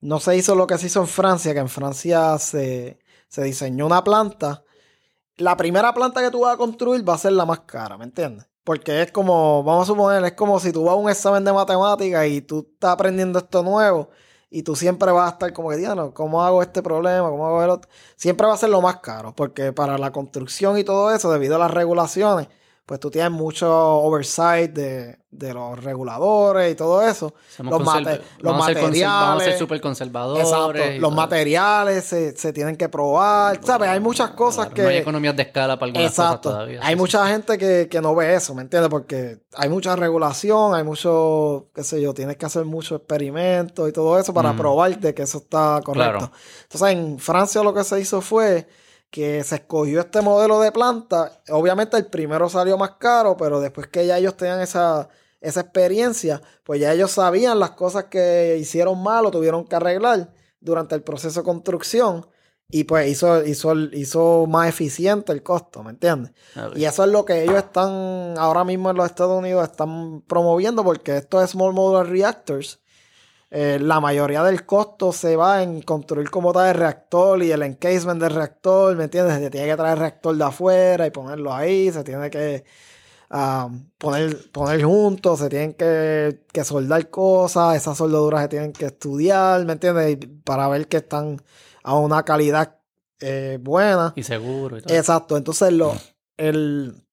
[0.00, 2.98] no se hizo lo que se hizo en Francia, que en Francia se,
[3.28, 4.64] se diseñó una planta.
[5.36, 8.04] La primera planta que tú vas a construir va a ser la más cara, ¿me
[8.04, 8.46] entiendes?
[8.64, 11.52] Porque es como, vamos a suponer, es como si tú vas a un examen de
[11.52, 14.10] matemáticas y tú estás aprendiendo esto nuevo
[14.54, 17.28] y tú siempre vas a estar como que, "Diablo, ¿cómo hago este problema?
[17.28, 17.90] ¿Cómo hago el otro?
[18.14, 21.56] Siempre va a ser lo más caro, porque para la construcción y todo eso, debido
[21.56, 22.46] a las regulaciones,
[22.86, 27.32] pues tú tienes mucho oversight de, de los reguladores y todo eso.
[27.56, 29.58] Somos Los conserv- mate- los vamos, a ser conser- vamos a ser materiales.
[29.58, 30.44] súper conservadores.
[30.44, 31.00] Exacto.
[31.00, 33.58] Los materiales se, se tienen que probar.
[33.64, 33.88] ¿Sabes?
[33.88, 34.82] Hay muchas cosas Claro, que.
[34.82, 36.50] No hay economías de escala para algunas cosas Exacto.
[36.50, 36.80] todavía.
[36.82, 38.90] Hay sí, mucha gente que, que no ve eso, ¿me entiendes?
[38.90, 43.92] Porque hay mucha regulación, hay mucho, qué sé yo, tienes que hacer muchos experimentos y
[43.92, 44.56] todo eso para Mm.
[44.58, 46.18] probar de que eso está correcto.
[46.18, 46.32] Claro.
[46.64, 48.68] Entonces, en Francia lo que se hizo fue
[49.14, 51.40] que se escogió este modelo de planta.
[51.50, 55.08] Obviamente el primero salió más caro, pero después que ya ellos tenían esa,
[55.40, 60.34] esa experiencia, pues ya ellos sabían las cosas que hicieron mal o tuvieron que arreglar
[60.58, 62.26] durante el proceso de construcción.
[62.68, 66.32] Y pues hizo, hizo, hizo más eficiente el costo, ¿me entiendes?
[66.74, 70.82] Y eso es lo que ellos están ahora mismo en los Estados Unidos están promoviendo
[70.82, 72.80] porque estos small modular reactors,
[73.56, 77.62] eh, la mayoría del costo se va en construir como tal el reactor y el
[77.62, 79.38] encasement del reactor, ¿me entiendes?
[79.38, 82.64] Se tiene que traer el reactor de afuera y ponerlo ahí, se tiene que
[83.30, 88.86] ah, poner, poner juntos, se tienen que, que soldar cosas, esas soldaduras se tienen que
[88.86, 90.18] estudiar, ¿me entiendes?
[90.42, 91.40] Para ver que están
[91.84, 92.80] a una calidad
[93.20, 94.14] eh, buena.
[94.16, 94.96] Y seguro y todo.
[94.96, 95.94] Exacto, entonces lo,
[96.38, 97.06] el,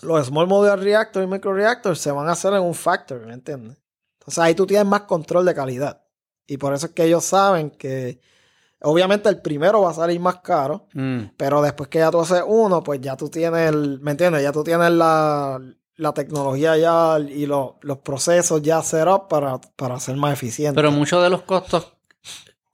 [0.00, 3.81] los small modular reactors y microreactors se van a hacer en un factory, ¿me entiendes?
[4.22, 6.02] Entonces ahí tú tienes más control de calidad.
[6.46, 8.20] Y por eso es que ellos saben que
[8.80, 11.30] obviamente el primero va a salir más caro, Mm.
[11.36, 14.42] pero después que ya tú haces uno, pues ya tú tienes el, ¿me entiendes?
[14.42, 15.60] Ya tú tienes la,
[15.96, 20.74] la tecnología ya y lo- los procesos ya set up para, para ser más eficiente.
[20.74, 21.92] Pero muchos de los costos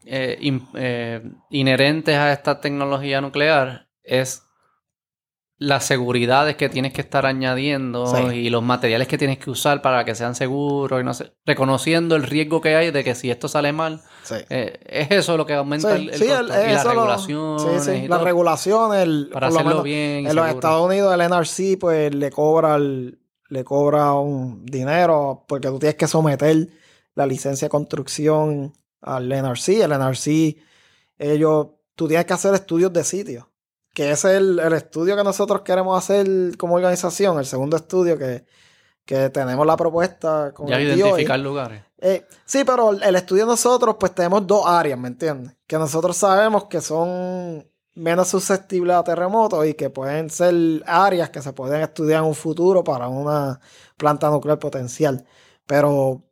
[0.04, 4.42] eh, in- eh, inherentes a esta tecnología nuclear es
[5.60, 8.22] las seguridades que tienes que estar añadiendo Sí.
[8.36, 12.14] y los materiales que tienes que usar para que sean seguros y no sé, reconociendo
[12.14, 14.36] el riesgo que hay de que si esto sale mal, Sí.
[14.50, 16.54] eh, es eso lo que aumenta el, el Sí, costo.
[16.54, 20.26] el- y las regulaciones sí, sí, y las todo, regulaciones, el- para hacerlo menos bien
[20.28, 20.48] En los.
[20.48, 23.18] Estados Unidos el NRC pues le cobra el-
[23.48, 26.68] le cobra un dinero porque tú tienes que someter
[27.16, 29.82] la licencia de construcción al NRC.
[29.82, 30.56] El NRC,
[31.18, 33.48] ellos, tú tienes que hacer estudios de sitio.
[33.98, 38.16] Que ese es el, el estudio que nosotros queremos hacer como organización, el segundo estudio
[38.16, 38.44] que,
[39.04, 41.82] que tenemos la propuesta con Ya identificar lugares.
[42.00, 45.56] Eh, sí, pero el estudio de nosotros, pues tenemos dos áreas, ¿me entiendes?
[45.66, 50.54] Que nosotros sabemos que son menos susceptibles a terremotos y que pueden ser
[50.86, 53.58] áreas que se pueden estudiar en un futuro para una
[53.96, 55.26] planta nuclear potencial.
[55.66, 56.22] Pero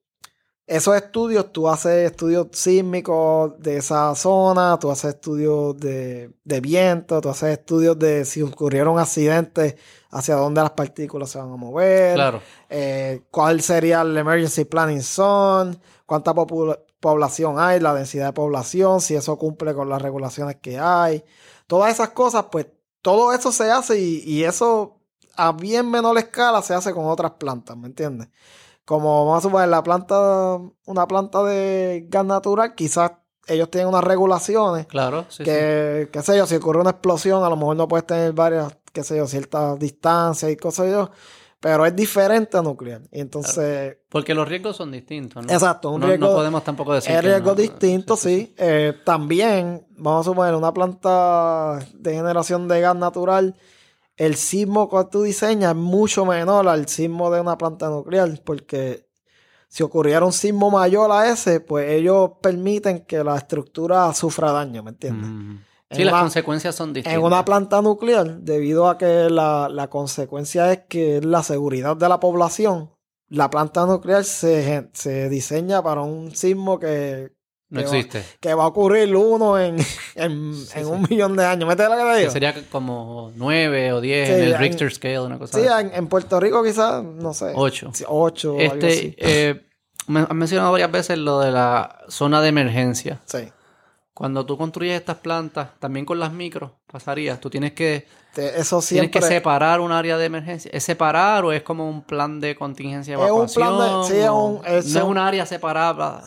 [0.66, 7.20] esos estudios, tú haces estudios sísmicos de esa zona, tú haces estudios de, de viento,
[7.20, 9.76] tú haces estudios de si ocurrieron accidentes,
[10.10, 12.42] hacia dónde las partículas se van a mover Claro.
[12.68, 15.76] eh, cuál sería el emergency planning zone,
[16.06, 16.34] cuánta
[17.00, 21.24] población hay, la densidad de población, si eso cumple con las regulaciones que hay.
[21.66, 22.66] Todas esas cosas, pues
[23.02, 25.00] todo eso se hace y, y eso
[25.36, 28.28] a bien menor escala se hace con otras plantas, ¿me entiendes?
[28.86, 33.10] Como vamos a suponer la planta, una planta de gas natural, quizás
[33.48, 35.44] ellos tienen unas regulaciones Claro, sí, sí.
[35.44, 38.76] que, qué sé yo, si ocurre una explosión, a lo mejor no puedes tener varias,
[38.92, 41.10] qué sé yo, ciertas distancias y cosas yo,
[41.58, 43.02] pero es diferente a nuclear.
[43.10, 45.52] Y entonces, Porque los riesgos son distintos, ¿no?
[45.52, 47.54] exacto, un no, riesgo, no podemos tampoco decir es riesgo no.
[47.56, 48.54] distinto, sí.
[48.56, 53.56] Eh, también, vamos a suponer, una planta de generación de gas natural,
[54.16, 59.06] el sismo que tú diseñas es mucho menor al sismo de una planta nuclear, porque
[59.68, 64.82] si ocurriera un sismo mayor a ese, pues ellos permiten que la estructura sufra daño,
[64.82, 65.28] ¿me entiendes?
[65.28, 65.56] Mm.
[65.90, 67.18] En Sí, las una- consecuencias son distintas.
[67.18, 72.08] En una planta nuclear, debido a que la, la consecuencia es que la seguridad de
[72.08, 72.90] la población,
[73.28, 77.32] la planta nuclear se, se diseña para un sismo que,
[77.68, 78.24] No que va- existe.
[78.40, 79.76] que va a ocurrir uno en,
[80.14, 80.90] en, Sí, en sí.
[80.90, 81.68] un millón de años.
[81.68, 84.92] ¿Me lo que te Que sería como 9 o 10 Sí, en el en- Richter
[84.94, 85.86] scale, una cosa Sí, así.
[85.88, 87.52] en, en Puerto Rico quizás, no sé.
[87.54, 87.90] 8.
[87.92, 89.14] sí, Ocho o algo Este, así.
[89.18, 89.66] eh,
[90.06, 93.20] me has mencionado varias veces lo de la zona de emergencia.
[93.24, 93.48] Sí.
[94.14, 97.38] Cuando tú construyes estas plantas, también con las micros, pasarías.
[97.40, 99.20] Tú tienes que, Te- Eso tienes siempre...
[99.20, 100.70] que separar un área de emergencia.
[100.72, 103.76] ¿Es separar o es como un plan de contingencia de Es un evacuación?
[103.76, 106.22] plan de- sí, es un- es no es un área separada.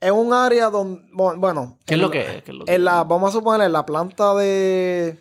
[0.00, 1.02] Es un área donde...
[1.12, 1.78] Bueno...
[1.86, 2.42] ¿Qué es en lo que es?
[2.42, 5.18] ¿Qué es lo que En la, vamos a suponer, en la planta de.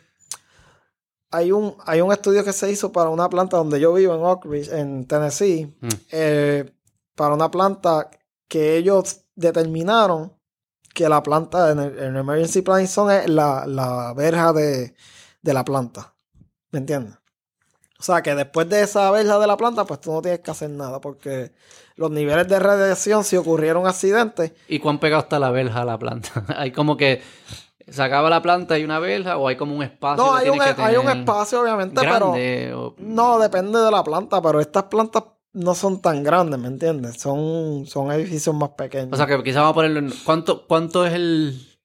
[1.31, 4.21] Hay un, hay un estudio que se hizo para una planta donde yo vivo, en
[4.21, 5.75] Oak Ridge, en Tennessee.
[5.81, 5.87] Mm.
[6.11, 6.71] eh,
[7.15, 8.09] para una planta
[8.47, 10.33] que ellos determinaron
[10.93, 14.95] que la planta en el, en Emergency Planning Zone es la, la verja de,
[15.41, 16.15] de la planta.
[16.71, 17.15] ¿Me entiendes?
[17.99, 20.51] O sea que después de esa verja de la planta, pues tú no tienes que
[20.51, 21.53] hacer nada porque
[21.95, 25.97] los niveles de radiación, si ocurrieron accidentes, ¿Y cuán pegado está la verja a la
[25.97, 26.43] planta?
[26.57, 27.21] hay como que
[27.87, 30.49] se acaba la planta y una verja o hay como un espacio No, que hay
[30.49, 34.41] un, hay un espacio, obviamente, grande o- pero no depende de la planta.
[34.41, 35.23] Pero estas plantas
[35.53, 37.21] no son tan grandes, ¿me entiendes?
[37.21, 39.13] Son, son edificios más pequeños.
[39.13, 40.11] O sea que quizás vamos a ponerlo en...
[40.25, 41.77] ¿Cuánto, cuánto es el,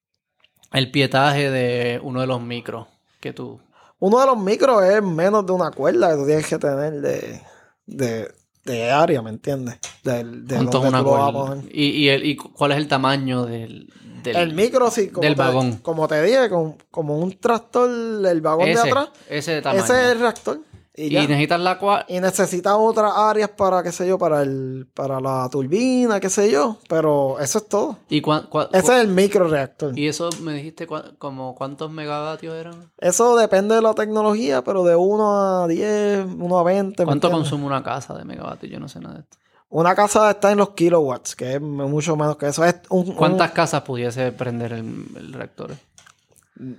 [0.73, 2.89] el pietaje de uno de los micros
[3.21, 3.61] que tú...
[3.99, 7.43] Uno de los micros es menos de una cuerda que tú tienes que tener de,
[7.85, 8.33] de,
[8.71, 9.79] de área, ¿me entiendes?
[10.03, 11.65] Del, de ¿Cuánto es donde una poner.
[11.73, 13.93] ¿Y, y, el, ¿Y cuál es el tamaño del...
[14.23, 15.77] del- El micro, sí, como, del te, vagón.
[15.79, 19.85] como te dije, como, como un tractor, el vagón ese, de atrás, ese tamaño.
[19.85, 20.61] ese es el reactor.
[20.97, 22.05] Y, y necesitas la cual...
[22.09, 26.51] Y necesitas otras áreas para, qué sé yo, para el, para la turbina, qué sé
[26.51, 26.77] yo.
[26.89, 27.99] Pero eso es todo.
[28.09, 29.97] ¿Y, cuán- Ese es el microreactor.
[29.99, 32.91] y eso me dijiste cua- como cuántos megavatios eran?
[32.99, 37.03] Eso depende de la tecnología, pero de 1 a 10, 1 a 20.
[37.03, 38.73] ¿me ¿Cuánto consume una casa de megavatios?
[38.73, 39.37] Yo no sé nada de esto.
[39.73, 42.65] Una casa está en los kilowatts, que es mucho menos que eso.
[42.65, 45.77] Es un, un- ¿Cuántas casas pudiese prender el, el reactor?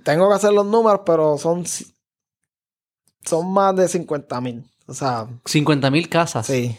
[0.04, 1.64] tengo que hacer los números, pero son,
[3.24, 4.64] son más de 50 mil.
[4.86, 6.46] O sea, 50.000 casas.
[6.46, 6.76] sí.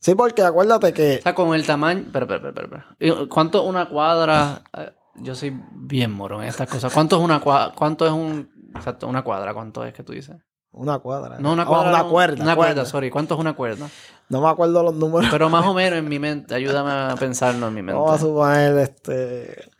[0.00, 2.00] Sí, porque acuérdate que O sea, con el tamaño.
[2.00, 2.86] Espera, espera, espera.
[3.00, 4.62] ¿Y ¿Cuánto una cuadra?
[4.76, 6.92] Eh, Yo soy bien moro en estas cosas.
[6.92, 7.72] ¿Cuánto es una cuadra?
[7.74, 8.50] ¿Cuánto es un.
[8.74, 9.54] Exacto, una cuadra?
[9.54, 10.36] ¿Cuánto es que tú dices?
[10.72, 11.38] una cuadra.
[11.38, 11.88] No, una Oh, cuadra.
[11.88, 12.42] una cuerda.
[12.42, 12.74] Una cuerda.
[12.74, 13.08] cuerda, sorry.
[13.08, 13.88] ¿Cuánto es una cuerda?
[14.28, 15.30] No me acuerdo los números.
[15.30, 16.54] Pero más o menos en mi mente.
[16.54, 17.98] Ayúdame a pensarlo en mi mente.
[17.98, 19.70] Vamos a suponer, este.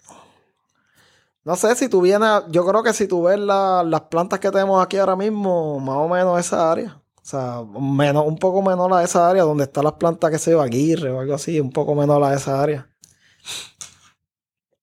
[1.45, 2.29] No sé si tú vienes.
[2.29, 5.79] a- Yo creo que si tú ves la- las plantas que tenemos aquí ahora mismo,
[5.81, 7.01] más o menos esa área.
[7.17, 10.51] O sea, menos, un poco menor a esa área donde están las plantas que se
[10.51, 12.89] yo, Aguirre o algo así, un poco menor a esa área.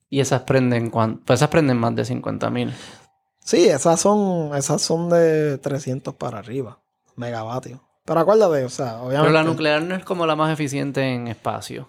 [0.09, 0.89] Y esas prenden.
[0.89, 2.73] cuán- Pues esas prenden más de 50.000.
[3.43, 6.79] Sí, esas son, esas son de 300 para arriba,
[7.15, 7.79] megavatios.
[8.05, 9.21] Pero acuérdate, o sea, obviamente.
[9.21, 11.87] Pero la nuclear no es como la más eficiente en espacio.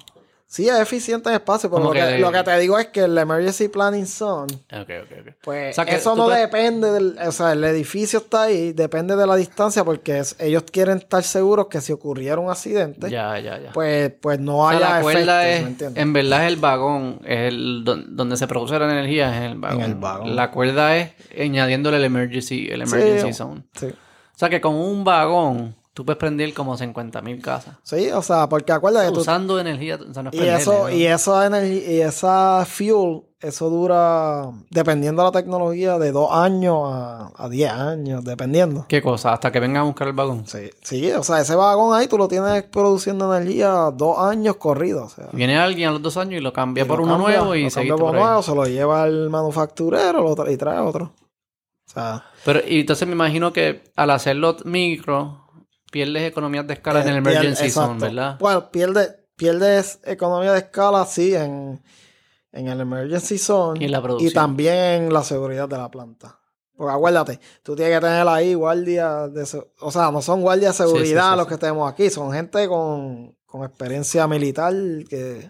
[0.53, 3.01] Sí, es eficiente en espacio, pero lo que, que- lo que te digo es que
[3.05, 5.35] el Emergency Planning Zone Ok, ok, ok.
[5.43, 8.75] Pues O sea, que eso no puedes- depende del, o sea, el edificio está ahí,
[8.75, 13.09] depende de la distancia, porque es- ellos quieren estar seguros que si ocurriera un accidente,
[13.09, 13.73] Ya, ya, ya.
[13.73, 16.03] pues, pues no O sea, haya la cuerda efectos, es, ¿me entiendes?
[16.03, 19.59] en verdad es el vagón, es el don- donde se produce la energía es el
[19.59, 19.81] vagón.
[19.81, 20.37] En el vagón.
[20.37, 23.33] La cuerda es añadiéndole el emergency, el emergency Sí.
[23.33, 23.63] zone.
[23.75, 23.87] Sí.
[23.87, 27.77] O sea que con un vagón tú puedes prender como 50.000 casas.
[27.83, 29.21] Sí, o sea, porque acuérdate tú...
[29.21, 30.91] Usando energía, o sea, no es Y eso, ¿no?
[30.91, 36.79] y esa energía, y esa fuel, eso dura, dependiendo de la tecnología, de dos años
[36.85, 38.87] a, a 10 años, dependiendo.
[38.89, 39.33] ¿Qué cosa?
[39.33, 40.47] Hasta que vengan a buscar el vagón.
[40.47, 45.13] Sí, sí, o sea, ese vagón ahí tú lo tienes produciendo energía dos años corridos.
[45.13, 47.17] O sea, Viene alguien a los dos años y lo cambia y por lo uno
[47.17, 50.57] cambia, nuevo y cambia por por nuevo, se lo lleva al manufacturero lo tra- y
[50.57, 51.13] trae otro.
[51.89, 55.42] O sea, Pero, y entonces me imagino que al hacerlo micro,
[55.93, 58.05] pierdes economías de escala en el eh, pierde- emergency zone, exacto.
[58.07, 58.37] ¿verdad?
[58.41, 61.81] Bueno, pierde, pierdes economía de escala, sí, en,
[62.51, 63.85] en el emergency zone.
[63.85, 64.03] Y la.
[64.19, 66.41] Y también en la seguridad de la planta.
[66.75, 69.65] Porque acuérdate, tú tienes que tener ahí guardias de...
[69.81, 72.33] O sea, no son guardias de Sí, sí, seguridad sí, los que tenemos aquí, son
[72.33, 74.73] gente con, con experiencia militar
[75.09, 75.49] que...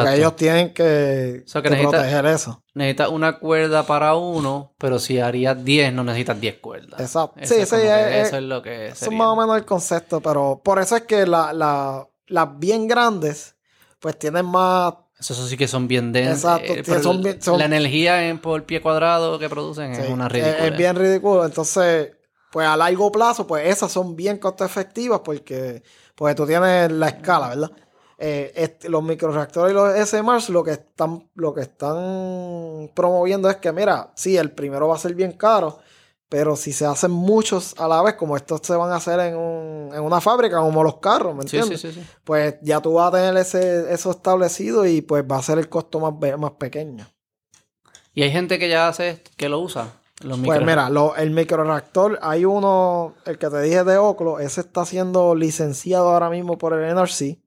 [0.00, 0.08] Exacto.
[0.10, 2.62] Porque ellos tienen que, O sea, que que necesita- proteger eso.
[2.74, 7.00] Necesitas una cuerda para uno, pero si harías 10, no necesitas 10 cuerdas.
[7.00, 7.38] Exacto.
[7.40, 9.56] Eso Sí, es sí, como que eso es lo que Eso es más o menos
[9.56, 13.54] el concepto, pero por eso es que la- la- las bien grandes,
[14.00, 16.58] pues tienen más Eso, sí que son bien densas.
[16.60, 19.48] Exacto, Eh, que pero son el- bien- son- La energía en, por pie cuadrado que
[19.48, 20.66] producen Sí, es una ridícula.
[20.66, 21.44] Es, bien ridículo.
[21.46, 22.10] Entonces,
[22.50, 25.82] pues a largo plazo, pues esas son bien costo efectivas porque,
[26.14, 27.70] porque tú tienes la escala, ¿verdad?
[28.18, 33.56] Eh, este, los microreactores y los SMRs lo que están lo que están promoviendo es
[33.56, 35.78] que, mira, sí, el primero va a ser bien caro,
[36.28, 39.36] pero si se hacen muchos a la vez, como estos se van a hacer en,
[39.36, 41.80] un- en una fábrica, como los carros, ¿me entiendes?
[41.80, 42.06] sí, sí, sí.
[42.24, 45.68] Pues ya tú vas a tener ese, eso establecido y pues va a ser el
[45.68, 47.06] costo más, más pequeño.
[48.14, 49.92] Y hay gente que ya hace, que lo usa.
[50.22, 54.60] Los Pues mira, lo- el microreactor, hay uno, el que te dije de Oclo, ese
[54.60, 57.40] está siendo licenciado ahora mismo por el NRC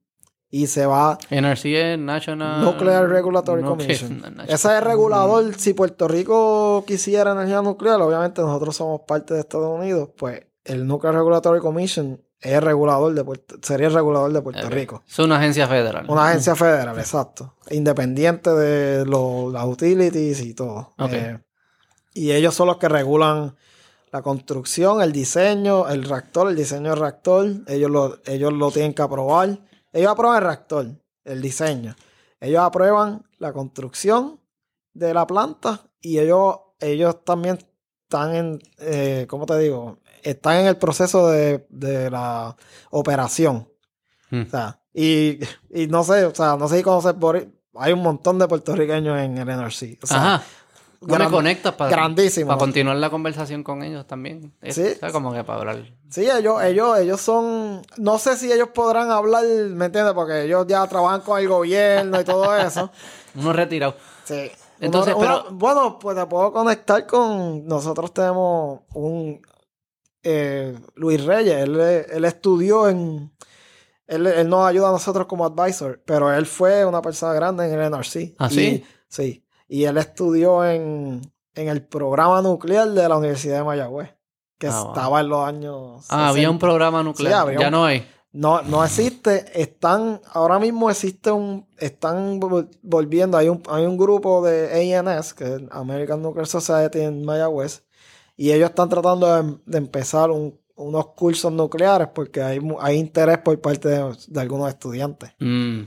[0.50, 2.62] y se va NRC es National...
[2.64, 4.18] Nuclear Regulatory Commission.
[4.20, 5.54] National- Ese es el regulador.
[5.56, 10.86] Si Puerto Rico quisiera energía nuclear, obviamente nosotros somos parte de Estados Unidos, pues el
[10.86, 14.70] Nuclear Regulatory Commission es el regulador de Puerto, sería el regulador de Puerto.
[14.70, 15.02] Rico.
[15.08, 16.06] Es una agencia federal.
[16.08, 17.54] Una agencia federal, exacto.
[17.70, 20.94] Independiente de los, las utilities y todo.
[21.10, 21.38] Eh,
[22.14, 23.56] y ellos son los que regulan
[24.12, 27.46] la construcción, el diseño, el reactor, el diseño del reactor.
[27.66, 29.58] Ellos lo, ellos lo tienen que aprobar.
[29.92, 30.86] Ellos aprueban el reactor,
[31.24, 31.94] el diseño.
[32.40, 34.40] Ellos aprueban la construcción
[34.92, 37.58] de la planta y ellos, ellos también
[38.04, 39.98] están en, eh, ¿cómo te digo?
[40.22, 42.56] Están en el proceso de, de la
[42.90, 43.68] operación.
[44.30, 44.42] Mm.
[44.42, 45.38] O sea, y,
[45.70, 47.36] y no sé, o sea, no sé si conoces por
[47.78, 49.98] hay un montón de puertorriqueños en el NRC.
[50.02, 50.44] O sea, Ajá.
[51.00, 52.48] No me conectas para, grandísimo.
[52.48, 54.52] para continuar la conversación con ellos también.
[54.60, 54.94] Es, Sí.
[54.98, 55.12] ¿sabes?
[55.12, 55.84] Como que para hablar.
[56.10, 60.12] Sí, ellos, ellos, ellos son, no sé si ellos podrán hablar, ¿me entiendes?
[60.14, 62.90] Porque ellos ya trabajan con el gobierno y todo eso.
[63.36, 63.94] Uno retirado.
[64.24, 64.50] Sí.
[64.80, 69.40] Entonces, Uno- uno- pero- bueno, pues te puedo conectar con, nosotros tenemos un,
[70.22, 73.32] eh, Luis Reyes, él, él estudió en,
[74.06, 77.78] él, él nos ayuda a nosotros como advisor, pero él fue una persona grande en
[77.78, 78.34] el NRC.
[78.38, 79.44] ¿Ah, Y- sí?
[79.68, 81.20] Y él estudió en,
[81.54, 84.10] en el programa nuclear de la Universidad de Mayagüez,
[84.58, 84.88] que Ah, wow.
[84.88, 86.06] estaba en los años.
[86.08, 86.50] Ah, había 60.
[86.50, 87.48] un programa nuclear.
[87.48, 88.06] Sí, ya no hay.
[88.32, 89.46] No, no existe.
[89.60, 93.36] Están, ahora mismo existe un, están vol- volviendo.
[93.38, 97.84] Hay un, hay un grupo de ANS, que es American Nuclear Society en Mayagüez,
[98.36, 103.38] y ellos están tratando de, de empezar un- unos cursos nucleares porque hay, hay interés
[103.38, 105.30] por parte de, de algunos estudiantes.
[105.40, 105.80] Mm.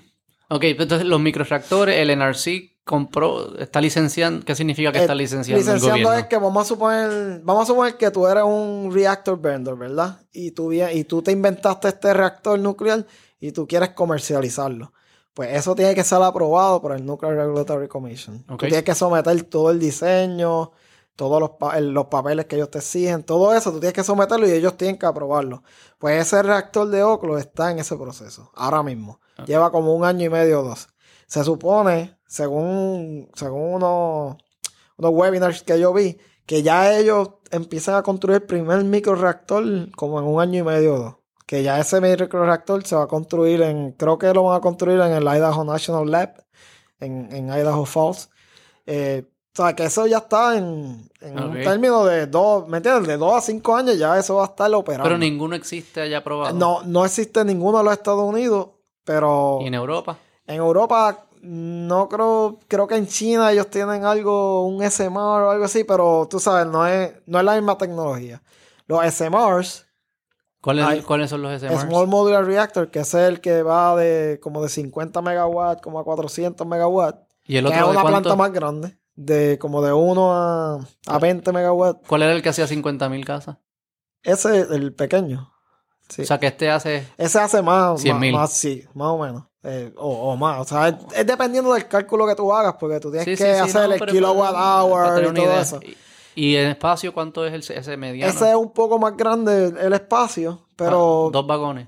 [0.49, 4.45] Ok, pues entonces los microreactores, el NRC compró, está licenciando.
[4.45, 6.19] ¿Qué significa que Eh, está licenciando, el Licenciando gobierno?
[6.19, 10.19] es que vamos a suponer, vamos a suponer que tú eres un reactor vendor, ¿verdad?
[10.31, 13.05] Y tú, y tú te inventaste este reactor nuclear
[13.39, 14.93] y tú quieres comercializarlo.
[15.33, 18.43] Pues eso tiene que ser aprobado por el Nuclear Regulatory Commission.
[18.45, 20.71] Tú tienes que someter todo el diseño,
[21.15, 24.03] todos los, pa- el- los papeles que ellos te exigen, todo eso, tú tienes que
[24.03, 25.63] someterlo y ellos tienen que aprobarlo.
[25.99, 29.19] Pues ese reactor de Oclo está en ese proceso, ahora mismo.
[29.47, 30.87] Lleva como un año y medio o dos.
[31.31, 34.35] Se supone, según, según unos,
[34.97, 40.19] unos webinars que yo vi, que ya ellos empiezan a construir el primer microreactor como
[40.19, 41.15] en un año y medio o dos.
[41.45, 44.99] Que ya ese microreactor se va a construir en, creo que lo van a construir
[44.99, 46.33] en el Idaho National Lab,
[46.99, 48.29] en, en Idaho Falls.
[48.85, 53.07] Eh, o sea, que eso ya está en, en un término de dos, ¿me entiendes?
[53.07, 55.05] De dos a cinco años ya eso va a estar operando.
[55.05, 56.53] Pero ninguno existe allá aprobado.
[56.59, 58.67] no, no existe ninguno de los Estados Unidos,
[59.05, 60.17] pero ¿Y en Europa?
[60.51, 65.65] En Europa no creo, creo que en China ellos tienen algo, un SMR o algo
[65.65, 68.41] así, pero tú sabes, no es, no es la misma tecnología.
[68.87, 69.87] Los SMRs,
[70.61, 71.81] ¿Cuáles, Hay- ¿Cuáles son los SMRs?
[71.81, 76.03] Small Modular Reactor, que es el que va de como de 50 megawatts como a
[76.03, 78.21] 400 megawatts, ¿Y el que es otro de una cuánto?
[78.21, 82.07] planta más grande, de como de 1 a, a 20 megawatts.
[82.07, 83.57] ¿Cuál era el que hacía 50.000 casas?
[84.21, 85.51] Ese es el pequeño.
[86.09, 86.21] Sí.
[86.21, 87.07] O sea que este hace.
[87.17, 88.31] Ese hace más, 100.000.
[88.33, 89.45] más, más, sí, más o menos.
[89.63, 90.59] Eh, o, o más.
[90.61, 93.53] O sea, es, es dependiendo del cálculo que tú hagas, porque tú tienes Sí, que
[93.53, 95.61] sí, hacer no, el kilowatt hour y todo idea.
[95.61, 95.79] eso.
[96.35, 98.31] Y, en espacio, ¿cuánto es el, ese mediano?
[98.33, 101.87] Ese es un poco más grande el espacio, pero Ah, dos vagones.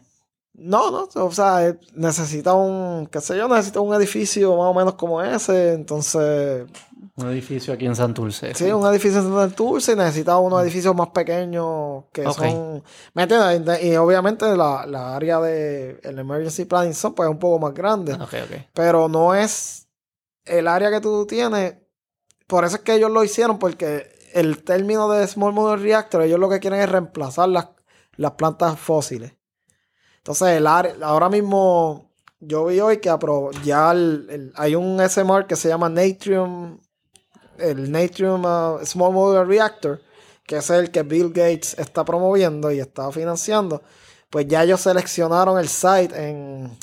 [0.53, 4.73] no, no, o sea, eh, necesita un, qué sé yo, necesita un edificio más o
[4.73, 6.65] menos como ese, entonces,
[7.15, 8.55] Un edificio aquí en Santurce.
[8.55, 12.83] sí, un edificio en Santurce y necesita unos edificios más pequeños que son,
[13.13, 13.83] ¿me entiendes?
[13.83, 17.73] Y obviamente la, la área de el Emergency Planning Zone pues es un poco más
[17.75, 18.13] grande.
[18.13, 18.57] Ok, ok.
[18.73, 19.87] pero no es
[20.45, 21.75] el área que tú tienes.
[22.47, 26.39] Por eso es que ellos lo hicieron, porque el término de Small Modular Reactor, ellos
[26.39, 27.69] lo que quieren es reemplazar las,
[28.15, 29.35] las plantas fósiles.
[30.17, 33.15] Entonces, el área, ahora mismo, yo vi hoy que
[33.63, 36.79] ya el- el- hay un SMR que se llama Natrium,
[37.57, 40.01] el Natrium uh, Small Modular Reactor,
[40.45, 43.81] que es el que Bill Gates está promoviendo y está financiando.
[44.29, 46.77] Pues ya ellos seleccionaron el site en,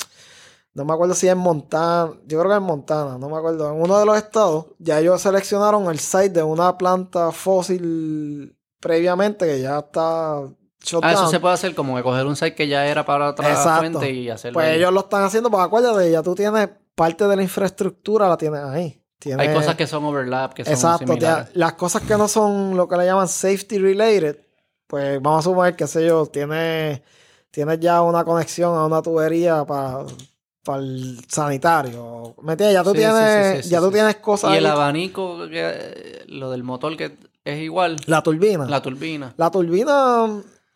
[0.73, 3.81] no me acuerdo si en Montana, yo creo que en Montana, no me acuerdo, en
[3.81, 9.61] uno de los estados, ya ellos seleccionaron el site de una planta fósil previamente que
[9.61, 10.47] ya está
[11.01, 13.49] Ah, eso se puede hacer como que coger un site que ya era para otra
[13.49, 13.99] Exacto.
[13.99, 14.55] fuente y hacerlo.
[14.55, 14.77] Pues ahí.
[14.77, 18.61] ellos lo están haciendo, pues acuérdate, ya tú tienes parte de la infraestructura, la tienes
[18.61, 19.00] ahí.
[19.37, 21.45] Hay cosas que son overlap, que son Exacto, similares.
[21.53, 24.37] ya- las cosas que no son lo que le llaman safety related,
[24.87, 27.01] pues vamos a suponer que sé yo, tienes
[27.51, 30.05] tienes ya una conexión a una tubería para
[30.79, 32.33] el sanitario.
[32.41, 32.75] ¿Me entiendes?
[32.75, 34.71] Ya tú Sí, tienes, sí, sí, ya tú tienes cosas Y el ahí.
[34.71, 37.97] abanico, que, lo del motor que es igual.
[38.05, 38.65] La turbina.
[38.65, 39.33] La turbina.
[39.37, 40.27] La turbina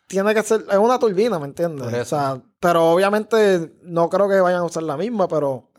[0.07, 1.87] tiene que ser, es una turbina, ¿me entiendes?
[2.01, 5.69] O sea, pero obviamente no creo que vayan a usar la misma, pero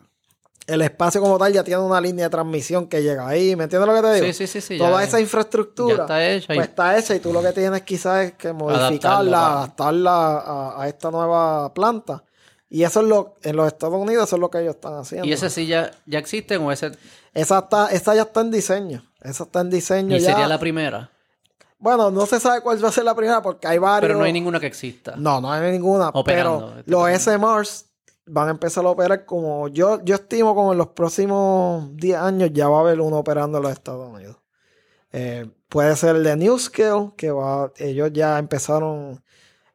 [0.67, 3.89] el espacio como tal ya tiene una línea de transmisión que llega ahí, ¿me entiendes
[3.89, 4.27] lo que te digo?
[4.27, 4.79] Sí, sí, sí, sí.
[4.79, 6.53] Toda esa ya infraestructura está hecha.
[6.53, 10.83] y- pues está hecha y tú lo que tienes quizás es que modificarla, Adaptarla, a,
[10.83, 12.25] a esta nueva planta.
[12.69, 15.27] Y eso es lo, en los Estados Unidos, eso es lo que ellos están haciendo.
[15.27, 16.91] y ese sí ya, ya existe o ese
[17.33, 19.05] Esa, está, esa ya está en diseño.
[19.23, 20.31] Esa está en diseño y ya.
[20.33, 21.11] sería la primera.
[21.79, 24.09] Bueno, no se sabe cuál va a ser la primera porque hay varios.
[24.09, 25.15] Pero no hay ninguna que exista.
[25.17, 26.09] No, no hay ninguna.
[26.09, 27.41] Operando, pero este los.
[27.41, 27.85] SMRs
[28.27, 32.51] van a empezar a operar como yo, yo estimo como en los próximos 10 años
[32.53, 34.37] ya va a haber uno operando en los Estados Unidos.
[35.13, 39.23] Eh, puede ser el de NewScale, que va, ellos ya empezaron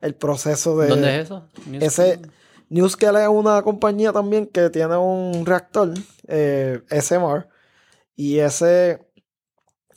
[0.01, 0.87] el proceso de...
[0.89, 1.47] ¿Dónde es eso?
[1.71, 2.21] Ese,
[2.69, 5.93] NewScale es una compañía también que tiene un reactor
[6.27, 7.47] eh, SMR
[8.15, 9.11] y ese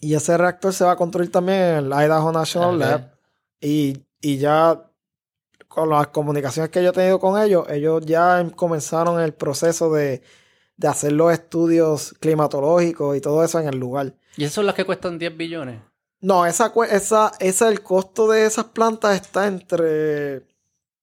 [0.00, 2.78] y ese reactor se va a construir también en el Idaho National.
[2.78, 3.14] Lab
[3.60, 4.90] y, y ya
[5.74, 9.92] con las comunicaciones que yo he tenido con ellos, ellos ya em- comenzaron el proceso
[9.92, 10.22] de,
[10.76, 14.14] de hacer los estudios climatológicos y todo eso en el lugar.
[14.36, 15.80] ¿Y esas son las que cuestan 10 billones?
[16.20, 20.46] No, esa, esa, esa, el costo de esas plantas está entre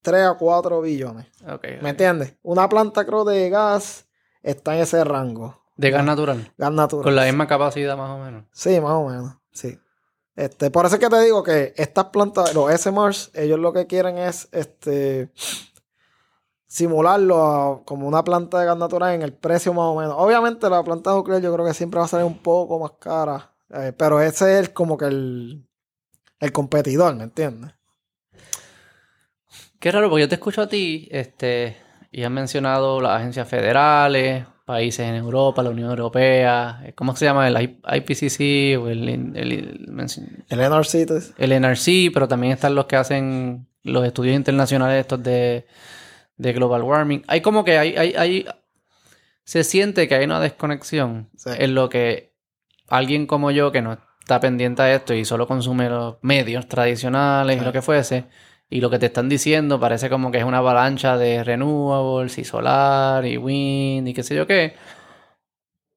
[0.01, 1.27] 3 a 4 billones.
[1.47, 1.65] Ok.
[1.81, 2.35] ¿Me entiendes?
[2.41, 4.07] Una planta creo de gas
[4.41, 5.61] está en ese rango.
[5.75, 6.51] De gas natural.
[6.57, 7.03] Gas natural.
[7.03, 8.45] Con la misma capacidad más o menos.
[8.51, 9.35] Sí, más o menos.
[9.51, 9.77] Sí.
[10.35, 13.85] Este, por eso es que te digo que estas plantas, los SMRs, ellos lo que
[13.87, 15.29] quieren es este
[16.67, 20.15] simularlo a- como una planta de gas natural en el precio más o menos.
[20.17, 23.49] Obviamente la planta nuclear yo creo que siempre va a salir un poco más cara.
[23.73, 25.65] eh, pero ese es como que el,
[26.41, 27.71] el competidor, ¿me entiendes?
[29.79, 31.77] Qué raro, porque yo te escucho a ti, este,
[32.11, 37.25] y has mencionado las agencias federales, países en Europa, la Unión Europea, eh, ¿cómo se
[37.25, 37.47] llama?
[37.47, 39.99] El IPCC o el, el, el-
[40.49, 41.33] El NRC.
[41.37, 45.65] el NRC, pero también están los que hacen los estudios internacionales estos de,
[46.37, 47.23] de global warming.
[47.27, 48.45] Hay como que hay, hay, hay-
[49.43, 51.49] se siente que hay una desconexión Sí.
[51.57, 52.31] en lo que
[52.87, 57.61] alguien como yo que no está pendiente a esto y solo consume los medios tradicionales
[57.61, 58.25] y lo que fuese,
[58.71, 62.43] y lo que te están diciendo parece como que es una avalancha de renewables y
[62.45, 64.73] solar y wind y qué sé yo qué.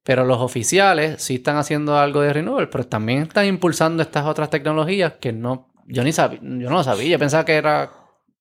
[0.03, 4.51] Pero los oficiales sí están haciendo algo de renewables, pero también están impulsando estas otras
[4.51, 7.91] tecnologías que no, yo ni sabía, yo no lo sabía, yo pensaba que era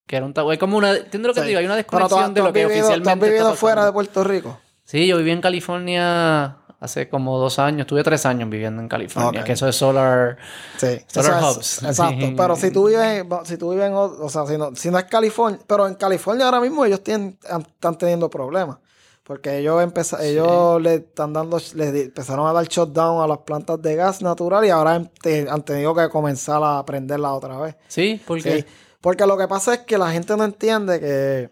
[0.05, 0.49] que era un tabú.
[0.49, 1.45] Hay como una, entiendo lo que Sí.
[1.45, 3.85] te digo, hay una tú, desconexión has- de lo que vivido, oficialmente está vivido fuera
[3.85, 4.59] de Puerto Rico.
[4.83, 7.87] Sí, yo viví en California hace como dos años.
[7.87, 9.43] Tuve tres años viviendo en California.
[9.43, 10.37] Que eso es solar.
[10.77, 11.83] Sí, Solar eso es- hubs.
[11.89, 14.97] Exacto, pero si tú vives, si tú vives en, o sea, si no, si no
[14.99, 18.77] es California, pero en California ahora mismo ellos tienen, están teniendo problemas.
[19.23, 23.81] Porque ellos empeza- ellos le están dando, les empezaron a dar shutdown a las plantas
[23.81, 27.75] de gas natural y ahora han, te- han tenido que comenzar a prenderlas otra vez.
[27.87, 28.57] Sí, porque.
[28.61, 28.65] Sí,
[28.99, 31.49] porque lo que pasa es que la gente no entiende que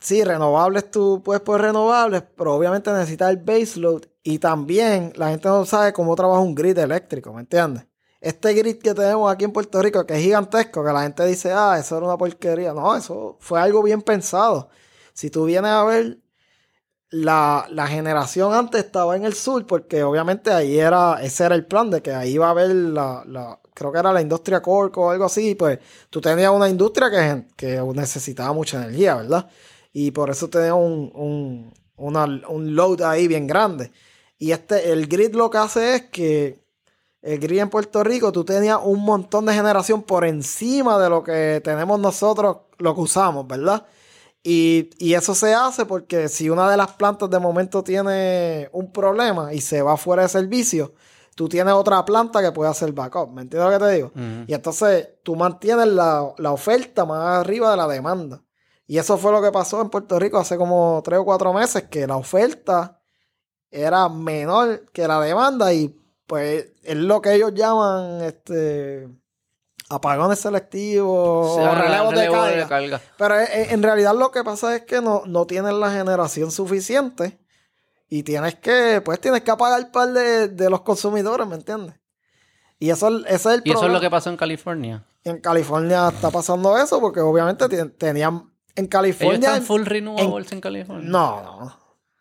[0.00, 5.48] sí, renovables tú puedes poner renovables, pero obviamente necesitas el baseload y también la gente
[5.48, 7.84] no sabe cómo trabaja un grid eléctrico, ¿me entiendes?
[8.20, 11.52] este grid que tenemos aquí en Puerto Rico, que es gigantesco, que la gente dice,
[11.52, 12.72] ah, eso era una porquería.
[12.74, 14.68] No, eso fue algo bien pensado.
[15.14, 16.18] Si tú vienes a ver,
[17.10, 21.66] la, la generación antes estaba en el sur, porque obviamente ahí era, ese era el
[21.66, 25.02] plan de que ahí iba a haber la, la creo que era la industria corco
[25.06, 25.78] o algo así, pues
[26.10, 29.48] tú tenías una industria que, que necesitaba mucha energía, ¿verdad?
[29.92, 33.90] Y por eso tenías un, un, un load ahí bien grande.
[34.38, 36.60] Y este, el grid lo que hace es que
[37.22, 41.22] el grid en Puerto Rico, tú tenías un montón de generación por encima de lo
[41.22, 43.86] que tenemos nosotros, lo que usamos, ¿verdad?
[44.42, 48.90] Y, y, eso se hace porque si una de las plantas de momento tiene un
[48.90, 50.94] problema y se va fuera de servicio,
[51.34, 53.30] tú tienes otra planta que puede hacer backup.
[53.32, 54.12] ¿Me entiendes lo que te digo?
[54.46, 58.42] Y entonces tú mantienes la, la, oferta más arriba de la demanda.
[58.90, 61.84] Y eso fue lo que pasó en Puerto Rico hace como tres o cuatro meses,
[61.84, 62.98] que la oferta
[63.70, 65.96] era menor que la demanda y
[66.26, 69.08] pues es lo que ellos llaman este
[69.88, 73.00] apagones selectivos o relevos de, carga.
[73.16, 77.38] Pero en realidad lo que pasa es que no, no tienen la generación suficiente
[78.08, 81.94] y tienes que, pues tienes que apagar el par de, los consumidores, ¿me entiendes?
[82.80, 85.06] Y eso, ese es el ¿Y eso es lo que pasó en California?
[85.22, 89.36] En California está pasando eso porque obviamente tenían en California...
[89.36, 91.08] ¿Ellos están full renewables en, California?
[91.08, 91.80] No, no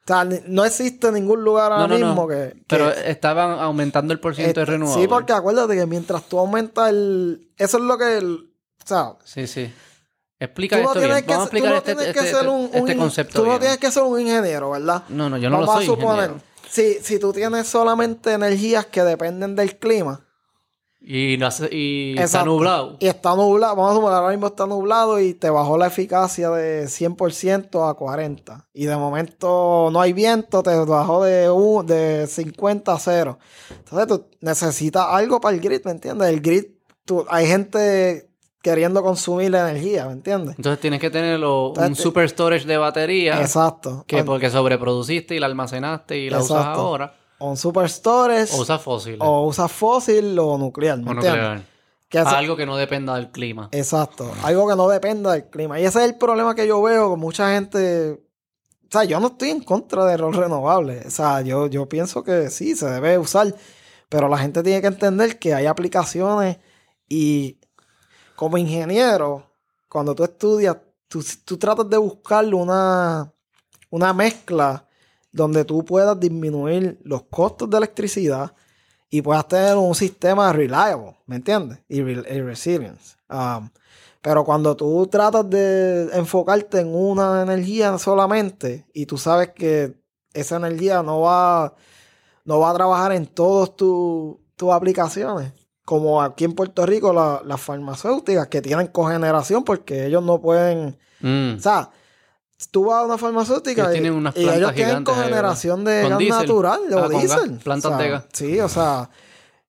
[0.09, 5.03] sea, no existe ningún lugar ahora mismo que, Pero estaban aumentando el porcentaje de renovables.
[5.03, 7.51] Sí, porque acuérdate que mientras tú aumentas el...
[7.57, 8.17] Eso es lo que...
[8.17, 8.51] El,
[8.83, 9.13] o sea...
[9.23, 9.71] Sí, sí.
[10.39, 11.09] Explica esto bien.
[11.09, 15.03] Vamos a explicar este, este, este, concepto Tú no tienes que ser un ingeniero, ¿verdad?
[15.09, 16.31] No, no, yo no lo soy a suponer.
[16.69, 20.25] Si, si tú tienes solamente energías que dependen del clima
[21.01, 22.97] y, no y está nublado.
[22.99, 23.75] Y está nublado.
[23.75, 27.97] Vamos a sumar, ahora mismo está nublado y te bajó la eficacia de 100% a
[27.97, 28.65] 40%.
[28.73, 31.47] Y de momento no hay viento, te bajó de,
[31.85, 33.39] de 50 a 0.
[33.69, 36.29] Entonces tú necesitas algo para el grid, ¿me entiendes?
[36.29, 36.65] El grid,
[37.05, 38.29] tú, hay gente
[38.61, 40.55] queriendo consumir la energía, ¿me entiendes?
[40.57, 43.39] Entonces tienes que tener un super storage de batería.
[43.39, 44.03] Exacto.
[44.05, 47.13] Que porque sobreproduciste y la almacenaste y la usas ahora.
[47.39, 48.53] O un superstores.
[48.53, 49.17] O usa fósil.
[49.19, 50.99] O usa fósil o nuclear.
[50.99, 51.63] o nuclear.
[52.13, 53.69] algo que no dependa del clima.
[53.71, 54.31] Exacto.
[54.43, 55.79] Algo que no dependa del clima.
[55.79, 58.11] Y ese es el problema que yo veo con mucha gente.
[58.11, 61.05] O sea, yo no estoy en contra de los renovables.
[61.05, 63.55] O sea, yo, yo pienso que sí, se debe usar.
[64.09, 66.57] Pero la gente tiene que entender que hay aplicaciones
[67.07, 67.59] y
[68.35, 69.51] como ingeniero,
[69.87, 73.33] cuando tú estudias, tú, tú tratas de buscarle una,
[73.89, 74.87] una mezcla
[75.31, 78.53] donde tú puedas disminuir los costos de electricidad
[79.09, 81.79] y puedas tener un sistema reliable, ¿me entiendes?
[81.87, 83.15] Y, resilience.
[83.29, 83.69] Um,
[84.21, 89.95] pero cuando tú tratas de enfocarte en una energía solamente y tú sabes que
[90.33, 91.73] esa energía no va,
[92.43, 94.37] no va a trabajar en todas tus
[94.71, 95.53] aplicaciones,
[95.85, 100.97] como aquí en Puerto Rico las farmacéuticas que tienen cogeneración porque ellos no pueden...
[101.21, 101.55] Mm.
[101.57, 101.89] O sea,
[102.67, 107.59] tú vas a una farmacéutica y, ellos tienen cogeneración de gas natural o ah, diésel.
[107.63, 108.25] Plantas de gas.
[108.33, 109.09] Sí, o sea,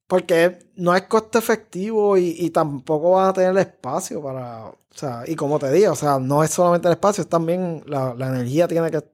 [0.06, 5.36] porque no es costo efectivo y, tampoco van a tener espacio para, o sea, y
[5.36, 8.90] como te digo, o sea, no es solamente el espacio, es también la, energía tiene
[8.90, 9.04] que,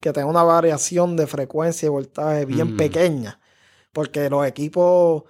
[0.00, 2.76] que, tener una variación de frecuencia y voltaje bien mm.
[2.76, 3.40] pequeña,
[3.92, 5.22] porque los equipos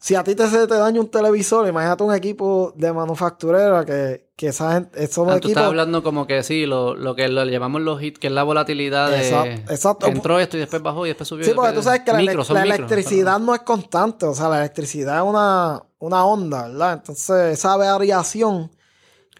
[0.00, 4.28] si a ti te, se te daña un televisor, imagínate un equipo de manufacturera que,
[4.36, 7.44] que esa gente, esos ah, Tú estás hablando como que sí, lo, lo que lo
[7.44, 9.54] llamamos los hits, que es la volatilidad de...
[9.68, 10.06] Exacto.
[10.06, 11.44] entró esto y después bajó y después subió.
[11.44, 15.24] Sí, porque tú sabes que la, electricidad no es constante, o sea, la electricidad es
[15.24, 16.92] una, una onda, ¿verdad?
[16.92, 18.70] Entonces, esa variación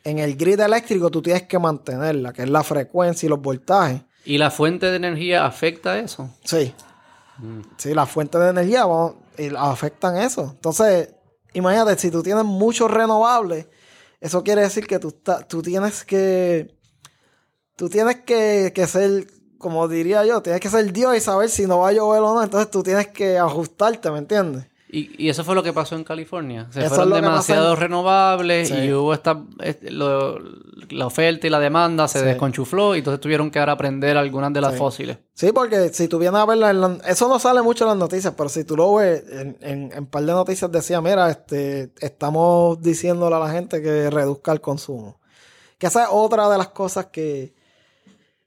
[0.02, 4.00] en el grid eléctrico tú tienes que mantenerla, que es la frecuencia y los voltajes.
[4.24, 6.30] ¿Y la fuente de energía afecta eso?
[6.42, 6.74] Sí.
[7.76, 8.84] Sí, la fuente de energía,
[9.58, 10.50] afectan eso.
[10.54, 11.14] Entonces,
[11.52, 13.66] imagínate, si tú tienes muchos renovables,
[14.20, 15.14] eso quiere decir que tú,
[15.48, 16.76] tú tienes que.
[17.76, 19.28] Tú tienes que, que ser,
[19.58, 22.34] como diría yo, tienes que ser Dios y saber si no va a llover o
[22.34, 22.42] no.
[22.42, 24.67] Entonces tú tienes que ajustarte, ¿me entiendes?
[24.90, 26.66] Y, eso fue lo que pasó en California.
[26.70, 29.42] Se fueron demasiado renovables y hubo esta,
[30.90, 34.60] la oferta y la demanda se desconchufló y entonces tuvieron que ahora aprender algunas de
[34.60, 35.18] las fósiles.
[35.34, 38.48] Sí, porque si tú vienes a verla, eso no sale mucho en las noticias, pero
[38.48, 39.24] si tú lo ves,
[39.60, 44.52] en, un par de noticias decía, mira, este, estamos diciéndole a la gente que reduzca
[44.52, 45.20] el consumo.
[45.76, 47.54] Que esa es otra de las cosas que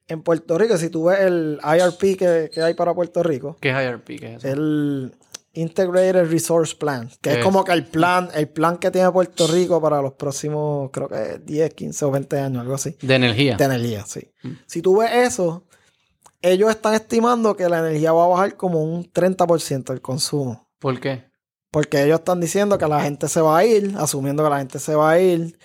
[0.07, 3.57] en Puerto Rico, si tú ves el IRP que, hay para Puerto Rico.
[3.61, 4.05] ¿Qué es IRP?
[4.19, 4.47] ¿Qué es eso?
[4.47, 5.13] El
[5.53, 9.81] Integrated Resource Plan, que es, como que el plan, el plan que tiene Puerto Rico
[9.81, 12.95] para los próximos, creo que 10, 15 o 20 años, algo así.
[13.01, 13.57] De energía.
[13.57, 14.31] De energía, sí.
[14.43, 14.51] Mm.
[14.65, 15.65] Si tú ves eso,
[16.41, 20.69] ellos están estimando que la energía va a bajar como un 30% el consumo.
[20.79, 21.25] ¿Por qué?
[21.69, 24.79] Porque ellos están diciendo que la gente se va a ir, asumiendo que la gente
[24.79, 25.57] se va a ir.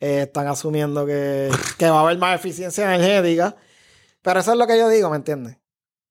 [0.00, 3.56] Eh, están asumiendo que, que va a haber más eficiencia energética.
[4.22, 5.58] Pero eso es lo que yo digo, ¿me entiendes?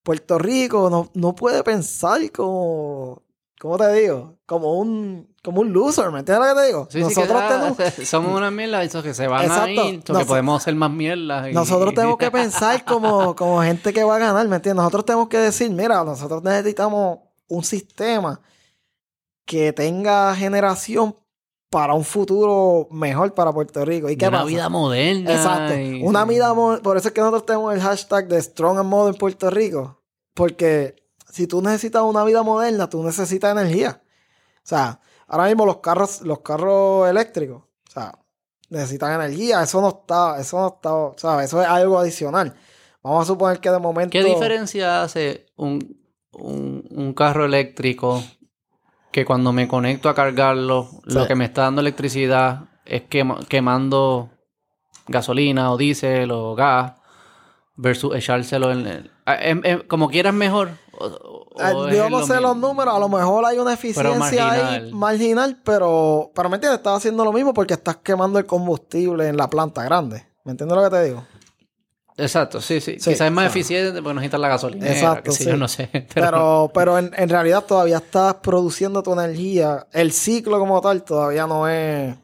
[0.08, 3.22] Puerto Rico no, no puede pensar como,
[3.60, 4.36] ¿cómo te digo?
[4.46, 6.88] Como un, como un loser, ¿me entiendes lo que te digo?
[6.90, 7.78] Sí, Nosotros tenemos,
[8.10, 9.82] somos una mierda, esos que se van Exacto.
[9.82, 11.50] a ir, que podemos hacer más mierda.
[11.50, 14.78] y- nosotros tenemos que pensar como, como gente que va a ganar, ¿me entiendes?
[14.82, 17.20] Nosotros tenemos que decir, mira, nosotros necesitamos
[17.50, 18.40] un sistema
[19.46, 21.18] que tenga generación
[21.70, 24.10] para un futuro mejor para Puerto Rico.
[24.10, 24.48] ¿Y qué una pasa?
[24.48, 25.34] vida moderna.
[25.34, 25.78] Exacto.
[25.78, 28.90] y- Una vida mo- Por eso es que nosotros tenemos el hashtag de Strong and
[28.90, 29.97] Modern Puerto Rico.
[30.38, 30.96] Porque
[31.30, 34.02] si tú necesitas una vida moderna, tú necesitas energía.
[34.58, 38.14] O sea, ahora mismo los carros, los carros eléctricos, o sea,
[38.70, 39.64] necesitan energía.
[39.64, 41.48] Eso no está, eso no está, ¿sabes?
[41.48, 42.54] Eso es algo adicional.
[43.02, 44.12] Vamos a suponer que de momento.
[44.12, 46.00] ¿Qué diferencia hace un,
[46.34, 48.24] un, un carro eléctrico
[49.12, 54.30] que cuando me conecto a cargarlo, lo que me está dando electricidad es quema- quemando
[55.08, 56.94] gasolina o diésel o gas
[57.78, 59.12] versus echárselo en el...
[59.26, 60.72] ah, em- como quieras mejor.
[60.92, 64.60] o- o- Yo no lo sé los números, a lo mejor hay una eficiencia ahí
[64.62, 64.92] marginal.
[64.94, 66.80] marginal, pero, pero ¿me entiendes?
[66.80, 70.26] Estás haciendo lo mismo porque estás quemando el combustible en la planta grande.
[70.44, 71.24] ¿Me entiendes lo que te digo?
[72.20, 72.94] Exacto, sí, sí.
[73.00, 74.88] Sí, Quizás es más eficiente, pues necesitas la gasolina.
[74.92, 75.46] Exacto, sí.
[75.46, 75.88] yo, no sé.
[75.94, 79.86] Pero, Pero, pero en, en realidad todavía estás produciendo tu energía.
[79.92, 82.16] El ciclo como tal todavía no es,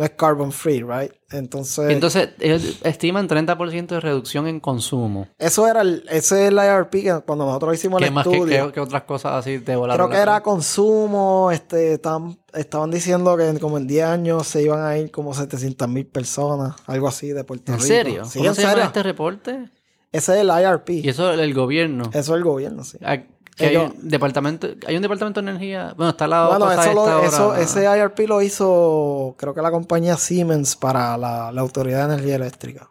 [0.00, 1.12] no es carbon free, right?
[1.30, 5.28] Entonces, Entonces, ellos estiman 30% de reducción en consumo.
[5.38, 8.68] eso era el, ese es el IRP que cuando nosotros hicimos ¿Qué el más estudio.
[8.68, 9.96] que- que otras cosas así de volar?
[9.98, 14.82] Creo que era consumo, este, estaban, estaban diciendo que como en 10 años se iban
[14.84, 17.86] a ir como 700 mil personas, algo así de Puerto ¿En Rico.
[17.86, 18.24] serio?
[18.24, 18.84] Sí, ¿Cómo en se serio.
[18.84, 19.70] este reporte?
[20.12, 20.90] Ese es el IRP.
[21.04, 22.04] Y eso el gobierno.
[22.12, 22.98] Eso es el gobierno, sí.
[23.04, 23.18] Ah,
[23.66, 25.94] hay, un departamento, hay un departamento de energía.
[25.96, 29.70] Bueno, está la Bueno, cosa eso lo- eso- ese IRP lo hizo, creo que la
[29.70, 32.90] compañía Siemens para la, la Autoridad de Energía Eléctrica.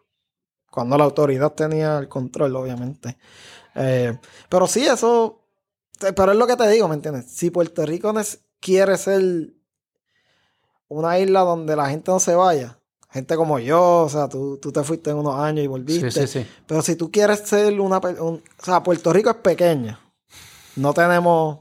[0.72, 3.18] Cuando la autoridad tenía el control, obviamente.
[3.76, 4.18] Eh,
[4.50, 5.42] pero sí, eso.
[6.00, 7.26] Pero es lo que te digo, ¿me entiendes?
[7.32, 8.14] Si Puerto Rico
[8.62, 9.22] quiere ser
[10.88, 12.80] una isla donde la gente no se vaya,
[13.12, 16.12] gente como yo, o sea, tú, tú te fuiste en unos años y volviste.
[16.12, 16.48] Sí, sí, sí.
[16.66, 17.98] Pero si tú quieres ser una...
[18.00, 20.00] un- o sea, Puerto Rico es pequeña.
[20.80, 21.60] No tenemos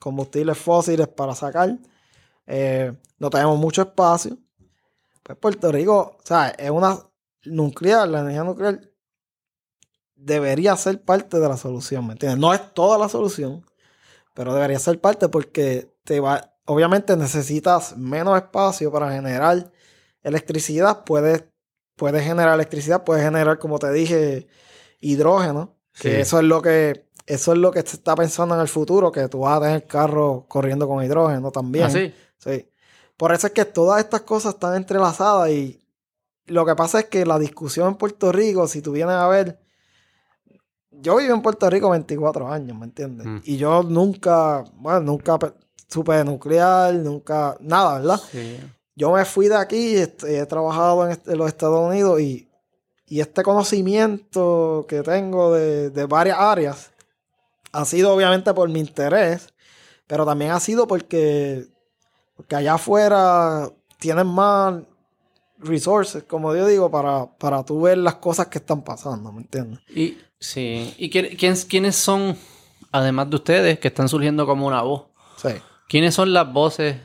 [0.00, 1.76] combustibles fósiles para sacar.
[2.46, 4.36] eh, no tenemos mucho espacio.
[5.22, 6.98] Pues Puerto Rico, o sea, es una
[7.44, 8.80] nuclear, la energía nuclear
[10.14, 12.38] debería ser parte de la solución, ¿me entiendes?
[12.38, 13.64] No es toda la solución,
[14.34, 19.72] pero debería ser parte porque te va, obviamente necesitas menos espacio para generar
[20.22, 21.44] electricidad, puedes,
[21.96, 24.46] puedes generar electricidad, puedes generar, como te dije,
[25.00, 26.20] hidrógeno, que Sí.
[26.20, 29.28] eso es lo que eso es lo que se está pensando en el futuro, que
[29.28, 31.86] tú vas a tener carros corriendo con hidrógeno también.
[31.86, 32.14] ¿Ah, sí?
[32.38, 32.68] Sí.
[33.16, 35.82] Por eso es que todas estas cosas están entrelazadas y
[36.46, 39.58] lo que pasa es que la discusión en Puerto Rico, si tú vienes a ver,
[40.90, 43.26] yo viví en Puerto Rico 24 años, ¿me entiendes?
[43.26, 43.40] Mm.
[43.44, 45.52] Y yo nunca, bueno, nunca pe-
[45.88, 48.20] supe de nuclear, nunca, nada, ¿verdad?
[48.30, 48.58] Sí.
[48.94, 52.48] Yo me fui de aquí, he trabajado en, este- en los Estados Unidos y,
[53.06, 56.90] y este conocimiento que tengo de, de varias áreas
[57.80, 59.52] ha sido obviamente por mi interés,
[60.06, 61.66] pero también ha sido porque,
[62.36, 64.82] porque allá afuera tienen más
[65.58, 69.80] resources, como yo digo, para, para tú ver las cosas que están pasando, ¿me entiendes?
[69.88, 70.94] Y, sí.
[70.98, 72.36] ¿Y quién- quién- quiénes son,
[72.92, 75.04] además de ustedes, que están surgiendo como una voz?
[75.36, 75.50] Sí.
[75.88, 76.96] ¿Quiénes son las voces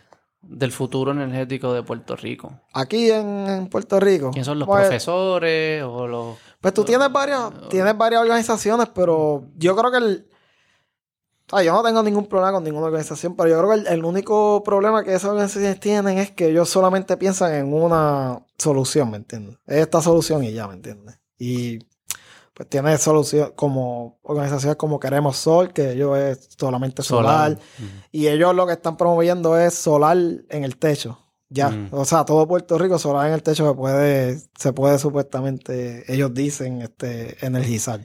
[0.41, 2.59] del futuro energético de Puerto Rico?
[2.73, 4.31] Aquí en, en Puerto Rico.
[4.31, 6.37] ¿Quiénes son los pues, profesores o los...
[6.59, 10.27] Pues tú tienes varias, tienes varias organizaciones, pero yo creo que el.
[11.51, 14.05] Sea, yo no tengo ningún problema con ninguna organización, pero yo creo que el, el
[14.05, 19.17] único problema que esas organizaciones tienen es que ellos solamente piensan en una solución, ¿me
[19.17, 19.57] entiendes?
[19.67, 21.19] Es esta solución y ya, ¿me entiendes?
[21.37, 21.79] Y
[22.53, 27.83] pues tiene solución como organizaciones como Queremos Sol, que ellos es solamente solar, Mm.
[28.11, 30.17] y ellos lo que están promoviendo es solar
[30.49, 31.17] en el techo.
[31.49, 31.89] Ya, Mm.
[31.91, 36.33] o sea, todo Puerto Rico solar en el techo se puede, se puede supuestamente, ellos
[36.33, 38.01] dicen, este, energizar.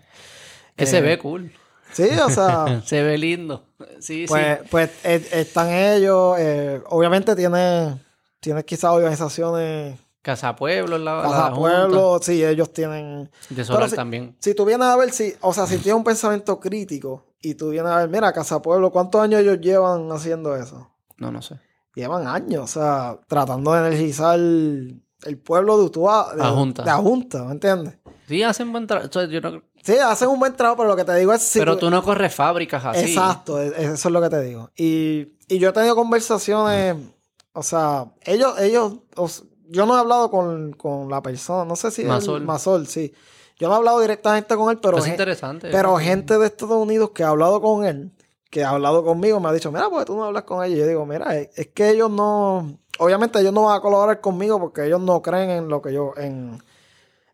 [0.76, 1.52] Ese Eh, ve cool.
[1.96, 3.64] Sí, o sea, Se ve lindo.
[4.00, 4.64] Sí, pues, sí.
[4.70, 7.98] pues eh, están ellos, eh, obviamente tiene,
[8.40, 11.56] tiene quizás organizaciones, Casa Pueblo, la, la Casa Junta.
[11.56, 14.36] Pueblo, sí, ellos tienen, De Solar sí- también.
[14.40, 17.70] si tú vienes a ver, si, o sea, si tienes un pensamiento crítico y tú
[17.70, 20.90] vienes a ver, mira, Casa Pueblo, ¿cuántos años ellos llevan haciendo eso?
[21.18, 21.58] No, no sé.
[21.94, 26.82] llevan años, o sea, tratando de energizar el pueblo de Utuá, de, Ajunta.
[26.82, 27.94] de Ajunta, ¿me entiendes?
[28.28, 29.22] Sí, hacen buen trabajo.
[29.24, 31.42] Yo no- Sí, hacen un buen trabajo, pero lo que te digo es...
[31.42, 33.04] si Pero tú no corres fábricas así.
[33.06, 34.68] Exacto, e- eso es lo que te digo.
[34.76, 36.96] Y, y yo he tenido conversaciones,
[37.52, 38.94] o sea, ellos, ellos,
[39.68, 42.42] yo no he hablado con, con la persona, no sé si Masol.
[42.42, 43.14] Masol, sí.
[43.60, 45.68] Yo no he hablado directamente con él, pero, es interesante.
[45.70, 48.10] pero gente de Estados Unidos que ha hablado con él,
[48.50, 50.76] que ha hablado conmigo, me ha dicho, mira, porque tú no hablas con ellos.
[50.78, 54.20] Y yo digo, mira, es, es que ellos no, obviamente ellos no van a colaborar
[54.20, 56.60] conmigo porque ellos no creen en lo que yo, en,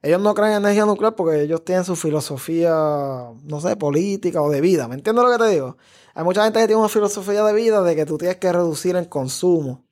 [0.02, 4.50] ellos no creen en energía nuclear porque ellos tienen su filosofía, no sé, política o
[4.50, 4.88] de vida.
[4.88, 5.76] ¿Me entiendes lo que te digo?
[6.14, 8.96] Hay mucha gente que tiene una filosofía de vida de que tú tienes que reducir
[8.96, 9.84] el consumo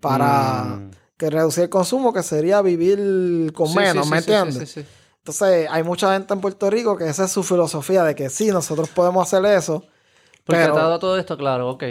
[0.00, 0.90] para Mm.
[1.16, 4.70] que reducir el consumo, que sería vivir con Sí, menos, sí, ¿me sí, entiendes?
[4.70, 4.88] sí, sí.
[5.18, 8.48] Entonces, hay mucha gente en Puerto Rico que esa es su filosofía de que sí,
[8.50, 9.82] nosotros podemos hacer eso.
[10.44, 11.82] Porque Pero- dado todo esto, claro, ok.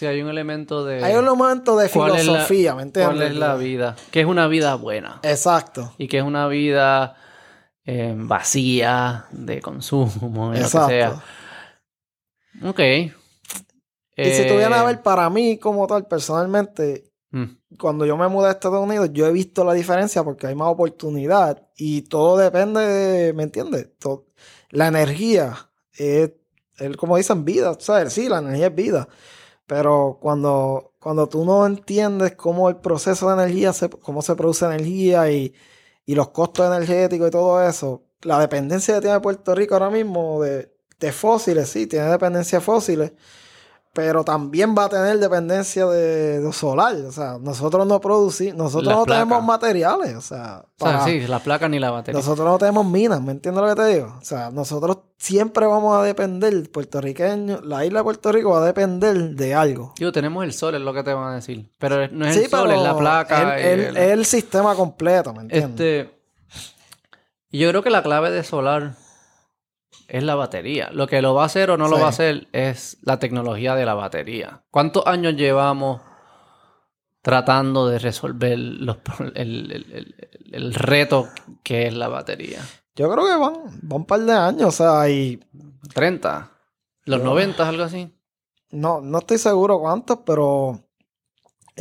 [0.00, 1.04] Si hay un elemento de...
[1.04, 3.16] Hay un momento de ¿cuál es la- filosofía, ¿me entiendes?
[3.18, 3.96] ¿Cuál es la vida?
[4.10, 5.20] Que es una vida buena.
[5.22, 5.92] Exacto.
[5.98, 7.16] Y que es una vida
[7.84, 10.88] eh, vacía de consumo, lo que Exacto.
[10.88, 11.22] sea.
[12.64, 12.78] Ok.
[14.16, 18.16] Y si tú vienes a Eh, ver, para mí como tal, personalmente, mm, cuando yo
[18.16, 22.00] me mudé a Estados Unidos, yo he visto la diferencia porque hay más oportunidad y
[22.08, 23.90] todo depende de, ¿me entiendes?
[23.98, 24.28] To-
[24.70, 26.30] la energía es,
[26.78, 28.14] es como dicen, vida, ¿sabes?
[28.14, 29.08] Sí, la energía es vida.
[29.70, 34.64] Pero cuando, cuando tú no entiendes cómo el proceso de energía, se, cómo se produce
[34.64, 35.54] energía y,
[36.04, 40.42] y los costos energéticos y todo eso, la dependencia que tiene Puerto Rico ahora mismo
[40.42, 43.12] de, de fósiles, sí, tiene dependencia de fósiles,
[43.92, 46.94] pero también va a tener dependencia de, de solar.
[46.94, 49.24] O sea, nosotros no producimos, nosotros Las no placas.
[49.24, 52.18] tenemos materiales, o sea, o sea, para- sí, la placa ni la batería.
[52.20, 54.16] nosotros no tenemos minas, ¿me entiendes lo que te digo?
[54.20, 58.66] O sea, nosotros siempre vamos a depender, puertorriqueño, la isla de Puerto Rico va a
[58.66, 59.92] depender de algo.
[59.98, 61.68] Digo, tenemos el sol, es lo que te van a decir.
[61.78, 63.58] Pero no es Sí, el sol, es la placa.
[63.58, 65.70] el- y el- el- es el sistema completo, ¿me entiendes?
[66.06, 66.20] Este.
[67.52, 68.94] Yo creo que la clave de solar
[70.10, 70.90] es la batería.
[70.92, 73.74] Lo que lo va a hacer o no lo va a hacer es la tecnología
[73.74, 74.62] de la batería.
[74.70, 76.00] ¿Cuántos años llevamos
[77.22, 78.96] tratando de resolver los
[79.34, 80.14] el, el- el-
[80.52, 81.28] el reto
[81.62, 82.60] que es la batería?
[82.96, 85.38] Yo creo que van, van un par de años, o sea, y
[85.94, 86.48] ¿30?
[87.04, 88.12] ¿Los Yo- 90, algo así?
[88.72, 90.80] no, no estoy seguro cuántos, pero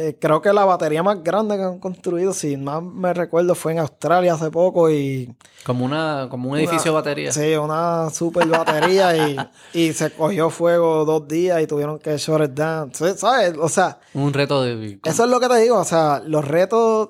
[0.02, 3.74] eh, creo que la batería más grande que han construido, si más me recuerdo, fue
[3.74, 5.36] en Australia hace poco y
[5.66, 7.32] Como, una, como un edificio de batería.
[7.34, 9.38] Sí, una super batería y,
[9.74, 12.94] y se cogió fuego dos días y tuvieron que shut it down.
[12.94, 13.56] Sí, ¿Sabes?
[13.60, 15.00] O sea, Un reto de...
[15.04, 15.78] eso es lo que te digo.
[15.78, 17.10] O sea, los retos,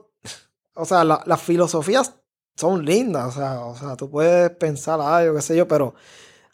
[0.73, 2.15] o sea, la- las filosofías
[2.55, 3.27] son lindas.
[3.27, 5.93] O sea, o sea, tú puedes pensar algo, qué sé yo, pero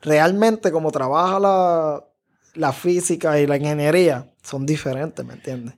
[0.02, 2.04] realmente como trabaja la,
[2.56, 5.76] la física y la ingeniería, son diferentes, ¿me entiendes?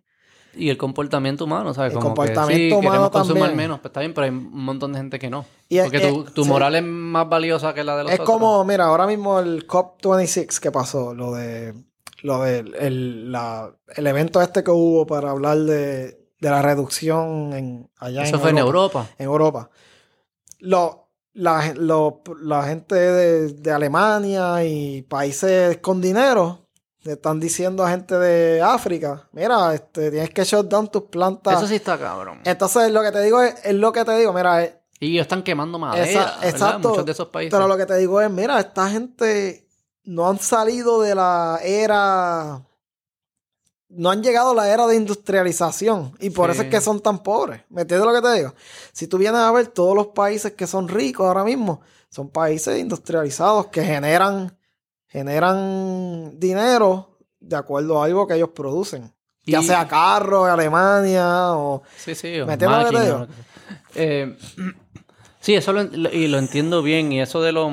[0.58, 1.92] Y el comportamiento humano, ¿sabes?
[1.94, 3.58] El Como que comportamiento sí, humano queremos consumir también.
[3.58, 5.46] menos, pues está bien, pero hay un montón de gente que no.
[5.70, 6.50] Y es- Porque tu, es- tu sí.
[6.50, 8.30] moral es más valiosa que la de los Es otros.
[8.34, 11.74] como, mira, ahora mismo el COP26 que pasó, lo de
[12.24, 17.54] lo de el, la- el evento este que hubo para hablar de, de la reducción
[17.54, 19.08] en allá Eso fue en Europa.
[19.20, 19.70] En Europa.
[20.60, 26.67] Lo, la, lo- la gente de, de Alemania y países con dinero
[27.04, 31.58] le están diciendo a gente de África, mira, este, tienes que shut down tus plantas.
[31.58, 32.42] Eso sí está cabrón.
[32.44, 35.22] Entonces, lo que te digo es, es lo que te digo, mira, es, Y ellos
[35.24, 36.90] están quemando madera, exacto.
[36.90, 37.54] Muchos de esos países.
[37.54, 39.68] Pero lo que te digo es, mira, esta gente
[40.04, 42.64] no han salido de la era.
[43.90, 46.14] No han llegado a la era de industrialización.
[46.20, 46.54] Y por Sí.
[46.54, 47.62] eso es que son tan pobres.
[47.70, 48.54] ¿Me entiendes lo que te digo?
[48.92, 51.80] Si tú vienes a ver todos los países que son ricos ahora mismo,
[52.10, 54.58] son países industrializados que generan,
[55.08, 59.14] generan dinero de acuerdo a algo que ellos producen.
[59.46, 61.84] Ya Y- sea carros, Alemania o...
[61.96, 62.40] Sí, sí.
[62.42, 63.28] o sea.
[63.96, 64.36] Eh,
[65.40, 67.12] sí, eso lo, lo- y lo entiendo bien.
[67.12, 67.72] Y eso de lo.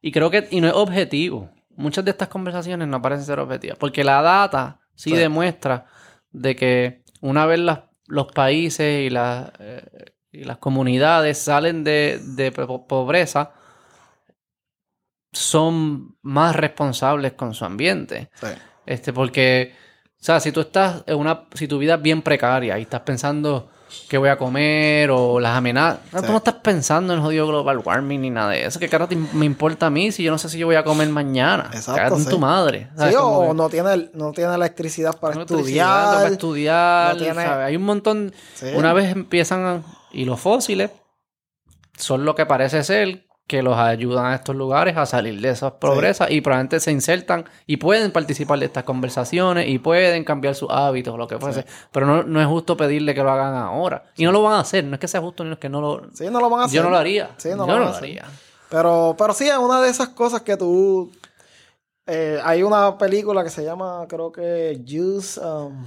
[0.00, 0.46] Y creo que.
[0.50, 1.50] Y no es objetivo.
[1.74, 3.76] Muchas de estas conversaciones no parecen ser objetivas.
[3.78, 5.16] Porque la data sí, Sí.
[5.16, 5.86] demuestra
[6.30, 9.84] de que una vez las- los países y, las eh,
[10.30, 13.52] y las comunidades salen de, de po- pobreza,
[15.32, 18.30] son más responsables con su ambiente.
[18.86, 19.74] Este, porque,
[20.20, 23.00] o sea, si tú estás en una, si tu vida es bien precaria y estás
[23.00, 23.70] pensando
[24.08, 26.16] qué voy a comer o las amenazas, Sí.
[26.26, 28.78] tú no estás pensando en el jodido global warming ni nada de eso.
[28.78, 30.84] ¿Qué carajo te- me importa a mí si yo no sé si yo voy a
[30.84, 31.70] comer mañana?
[31.74, 32.30] Exacto, en sí.
[32.30, 32.88] tu madre.
[32.96, 36.14] Sí, o que- no tiene, no tiene electricidad para no electricidad, estudiar.
[36.16, 37.66] para estudiar, no tiene- ¿sabes?
[37.66, 38.34] Hay un montón.
[38.54, 38.66] Sí.
[38.74, 40.90] Una vez empiezan a- y los fósiles
[41.96, 45.72] son lo que parece ser que los ayudan a estos lugares a salir de esas
[45.72, 50.70] pobrezas y probablemente se insertan y pueden participar de estas conversaciones y pueden cambiar sus
[50.70, 51.66] hábitos o lo que fuese.
[51.90, 54.04] Pero no, no es justo pedirle que lo hagan ahora.
[54.16, 54.84] Y no lo van a hacer.
[54.84, 56.08] No es que sea justo ni es que no lo...
[56.14, 56.76] Sí, no lo van a hacer.
[56.76, 57.30] Yo no lo haría.
[57.36, 58.24] Sí, no Yo lo van no lo haría.
[58.70, 61.12] Pero, pero sí, es una de esas cosas que tú.
[62.06, 65.38] eh, hay una película que se llama, creo que Juice.
[65.40, 65.84] um,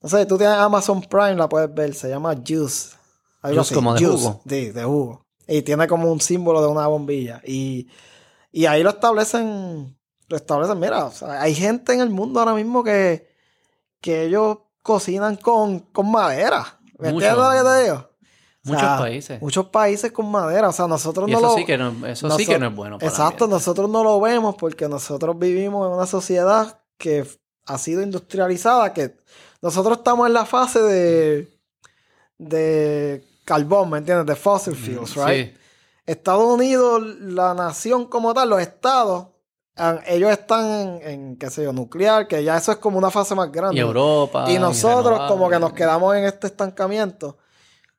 [0.00, 1.94] no sé, tú tienes Amazon Prime, la puedes ver.
[1.94, 2.90] Se llama Juice.
[3.42, 4.40] Algo Juice como de jugo.
[4.48, 5.26] Sí, de jugo.
[5.48, 7.40] Y tiene como un símbolo de una bombilla.
[7.44, 7.88] Y,
[8.52, 9.98] y ahí lo establecen.
[10.28, 10.78] Lo establecen.
[10.78, 13.28] Mira, o sea, hay gente en el mundo ahora mismo que,
[14.00, 16.80] que ellos cocinan con, con madera.
[16.98, 17.26] ¿Me Mucho.
[17.26, 17.96] entiendes lo que te digo?
[18.66, 19.40] O Muchos países.
[19.42, 20.68] Muchos países con madera.
[20.68, 21.54] O sea, nosotros Y no eso lo...
[21.54, 24.56] sí que no, eso sí que no es bueno para Exacto, nosotros no lo vemos
[24.56, 27.26] porque nosotros vivimos en una sociedad que
[27.64, 29.16] ha sido industrializada, que
[29.62, 31.48] nosotros estamos en la fase de,
[32.38, 34.26] de carbón, ¿me entiendes?
[34.26, 35.46] De fossil fuels, right?
[35.46, 35.54] Sí.
[36.04, 39.28] Estados Unidos, la nación como tal, los estados,
[40.06, 43.34] ellos están en, en, qué sé yo, nuclear, que ya eso es como una fase
[43.34, 43.76] más grande.
[43.76, 44.44] Y Europa.
[44.50, 47.38] Y nosotros como que nos quedamos en este estancamiento.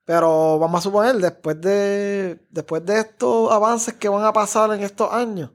[0.06, 4.82] Pero vamos a suponer, después de, después de estos avances que van a pasar en
[4.84, 5.52] estos años,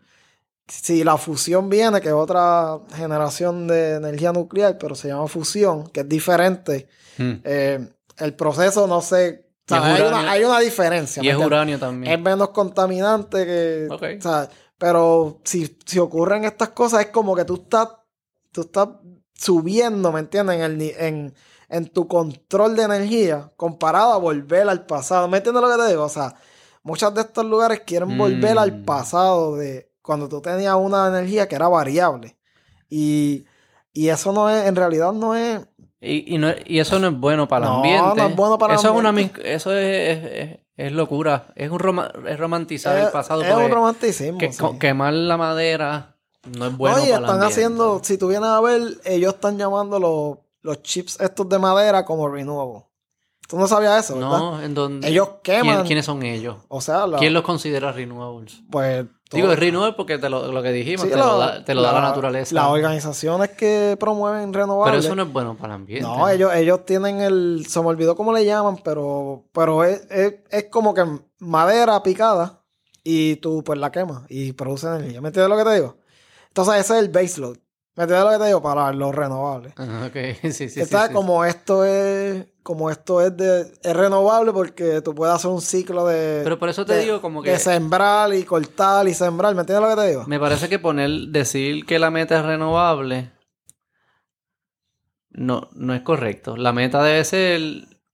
[0.68, 5.88] si la fusión viene, que es otra generación de energía nuclear, pero se llama fusión,
[5.88, 6.88] que es diferente,
[7.18, 7.32] Mm.
[7.44, 11.22] eh, el proceso no sé, o sea, hay, una, hay una diferencia.
[11.22, 12.12] Y ¿me es uranio también.
[12.12, 13.88] Es menos contaminante que.
[13.90, 14.02] Ok.
[14.18, 17.88] o sea, pero si, si ocurren estas cosas, es como que tú estás,
[18.52, 18.88] tú estás
[19.34, 20.56] subiendo, ¿me entiendes?
[20.56, 21.34] En, el, en,
[21.68, 25.28] en tu control de energía comparado a volver al pasado.
[25.28, 26.04] ¿Me entiendes lo que te digo?
[26.04, 26.34] O sea,
[26.82, 28.84] muchos de estos lugares quieren volver al Mm.
[28.84, 32.36] pasado de cuando tú tenías una energía que era variable.
[32.90, 33.46] Y,
[33.92, 35.60] y eso no es, en realidad no es.
[36.04, 38.20] Y, y, no- y eso no es bueno para el No, ambiente.
[38.22, 39.32] no es bueno para el eso ambiente.
[39.40, 41.46] Es una, eso es, es- es- es locura.
[41.56, 43.42] Es, un roma- es romantizar el pasado.
[43.42, 44.38] es un romanticismo.
[44.38, 44.62] que- sí.
[44.80, 46.16] quemar la madera
[46.56, 47.46] no es bueno no, y para el están ambiente.
[47.54, 52.04] haciendo, si tú vienes a ver, ellos están llamando los, los chips estos de madera
[52.04, 52.84] como renewable.
[53.48, 54.38] Tú no sabías eso, ¿verdad?
[54.38, 55.06] No, en donde...
[55.08, 55.86] Ellos ¿Quién- queman.
[55.86, 56.56] ¿Quiénes son ellos?
[56.68, 58.62] O sea, la- ¿Quién los considera renewables?
[58.70, 59.04] pues
[59.34, 61.74] Digo, es renewable porque te lo, lo que dijimos, sí, te, la- lo da, te
[61.74, 62.54] lo da la naturaleza.
[62.54, 64.92] Las organizaciones que promueven renovables.
[65.00, 66.06] Pero eso no es bueno para el ambiente.
[66.08, 67.66] No, ellos, ellos tienen el.
[67.68, 71.04] Se me olvidó cómo le llaman, pero, pero es, es, es como que
[71.40, 72.62] madera picada
[73.02, 75.20] y tú pues la quemas y produce energía.
[75.20, 75.96] ¿Me entiendes lo que te digo?
[76.48, 77.56] Entonces ese es el baseload.
[77.96, 78.60] ¿Me entiendes lo que te digo?
[78.62, 79.72] Para los renovables.
[79.76, 80.16] Ajá, ok,
[80.52, 80.80] sí, sí.
[80.80, 81.12] Está sí.
[81.12, 82.46] como esto es.
[82.62, 83.72] Como esto es de.
[83.82, 86.40] Es renovable porque tú puedes hacer un ciclo de.
[86.42, 87.58] Pero por eso te de- digo como De que...
[87.58, 89.54] sembrar y cortar y sembrar.
[89.54, 90.24] ¿Me entiendes lo que te digo?
[90.26, 93.30] Me parece que poner, decir que la meta es renovable
[95.30, 96.56] no, no es correcto.
[96.56, 97.60] La meta debe ser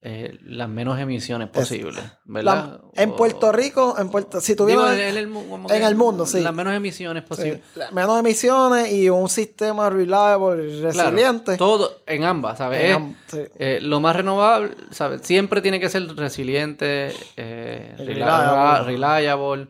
[0.03, 2.79] eh, las menos emisiones posibles, ¿verdad?
[2.95, 6.39] La- en O- Puerto Rico, en Puerto, si tuvieras en, el, en mundo, sí.
[6.41, 7.61] Las menos emisiones posibles.
[7.91, 11.55] menos emisiones y un sistema reliable Claro, resiliente.
[11.57, 12.95] todo en ambas, ¿sabes?
[12.95, 13.41] En sí.
[13.59, 15.21] eh, lo más renovable, ¿sabes?
[15.21, 18.83] Siempre tiene que ser resiliente, eh, reliable.
[18.85, 19.67] reliable.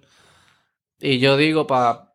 [1.00, 2.14] Y yo digo para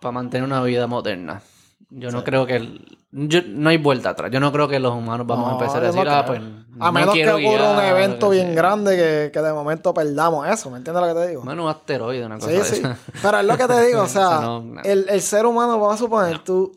[0.00, 1.42] mantener una vida moderna.
[1.90, 2.56] Yo no creo que...
[2.56, 4.30] el- yo- no hay vuelta atrás.
[4.30, 6.40] Yo no creo que los humanos vamos a empezar a decir, ah, pues...
[6.80, 8.54] A no menos que ocurra un evento que bien sea".
[8.56, 10.70] grande que, que de momento perdamos eso.
[10.70, 11.42] ¿Me entiendes lo que te digo?
[11.44, 12.74] Bueno, un asteroide, una cosa Sí, de sí.
[12.80, 12.96] esa.
[13.22, 14.80] Pero es lo que te digo, o sea, no.
[14.82, 16.76] El, el ser humano, vamos a suponer, tú.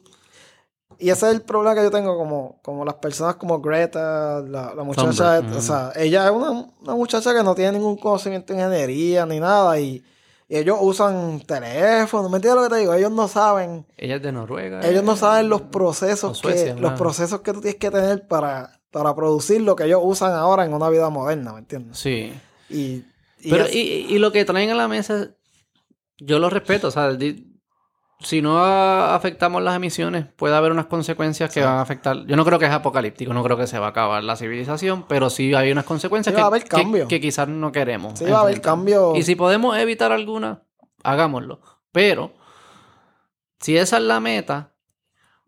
[0.99, 4.73] Y ese es el problema que yo tengo como, como las personas como Greta, la,
[4.75, 6.49] la muchacha, o sea, ella es una,
[6.81, 10.03] una muchacha que no tiene ningún conocimiento de ingeniería ni nada y,
[10.49, 12.93] y ellos usan teléfono, ¿me entiendes lo que te digo?
[12.93, 14.79] Ellos no saben, Ella es de Noruega.
[14.87, 18.27] ellos no eh, saben los procesos Suecia, que, los procesos que tú tienes que tener
[18.27, 21.97] para, para producir lo que ellos usan ahora en una vida moderna, ¿me entiendes?
[21.97, 22.33] Sí.
[22.69, 23.03] Y,
[23.41, 23.79] y Pero, es- y,
[24.09, 25.29] y lo que traen a la mesa,
[26.19, 26.87] yo lo respeto.
[26.87, 27.46] O sea, di-
[28.19, 31.65] si no afectamos las emisiones, puede haber unas consecuencias que Sí.
[31.65, 32.25] van a afectar.
[32.25, 35.05] Yo no creo que es apocalíptico, no creo que se va a acabar la civilización,
[35.07, 38.17] pero sí hay unas consecuencias Sí, que, va a haber que- que quizás no queremos.
[38.17, 39.15] sí va a haber cambio.
[39.15, 40.63] Y si podemos evitar alguna,
[41.03, 41.61] hagámoslo.
[41.91, 42.33] Pero,
[43.59, 44.71] si esa es la meta,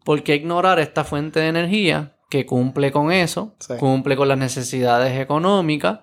[0.05, 3.73] ¿por qué ignorar esta fuente de energía que cumple con eso, Sí.
[3.79, 6.01] cumple con las necesidades económicas,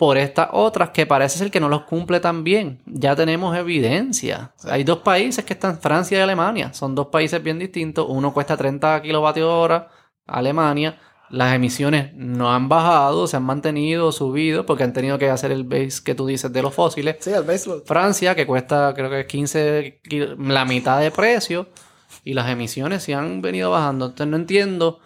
[0.00, 2.80] por estas otras que parece ser que no los cumple tan bien?
[2.86, 4.50] Ya tenemos evidencia.
[4.64, 6.72] Hay dos países que están, Francia y Alemania.
[6.72, 8.06] Son dos países bien distintos.
[8.08, 9.88] Uno cuesta 30 kilovatios hora,
[10.26, 10.98] Alemania.
[11.28, 15.64] Las emisiones no han bajado, se han mantenido, subido, porque han tenido que hacer el
[15.64, 17.16] base que tú dices de los fósiles.
[17.20, 17.82] Sí, el baseload.
[17.84, 21.68] Francia, que cuesta creo que 15, kil- la mitad de precio,
[22.24, 24.06] y las emisiones sí han venido bajando.
[24.06, 24.98] Entonces no entiendo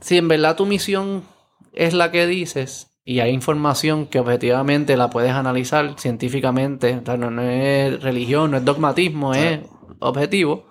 [0.00, 1.24] si en verdad tu misión
[1.72, 7.16] es la que dices, y hay información que objetivamente la puedes analizar científicamente, o sea,
[7.16, 9.60] no, no es religión, no es dogmatismo, es
[10.00, 10.66] objetivo,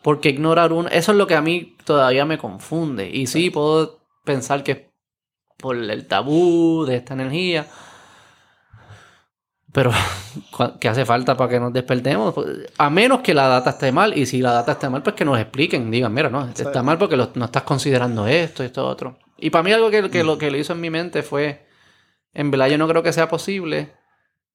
[0.00, 3.10] porque ignorar uno, eso es lo que a mí todavía me confunde.
[3.10, 4.78] Y sí, puedo pensar que es
[5.56, 7.66] por el tabú de esta energía,
[9.72, 9.90] pero
[10.80, 12.32] ¿qué hace falta para que nos despertemos?
[12.78, 15.24] A menos que la data esté mal, y si la data está mal, pues que
[15.24, 19.18] nos expliquen, digan, mira, no, está mal porque no estás considerando esto, esto, otro.
[19.38, 21.66] Y para mí algo que, que, lo que lo hizo en mi mente fue,
[22.32, 23.92] en verdad yo no creo que sea posible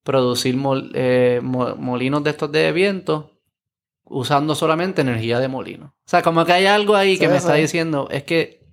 [0.04, 0.58] producir
[0.94, 3.40] eh, molinos de estos de viento
[4.04, 5.96] usando solamente energía de molino.
[5.98, 8.68] O sea, como que hay algo ahí que me está diciendo, es que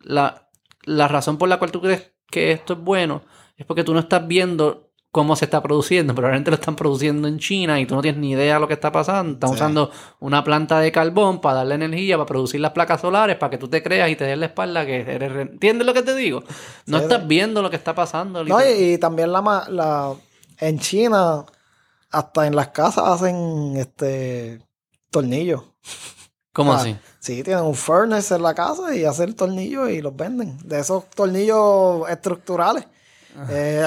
[0.00, 0.48] la,
[0.84, 3.24] la razón por la cual tú crees que esto es bueno
[3.56, 4.85] es porque tú no estás viendo
[5.16, 6.14] cómo se está produciendo.
[6.14, 8.74] Probablemente lo están produciendo en China y tú no tienes ni idea de lo que
[8.74, 9.32] está pasando.
[9.32, 9.90] Están usando
[10.20, 13.66] una planta de carbón para darle energía, para producir las placas solares, para que tú
[13.66, 15.32] te creas y te des la espalda que eres...
[15.34, 16.44] ¿Entiendes lo que te digo?
[16.84, 18.44] No estás viendo lo que está pasando.
[18.44, 20.12] No, y, también la, la...
[20.58, 21.46] En China,
[22.10, 24.60] hasta en las casas hacen este
[25.10, 25.62] tornillos.
[26.52, 26.94] ¿Cómo así?
[27.20, 30.58] Sí, tienen un furnace en la casa y hacen tornillos y los venden.
[30.62, 32.86] De esos tornillos estructurales.
[33.48, 33.82] Eh,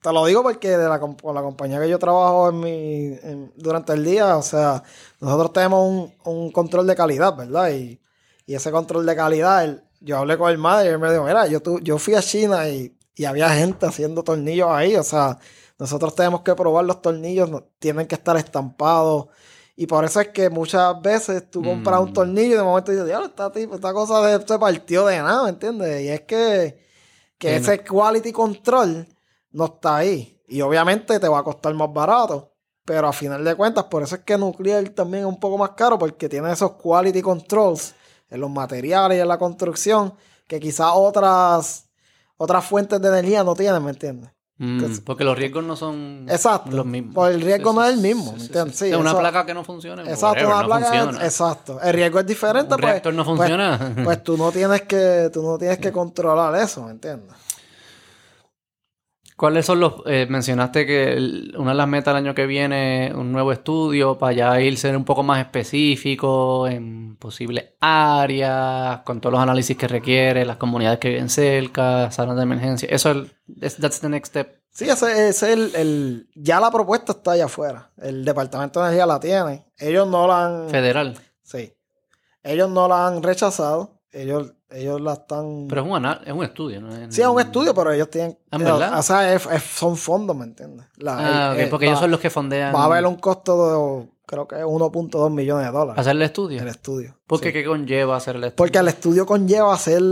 [0.00, 3.92] te lo digo porque de la, con la compañía que yo trabajo en mi, durante
[3.92, 4.82] el día, o sea,
[5.20, 7.70] nosotros tenemos un, control de calidad, ¿verdad?
[7.72, 8.00] Y,
[8.46, 11.60] ese control de calidad, yo hablé con el madre y él me dijo, mira, yo,
[11.82, 15.38] yo fui a China y, había gente haciendo tornillos ahí, o sea,
[15.78, 19.26] nosotros tenemos que probar los tornillos, tienen que estar estampados.
[19.76, 22.14] Y por eso es que muchas veces tú compras un mm.
[22.14, 25.50] tornillo y de momento dices, diablo, esta, esta cosa de, se partió de nada, ¿me
[25.50, 26.02] entiendes?
[26.02, 26.78] Y es que,
[27.36, 29.06] que ese quality control
[29.52, 30.40] no está ahí.
[30.48, 32.52] Y obviamente te va a costar más barato.
[32.84, 35.70] Pero a final de cuentas, por eso es que Nuclear también es un poco más
[35.70, 37.94] caro, porque tiene esos quality controls
[38.28, 40.14] en los materiales y en la construcción
[40.46, 41.88] que quizás otras,
[42.36, 44.30] otras fuentes de energía no tienen, ¿me entiendes?
[44.62, 47.14] Mm, porque los riesgos no son exacto, los mismos.
[47.14, 48.82] Pues el riesgo no es el mismo, ¿me entiendes?
[48.82, 50.02] es una placa que no funciona.
[50.02, 51.80] Exacto, una placa exacto.
[51.80, 52.74] El riesgo es diferente.
[52.74, 53.94] Un pues, no pues, funciona.
[54.04, 57.34] Pues, tú no tienes que, tú no tienes que controlar eso, ¿me entiendes?
[59.40, 59.94] ¿Cuáles son los...
[60.04, 61.16] Eh, mencionaste que
[61.56, 65.06] una de las metas del año que viene un nuevo estudio para ya irse un
[65.06, 71.08] poco más específico en posibles áreas, con todos los análisis que requiere, las comunidades que
[71.08, 72.86] viven cerca, salas de emergencia.
[72.92, 73.12] Eso
[73.62, 73.76] es...
[73.78, 74.60] That's the next step.
[74.68, 77.92] Sí, ese, es el, el, Ya la propuesta está allá afuera.
[77.96, 79.64] El Departamento de Energía la tiene.
[79.78, 80.68] Ellos no la han...
[80.68, 81.18] Federal.
[81.42, 81.72] Sí.
[82.42, 83.99] Ellos no la han rechazado.
[84.12, 85.66] Ellos ellos la están.
[85.68, 86.92] Pero es un, es un estudio, ¿no?
[87.10, 88.38] Sí, es un estudio, pero ellos tienen.
[88.50, 88.98] Verdad?
[88.98, 90.86] O sea, son fondos, ¿me entiendes?
[91.06, 92.74] ah, porque ellos son los que fondean.
[92.74, 96.00] Va a haber un costo de, creo que es 1.2 millones de dólares.
[96.00, 96.62] ¿Hacer el estudio?
[96.62, 97.16] El estudio.
[97.26, 97.52] ¿Por qué?
[97.52, 98.56] ¿Qué conlleva hacer el estudio?
[98.56, 100.02] Porque el estudio conlleva hacer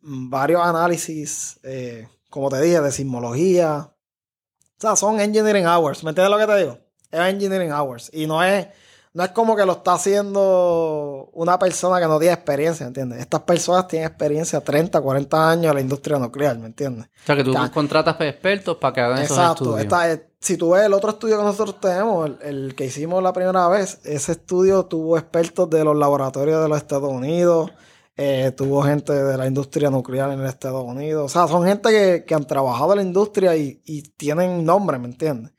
[0.00, 3.90] varios análisis, eh, como te dije, de sismología.
[3.90, 6.04] O sea, son engineering hours.
[6.04, 6.78] ¿Me entiendes lo que te digo?
[7.10, 8.10] Es engineering hours.
[8.12, 8.68] Y no es
[9.18, 13.18] no es como que lo está haciendo una persona que no tiene experiencia, ¿entiendes?
[13.18, 17.06] Estas personas tienen experiencia 30, 40 años en la industria nuclear, ¿me entiendes?
[17.06, 19.80] O sea, que tú contratas expertos para que hagan esos estudios.
[19.80, 20.24] Exacto.
[20.38, 23.98] si tú ves el otro estudio que nosotros tenemos, el, que hicimos la primera vez,
[24.04, 27.72] ese estudio tuvo expertos de los laboratorios de los Estados Unidos,
[28.16, 31.24] eh, tuvo gente de la industria nuclear en los Estados Unidos.
[31.24, 35.08] O sea, son gente que, han trabajado en la industria y, y tienen nombre, ¿me
[35.08, 35.52] entiendes?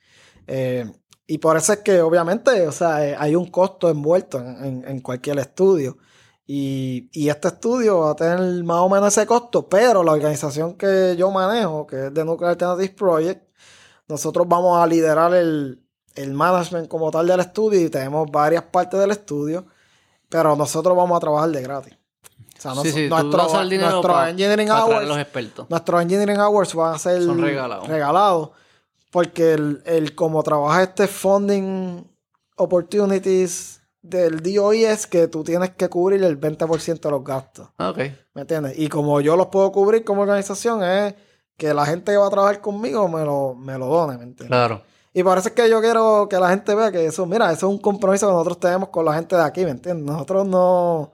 [0.48, 0.90] Eh,
[1.32, 5.38] y por eso es que obviamente, o sea, eh, hay un costo envuelto en, cualquier
[5.38, 6.00] estudio.
[6.48, 11.16] Y, este estudio va a tener más o menos ese costo, pero la organización que
[11.16, 13.48] yo manejo, que es de Nuclear Alternatives Project,
[14.08, 15.80] nosotros vamos a liderar el,
[16.32, 19.68] management como tal del estudio y tenemos varias partes del estudio,
[20.30, 21.94] pero nosotros vamos a trabajar de gratis.
[22.58, 25.70] O sea, sí, sí, nuestro, nuestro engineering hours, los expertos.
[25.70, 28.50] Nuestros engineering hours van a ser regalados
[29.12, 32.04] porque el, el como trabaja este funding
[32.56, 37.70] opportunities del DOI es que tú tienes que cubrir el 20% de los gastos.
[37.78, 37.98] Ah, ok.
[38.34, 38.78] ¿Me entiendes?
[38.78, 41.16] Y como yo los puedo cubrir como organización es
[41.58, 44.48] que la gente que va a trabajar conmigo me lo, me lo done, ¿me entiendes?
[44.48, 44.82] Claro.
[45.12, 47.80] Y es que yo quiero que la gente vea que eso, mira, eso es un
[47.80, 50.06] compromiso que nosotros tenemos con la gente de aquí, ¿me entiendes?
[50.06, 51.12] Nosotros no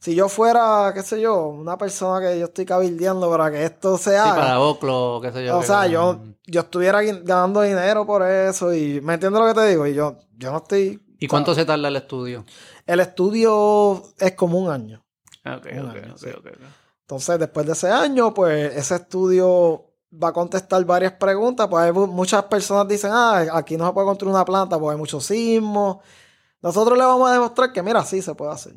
[0.00, 3.98] si yo fuera, qué sé yo, una persona que yo estoy cabildeando para que esto
[3.98, 4.24] sea.
[4.24, 5.58] Sí, para Oclo, qué sé yo.
[5.58, 9.68] O sea, yo, yo estuviera ganando dinero por eso y me entiendes lo que te
[9.68, 10.98] digo y yo, yo no estoy.
[11.18, 12.46] ¿Y cuánto se tarda el estudio?
[12.86, 15.04] El estudio es como un año.
[15.44, 16.48] Ok, ok, ok,
[17.02, 21.68] Entonces, después de ese año, pues ese estudio va a contestar varias preguntas.
[21.68, 24.98] Pues hay muchas personas dicen, ah, aquí no se puede construir una planta porque hay
[24.98, 25.98] muchos sismos.
[26.62, 28.74] Nosotros le vamos a demostrar que, mira, sí se puede hacer.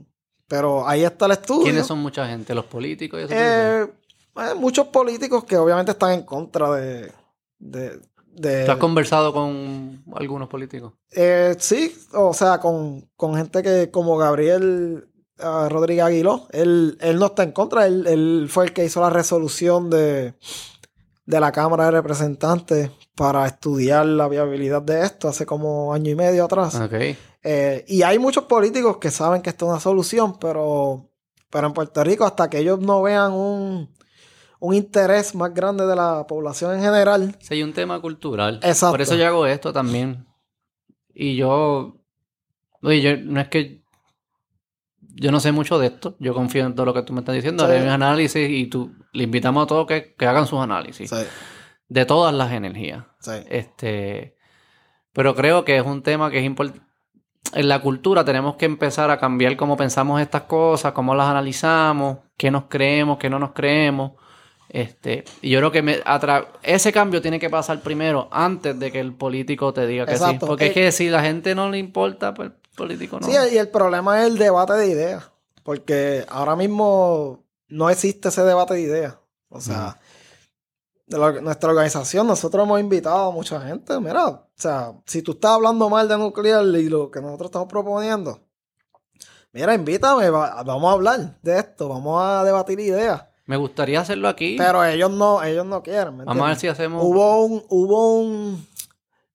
[0.48, 1.64] Pero ahí está el estudio.
[1.64, 2.54] ¿Quiénes son mucha gente?
[2.54, 3.22] ¿Los políticos?
[3.30, 3.88] Eh,
[4.36, 7.12] Hay muchos políticos que obviamente están en contra de...
[7.60, 10.94] de, de ¿Tú has conversado con algunos políticos?
[11.12, 15.08] Eh, sí, o sea, con, con gente que como Gabriel
[15.40, 19.02] uh, Rodríguez Aguiló, él, él no está en contra, él, él fue el que hizo
[19.02, 20.34] la resolución de,
[21.26, 26.16] de la Cámara de Representantes para estudiar la viabilidad de esto hace como año y
[26.16, 26.76] medio atrás.
[26.76, 26.94] Ok.
[27.44, 31.10] Eh, y hay muchos políticos que saben que esto es una solución, pero,
[31.50, 33.94] pero en Puerto Rico, hasta que ellos no vean un,
[34.60, 37.36] un interés más grande de la población en general.
[37.42, 38.60] Sí, hay un tema cultural.
[38.64, 38.94] Exacto.
[38.94, 40.26] Por eso yo hago esto también.
[41.14, 41.98] Y yo.
[42.82, 43.84] Oye, yo no es que.
[45.16, 46.16] Yo no sé mucho de esto.
[46.20, 47.66] Yo confío en todo lo que tú me estás diciendo.
[47.66, 47.72] Sí.
[47.72, 51.10] Haré mis análisis y tú le invitamos a todos que, que hagan sus análisis.
[51.10, 51.16] Sí,
[51.88, 53.04] De todas las energías.
[53.20, 53.34] sí.
[53.50, 54.38] Este,
[55.12, 56.82] pero creo que es un tema que es importante.
[57.54, 62.20] En la cultura tenemos que empezar a cambiar cómo pensamos estas cosas, cómo las analizamos,
[62.38, 64.14] qué nos creemos, qué no nos creemos.
[64.70, 66.00] Este, y yo creo que me
[66.64, 70.46] ese cambio tiene que pasar primero antes de que el político te diga que Exacto.
[70.46, 70.46] sí.
[70.48, 73.28] Porque Eh, es que si la gente no le importa, pues el político no.
[73.28, 75.32] Sí, y el problema es el debate de ideas.
[75.62, 79.18] Porque ahora mismo no existe ese debate de ideas.
[79.50, 80.00] O sea,
[81.14, 84.00] de la- nuestra organización, nosotros hemos invitado a mucha gente.
[84.00, 87.68] Mira, o sea, si tú estás hablando mal de nuclear y lo que nosotros estamos
[87.68, 88.40] proponiendo,
[89.52, 93.24] mira, invítame, va- vamos a hablar de esto, vamos a debatir ideas.
[93.46, 94.56] Me gustaría hacerlo aquí.
[94.58, 96.18] Pero ellos no, ellos no quieren.
[96.18, 97.04] ¿me Vamos a ver si hacemos.
[97.04, 98.68] Hubo un, hubo un,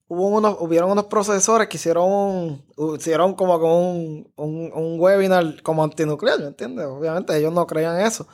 [0.08, 2.62] hubo unos, hubieron unos profesores que hicieron
[2.96, 6.86] hicieron como con un, un, un webinar como antinuclear, ¿me entiendes?
[6.86, 8.26] Obviamente ellos no creían eso.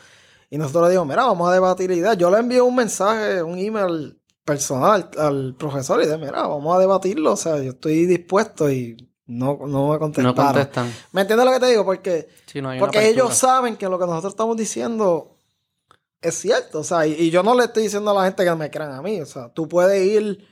[0.55, 2.17] Y nosotros le dijimos, mira, vamos a debatir ideas.
[2.17, 6.79] Yo le envié un mensaje, un email personal al profesor y dije, mira, vamos a
[6.79, 7.33] debatirlo.
[7.33, 10.35] O sea, yo estoy dispuesto y no, no me no contestaron.
[10.37, 10.93] contestan.
[11.11, 11.85] ¿Me entiendes lo que te digo?
[11.85, 15.39] Porque Sí, no porque ellos saben que lo que nosotros estamos diciendo
[16.21, 16.79] es cierto.
[16.81, 18.93] O sea, y, y yo no le estoy diciendo a la gente que me crean
[18.93, 19.21] a mí.
[19.21, 20.47] O sea, tú puedes ir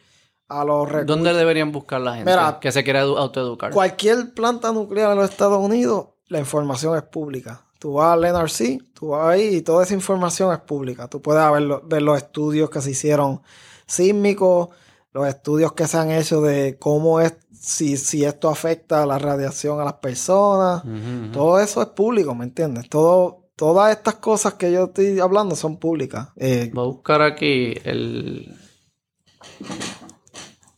[0.49, 1.07] a los recursos.
[1.07, 3.71] ¿Dónde deberían buscar la gente Mira, que se quiera edu- autoeducar?
[3.71, 7.67] Cualquier planta nuclear en los Estados Unidos, la información es pública.
[7.83, 11.09] Tú vas al NRC, tú vas ahí y toda esa información es pública.
[11.09, 13.41] Tú puedes ver, lo- ver los estudios que se hicieron
[13.87, 14.69] sísmicos,
[15.13, 19.19] los estudios que se han hecho de cómo es, si, si esto afecta a la
[19.19, 20.85] radiación a las personas.
[21.33, 22.89] Todo eso es público, ¿me entiendes?
[22.89, 26.29] Todo, todas estas cosas que yo estoy hablando son públicas.
[26.37, 28.55] Eh, Voy a buscar aquí el,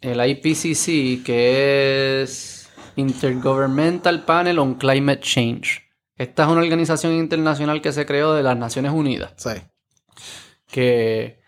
[0.01, 2.67] el IPCC, que es
[2.97, 5.84] Intergovernmental Panel on Climate Change.
[6.17, 9.51] Esta es una organización internacional que se creó de las Naciones Unidas, sí,
[10.69, 11.41] que,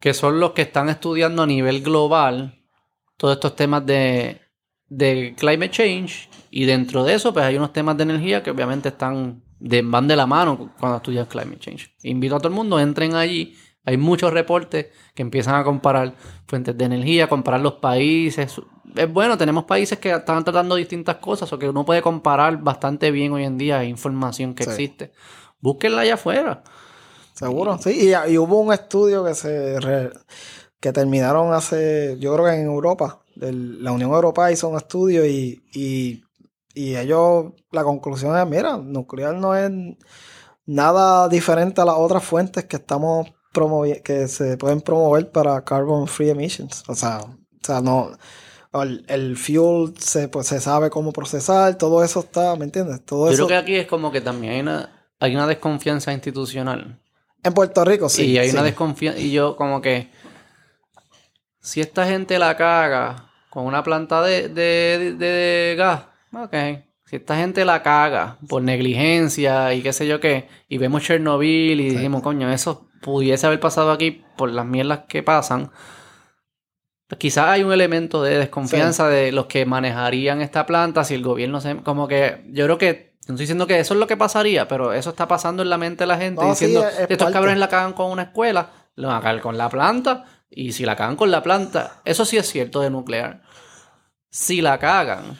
[0.00, 2.64] que son los que están estudiando a nivel global
[3.16, 4.40] todos estos temas de,
[4.88, 6.28] de climate change.
[6.50, 10.08] Y dentro de eso, pues hay unos temas de energía que obviamente están de, van
[10.08, 11.94] de la mano cuando estudias climate change.
[12.02, 13.54] Invito a todo el mundo, entren allí.
[13.84, 16.14] Hay muchos reportes que empiezan a comparar
[16.46, 18.60] fuentes de energía, comparar los países.
[18.94, 23.10] Es bueno, tenemos países que están tratando distintas cosas o que uno puede comparar bastante
[23.10, 23.84] bien hoy en día.
[23.84, 24.70] Información que Sí.
[24.70, 25.12] existe.
[25.60, 26.62] Búsquenla allá afuera.
[27.34, 27.78] seguro.
[27.78, 30.10] Sí, y, y hubo un estudio que se re-
[30.80, 35.62] que terminaron hace, yo creo que en Europa, la Unión Europea hizo un estudio y,
[35.72, 36.24] y,
[36.74, 39.70] y ellos, la conclusión es, mira, nuclear no es
[40.66, 43.28] nada diferente a las otras fuentes que estamos
[44.04, 46.84] que se pueden promover para carbon free emissions.
[46.86, 48.10] O sea, o sea no,
[48.74, 53.04] el, el fuel se, pues, se sabe cómo procesar, todo eso está, ¿me entiendes?
[53.04, 53.46] Todo Yo eso.
[53.46, 54.90] creo que aquí es como que también hay una,
[55.20, 57.00] hay una desconfianza institucional.
[57.42, 58.26] En Puerto Rico, sí.
[58.26, 58.54] y hay sí.
[58.54, 59.20] una desconfianza.
[59.20, 60.10] Y yo, como que.
[61.60, 66.54] Si esta gente la caga con una planta de, de, de- de gas, ok.
[67.04, 71.80] Si esta gente la caga por negligencia y qué sé yo qué, y vemos Chernobyl
[71.80, 75.70] y dijimos, coño, eso pudiese haber pasado aquí por las mierdas que pasan.
[77.16, 81.60] Quizás hay un elemento de desconfianza de los que manejarían esta planta si el gobierno
[81.60, 81.76] se...
[81.76, 83.08] Como que yo creo que...
[83.28, 85.76] No estoy diciendo que eso es lo que pasaría, pero eso está pasando en la
[85.78, 87.32] mente de la gente No, sí, diciendo, es- es estos parte.
[87.34, 90.84] cabrones la cagan con una escuela, lo van a cagar con la planta, y si
[90.86, 93.42] la cagan con la planta, eso sí es cierto de nuclear.
[94.30, 95.38] Si la cagan,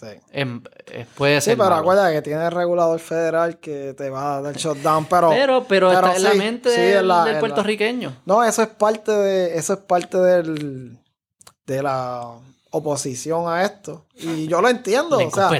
[0.00, 0.06] Sí.
[0.32, 1.80] em- eh, puede Sí, ser pero malo.
[1.82, 5.30] acuérdate que tiene el regulador federal que te va a dar shutdown, pero...
[5.30, 8.16] Pero, pero, pero está en la sí, mente sí, del, la- la- puertorriqueño.
[8.24, 9.56] No, eso es parte de...
[9.58, 10.98] Eso es parte del...
[11.68, 12.32] De la
[12.70, 14.06] oposición a esto.
[14.14, 15.50] Y yo lo entiendo, o sea...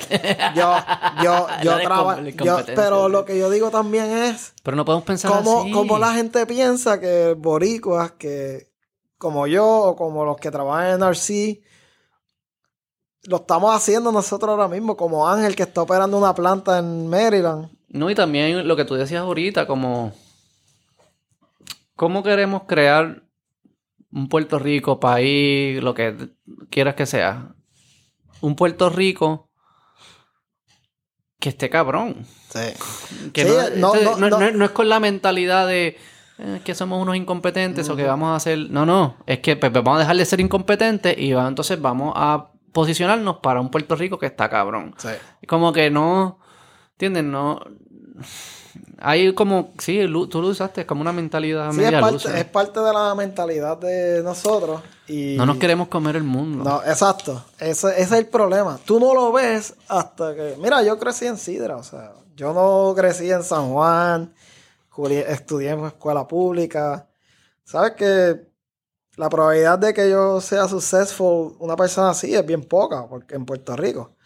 [0.54, 0.74] Yo,
[1.22, 2.20] yo, yo trabajo...
[2.66, 4.54] Pero lo que yo digo también es...
[4.62, 5.70] Pero no podemos pensar Como, así.
[5.70, 8.68] como la gente piensa que boricuas, que
[9.18, 11.60] como yo o como los que trabajan en RC,
[13.24, 17.70] lo estamos haciendo nosotros ahora mismo, como Ángel que está operando una planta en Maryland.
[17.88, 20.12] No, y también lo que tú decías ahorita, como
[21.96, 23.22] ¿cómo queremos crear
[24.12, 26.30] un Puerto Rico, país, lo que
[26.70, 27.54] quieras que sea?
[28.40, 29.50] Un Puerto Rico
[31.40, 32.24] que esté cabrón.
[32.48, 33.30] Sí.
[33.32, 34.50] Que Sí, no, no, entonces, no, no- no.
[34.50, 35.96] no es- con la mentalidad de
[36.40, 38.58] eh, que somos unos incompetentes o que vamos a hacer.
[38.70, 39.16] No, no.
[39.26, 43.38] Es que pues, vamos a dejar de ser incompetentes y va- entonces vamos a posicionarnos
[43.38, 44.94] para un Puerto Rico que está cabrón.
[44.98, 45.08] Sí.
[45.48, 46.38] Como que no.
[46.92, 47.24] ¿Entiendes?
[47.24, 47.60] No.
[48.98, 49.72] Hay como.
[49.78, 50.00] Sí,
[50.30, 52.36] tú lo usaste, es como una mentalidad Sí, es parte, loser.
[52.36, 54.80] es parte de la mentalidad de nosotros.
[55.06, 56.64] Y No nos queremos comer el mundo.
[56.64, 57.44] No, exacto.
[57.58, 58.78] Ese, ese es el problema.
[58.84, 60.56] Tú no lo ves hasta que.
[60.60, 64.32] Mira, yo crecí en Sidra, o sea, yo no crecí en San Juan,
[65.06, 67.06] estudié en escuela pública.
[67.64, 68.48] ¿Sabes que
[69.16, 73.44] la probabilidad de que yo sea successful, una persona así, es bien poca porque en
[73.44, 74.16] Puerto Rico?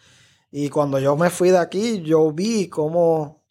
[0.51, 3.42] Y cuando yo me fui de aquí, yo vi cómo.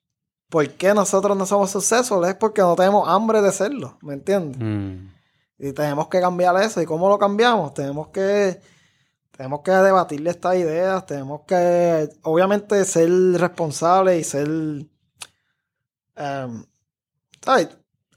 [0.53, 2.27] ¿Por qué nosotros no somos successful?
[2.27, 4.61] Es porque no tenemos hambre de serlo, ¿me entiendes?
[4.61, 5.09] Mm.
[5.59, 6.83] Y tenemos que cambiar eso.
[6.83, 7.73] ¿Y cómo lo cambiamos?
[7.73, 8.61] Tenemos que,
[9.35, 11.07] tenemos que debatirle estas ideas.
[11.07, 13.09] Tenemos que, obviamente, ser
[13.41, 14.49] responsables y ser.
[16.17, 16.67] em,
[17.41, 17.69] ¿sabes?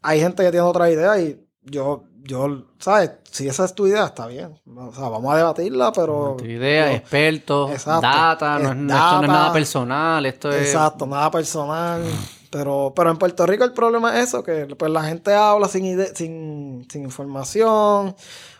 [0.01, 3.11] Hay gente que tiene otra idea y yo, yo, ¿sabes?
[3.31, 4.59] Si esa es tu idea, está bien.
[4.75, 6.35] O sea, vamos a debatirla, pero.
[6.37, 8.01] Tu idea, yo- expertos, Exacto.
[8.01, 9.53] data, no es, no- esto no es nada data.
[9.53, 10.67] personal, esto es...
[10.69, 12.03] Exacto, nada personal.
[12.51, 15.85] Pero, pero en Puerto Rico el problema es eso, que pues la gente habla sin,
[15.85, 18.15] ide- sin, sin información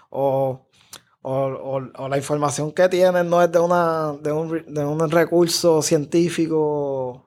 [0.09, 0.67] o,
[1.21, 5.09] o, o- o la información que tienen no es de, una, de, un, de un
[5.09, 7.25] recurso científico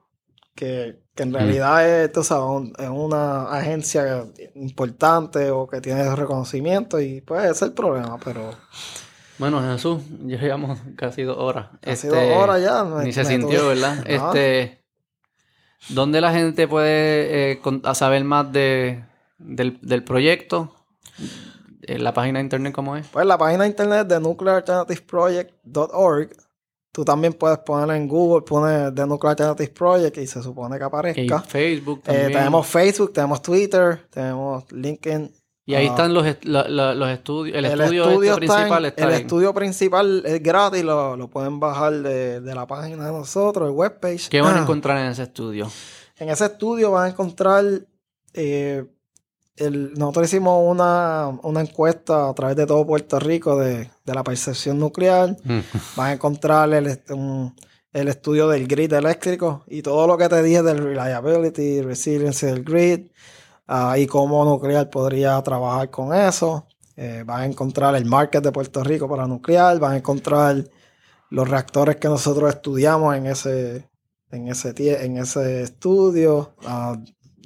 [0.55, 4.23] que, que en realidad es, tú sabes, un- es una agencia
[4.55, 8.51] importante o que tiene reconocimiento y pues ese es el problema, pero
[9.37, 11.67] Bueno, Jesús, ya llevamos casi dos horas.
[11.73, 12.85] ha Este, sido hora ya.
[12.85, 13.95] me- Ni se sintió, tuve- ¿verdad?
[13.97, 14.03] No.
[14.33, 14.81] Este,
[15.89, 19.03] ¿dónde la gente puede eh, con- a saber más de,
[19.39, 20.73] del, del proyecto?
[21.81, 23.07] En la página de internet, ¿cómo es?
[23.07, 26.29] Pues la página de internet de nuclearalternativeproject.org.
[26.91, 30.83] Tú también puedes poner en Google, poner The Nuclear Alternative Project y se supone que
[30.83, 31.39] aparezca.
[31.41, 32.31] Facebook Eh, también.
[32.31, 35.31] tenemos Facebook, tenemos Twitter, tenemos LinkedIn.
[35.65, 37.55] y ahí ah, están los, est- la- la- los estudios.
[37.55, 41.15] El, El estudio, estudio, este está en- principal está el estudio principal es gratis, lo,
[41.15, 44.27] lo pueden bajar de, de la página de nosotros, el webpage.
[44.29, 45.69] ¿Qué van a encontrar en ese estudio?
[46.17, 47.63] En ese estudio van a encontrar,
[48.33, 48.83] eh,
[49.59, 54.23] el, nosotros hicimos una, una encuesta a través de todo Puerto Rico de, de la
[54.23, 55.35] percepción nuclear.
[55.95, 57.53] Vas a encontrar el, est- un-
[57.93, 62.63] el estudio del grid eléctrico y todo lo que te dije del reliability, resiliency del
[62.63, 63.07] grid
[63.67, 66.65] ah, y cómo nuclear podría trabajar con eso.
[66.95, 70.65] Eh, vas a encontrar el market de Puerto Rico para nuclear, vas a encontrar
[71.29, 73.89] los reactores que nosotros estudiamos en ese,
[74.31, 74.73] en ese,
[75.05, 76.53] en ese estudio.
[76.65, 76.97] ah,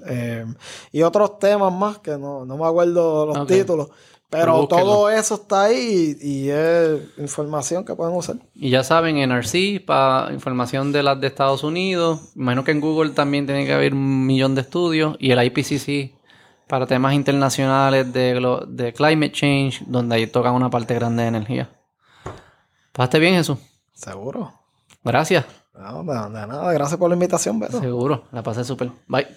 [0.05, 0.45] eh,
[0.91, 3.89] y otros temas más que no, no me acuerdo los títulos.
[4.29, 8.37] Pero todo eso está ahí y, y es información que pueden usar.
[8.55, 12.31] Y ya saben, NRC, para información de las de Estados Unidos.
[12.35, 15.15] Imagino que en Google también tiene que haber un millón de estudios.
[15.19, 16.15] Y el IPCC
[16.67, 21.69] para temas internacionales de, de climate change, donde ahí tocan una parte grande de energía.
[22.91, 23.59] Pasaste bien, Jesús.
[23.93, 24.51] Seguro.
[25.03, 25.45] Gracias.
[25.75, 26.73] No, de, de nada.
[26.73, 27.79] Gracias por la invitación, Beto.
[27.79, 28.23] Seguro.
[28.31, 28.91] La pasé súper.
[29.07, 29.27] Bye.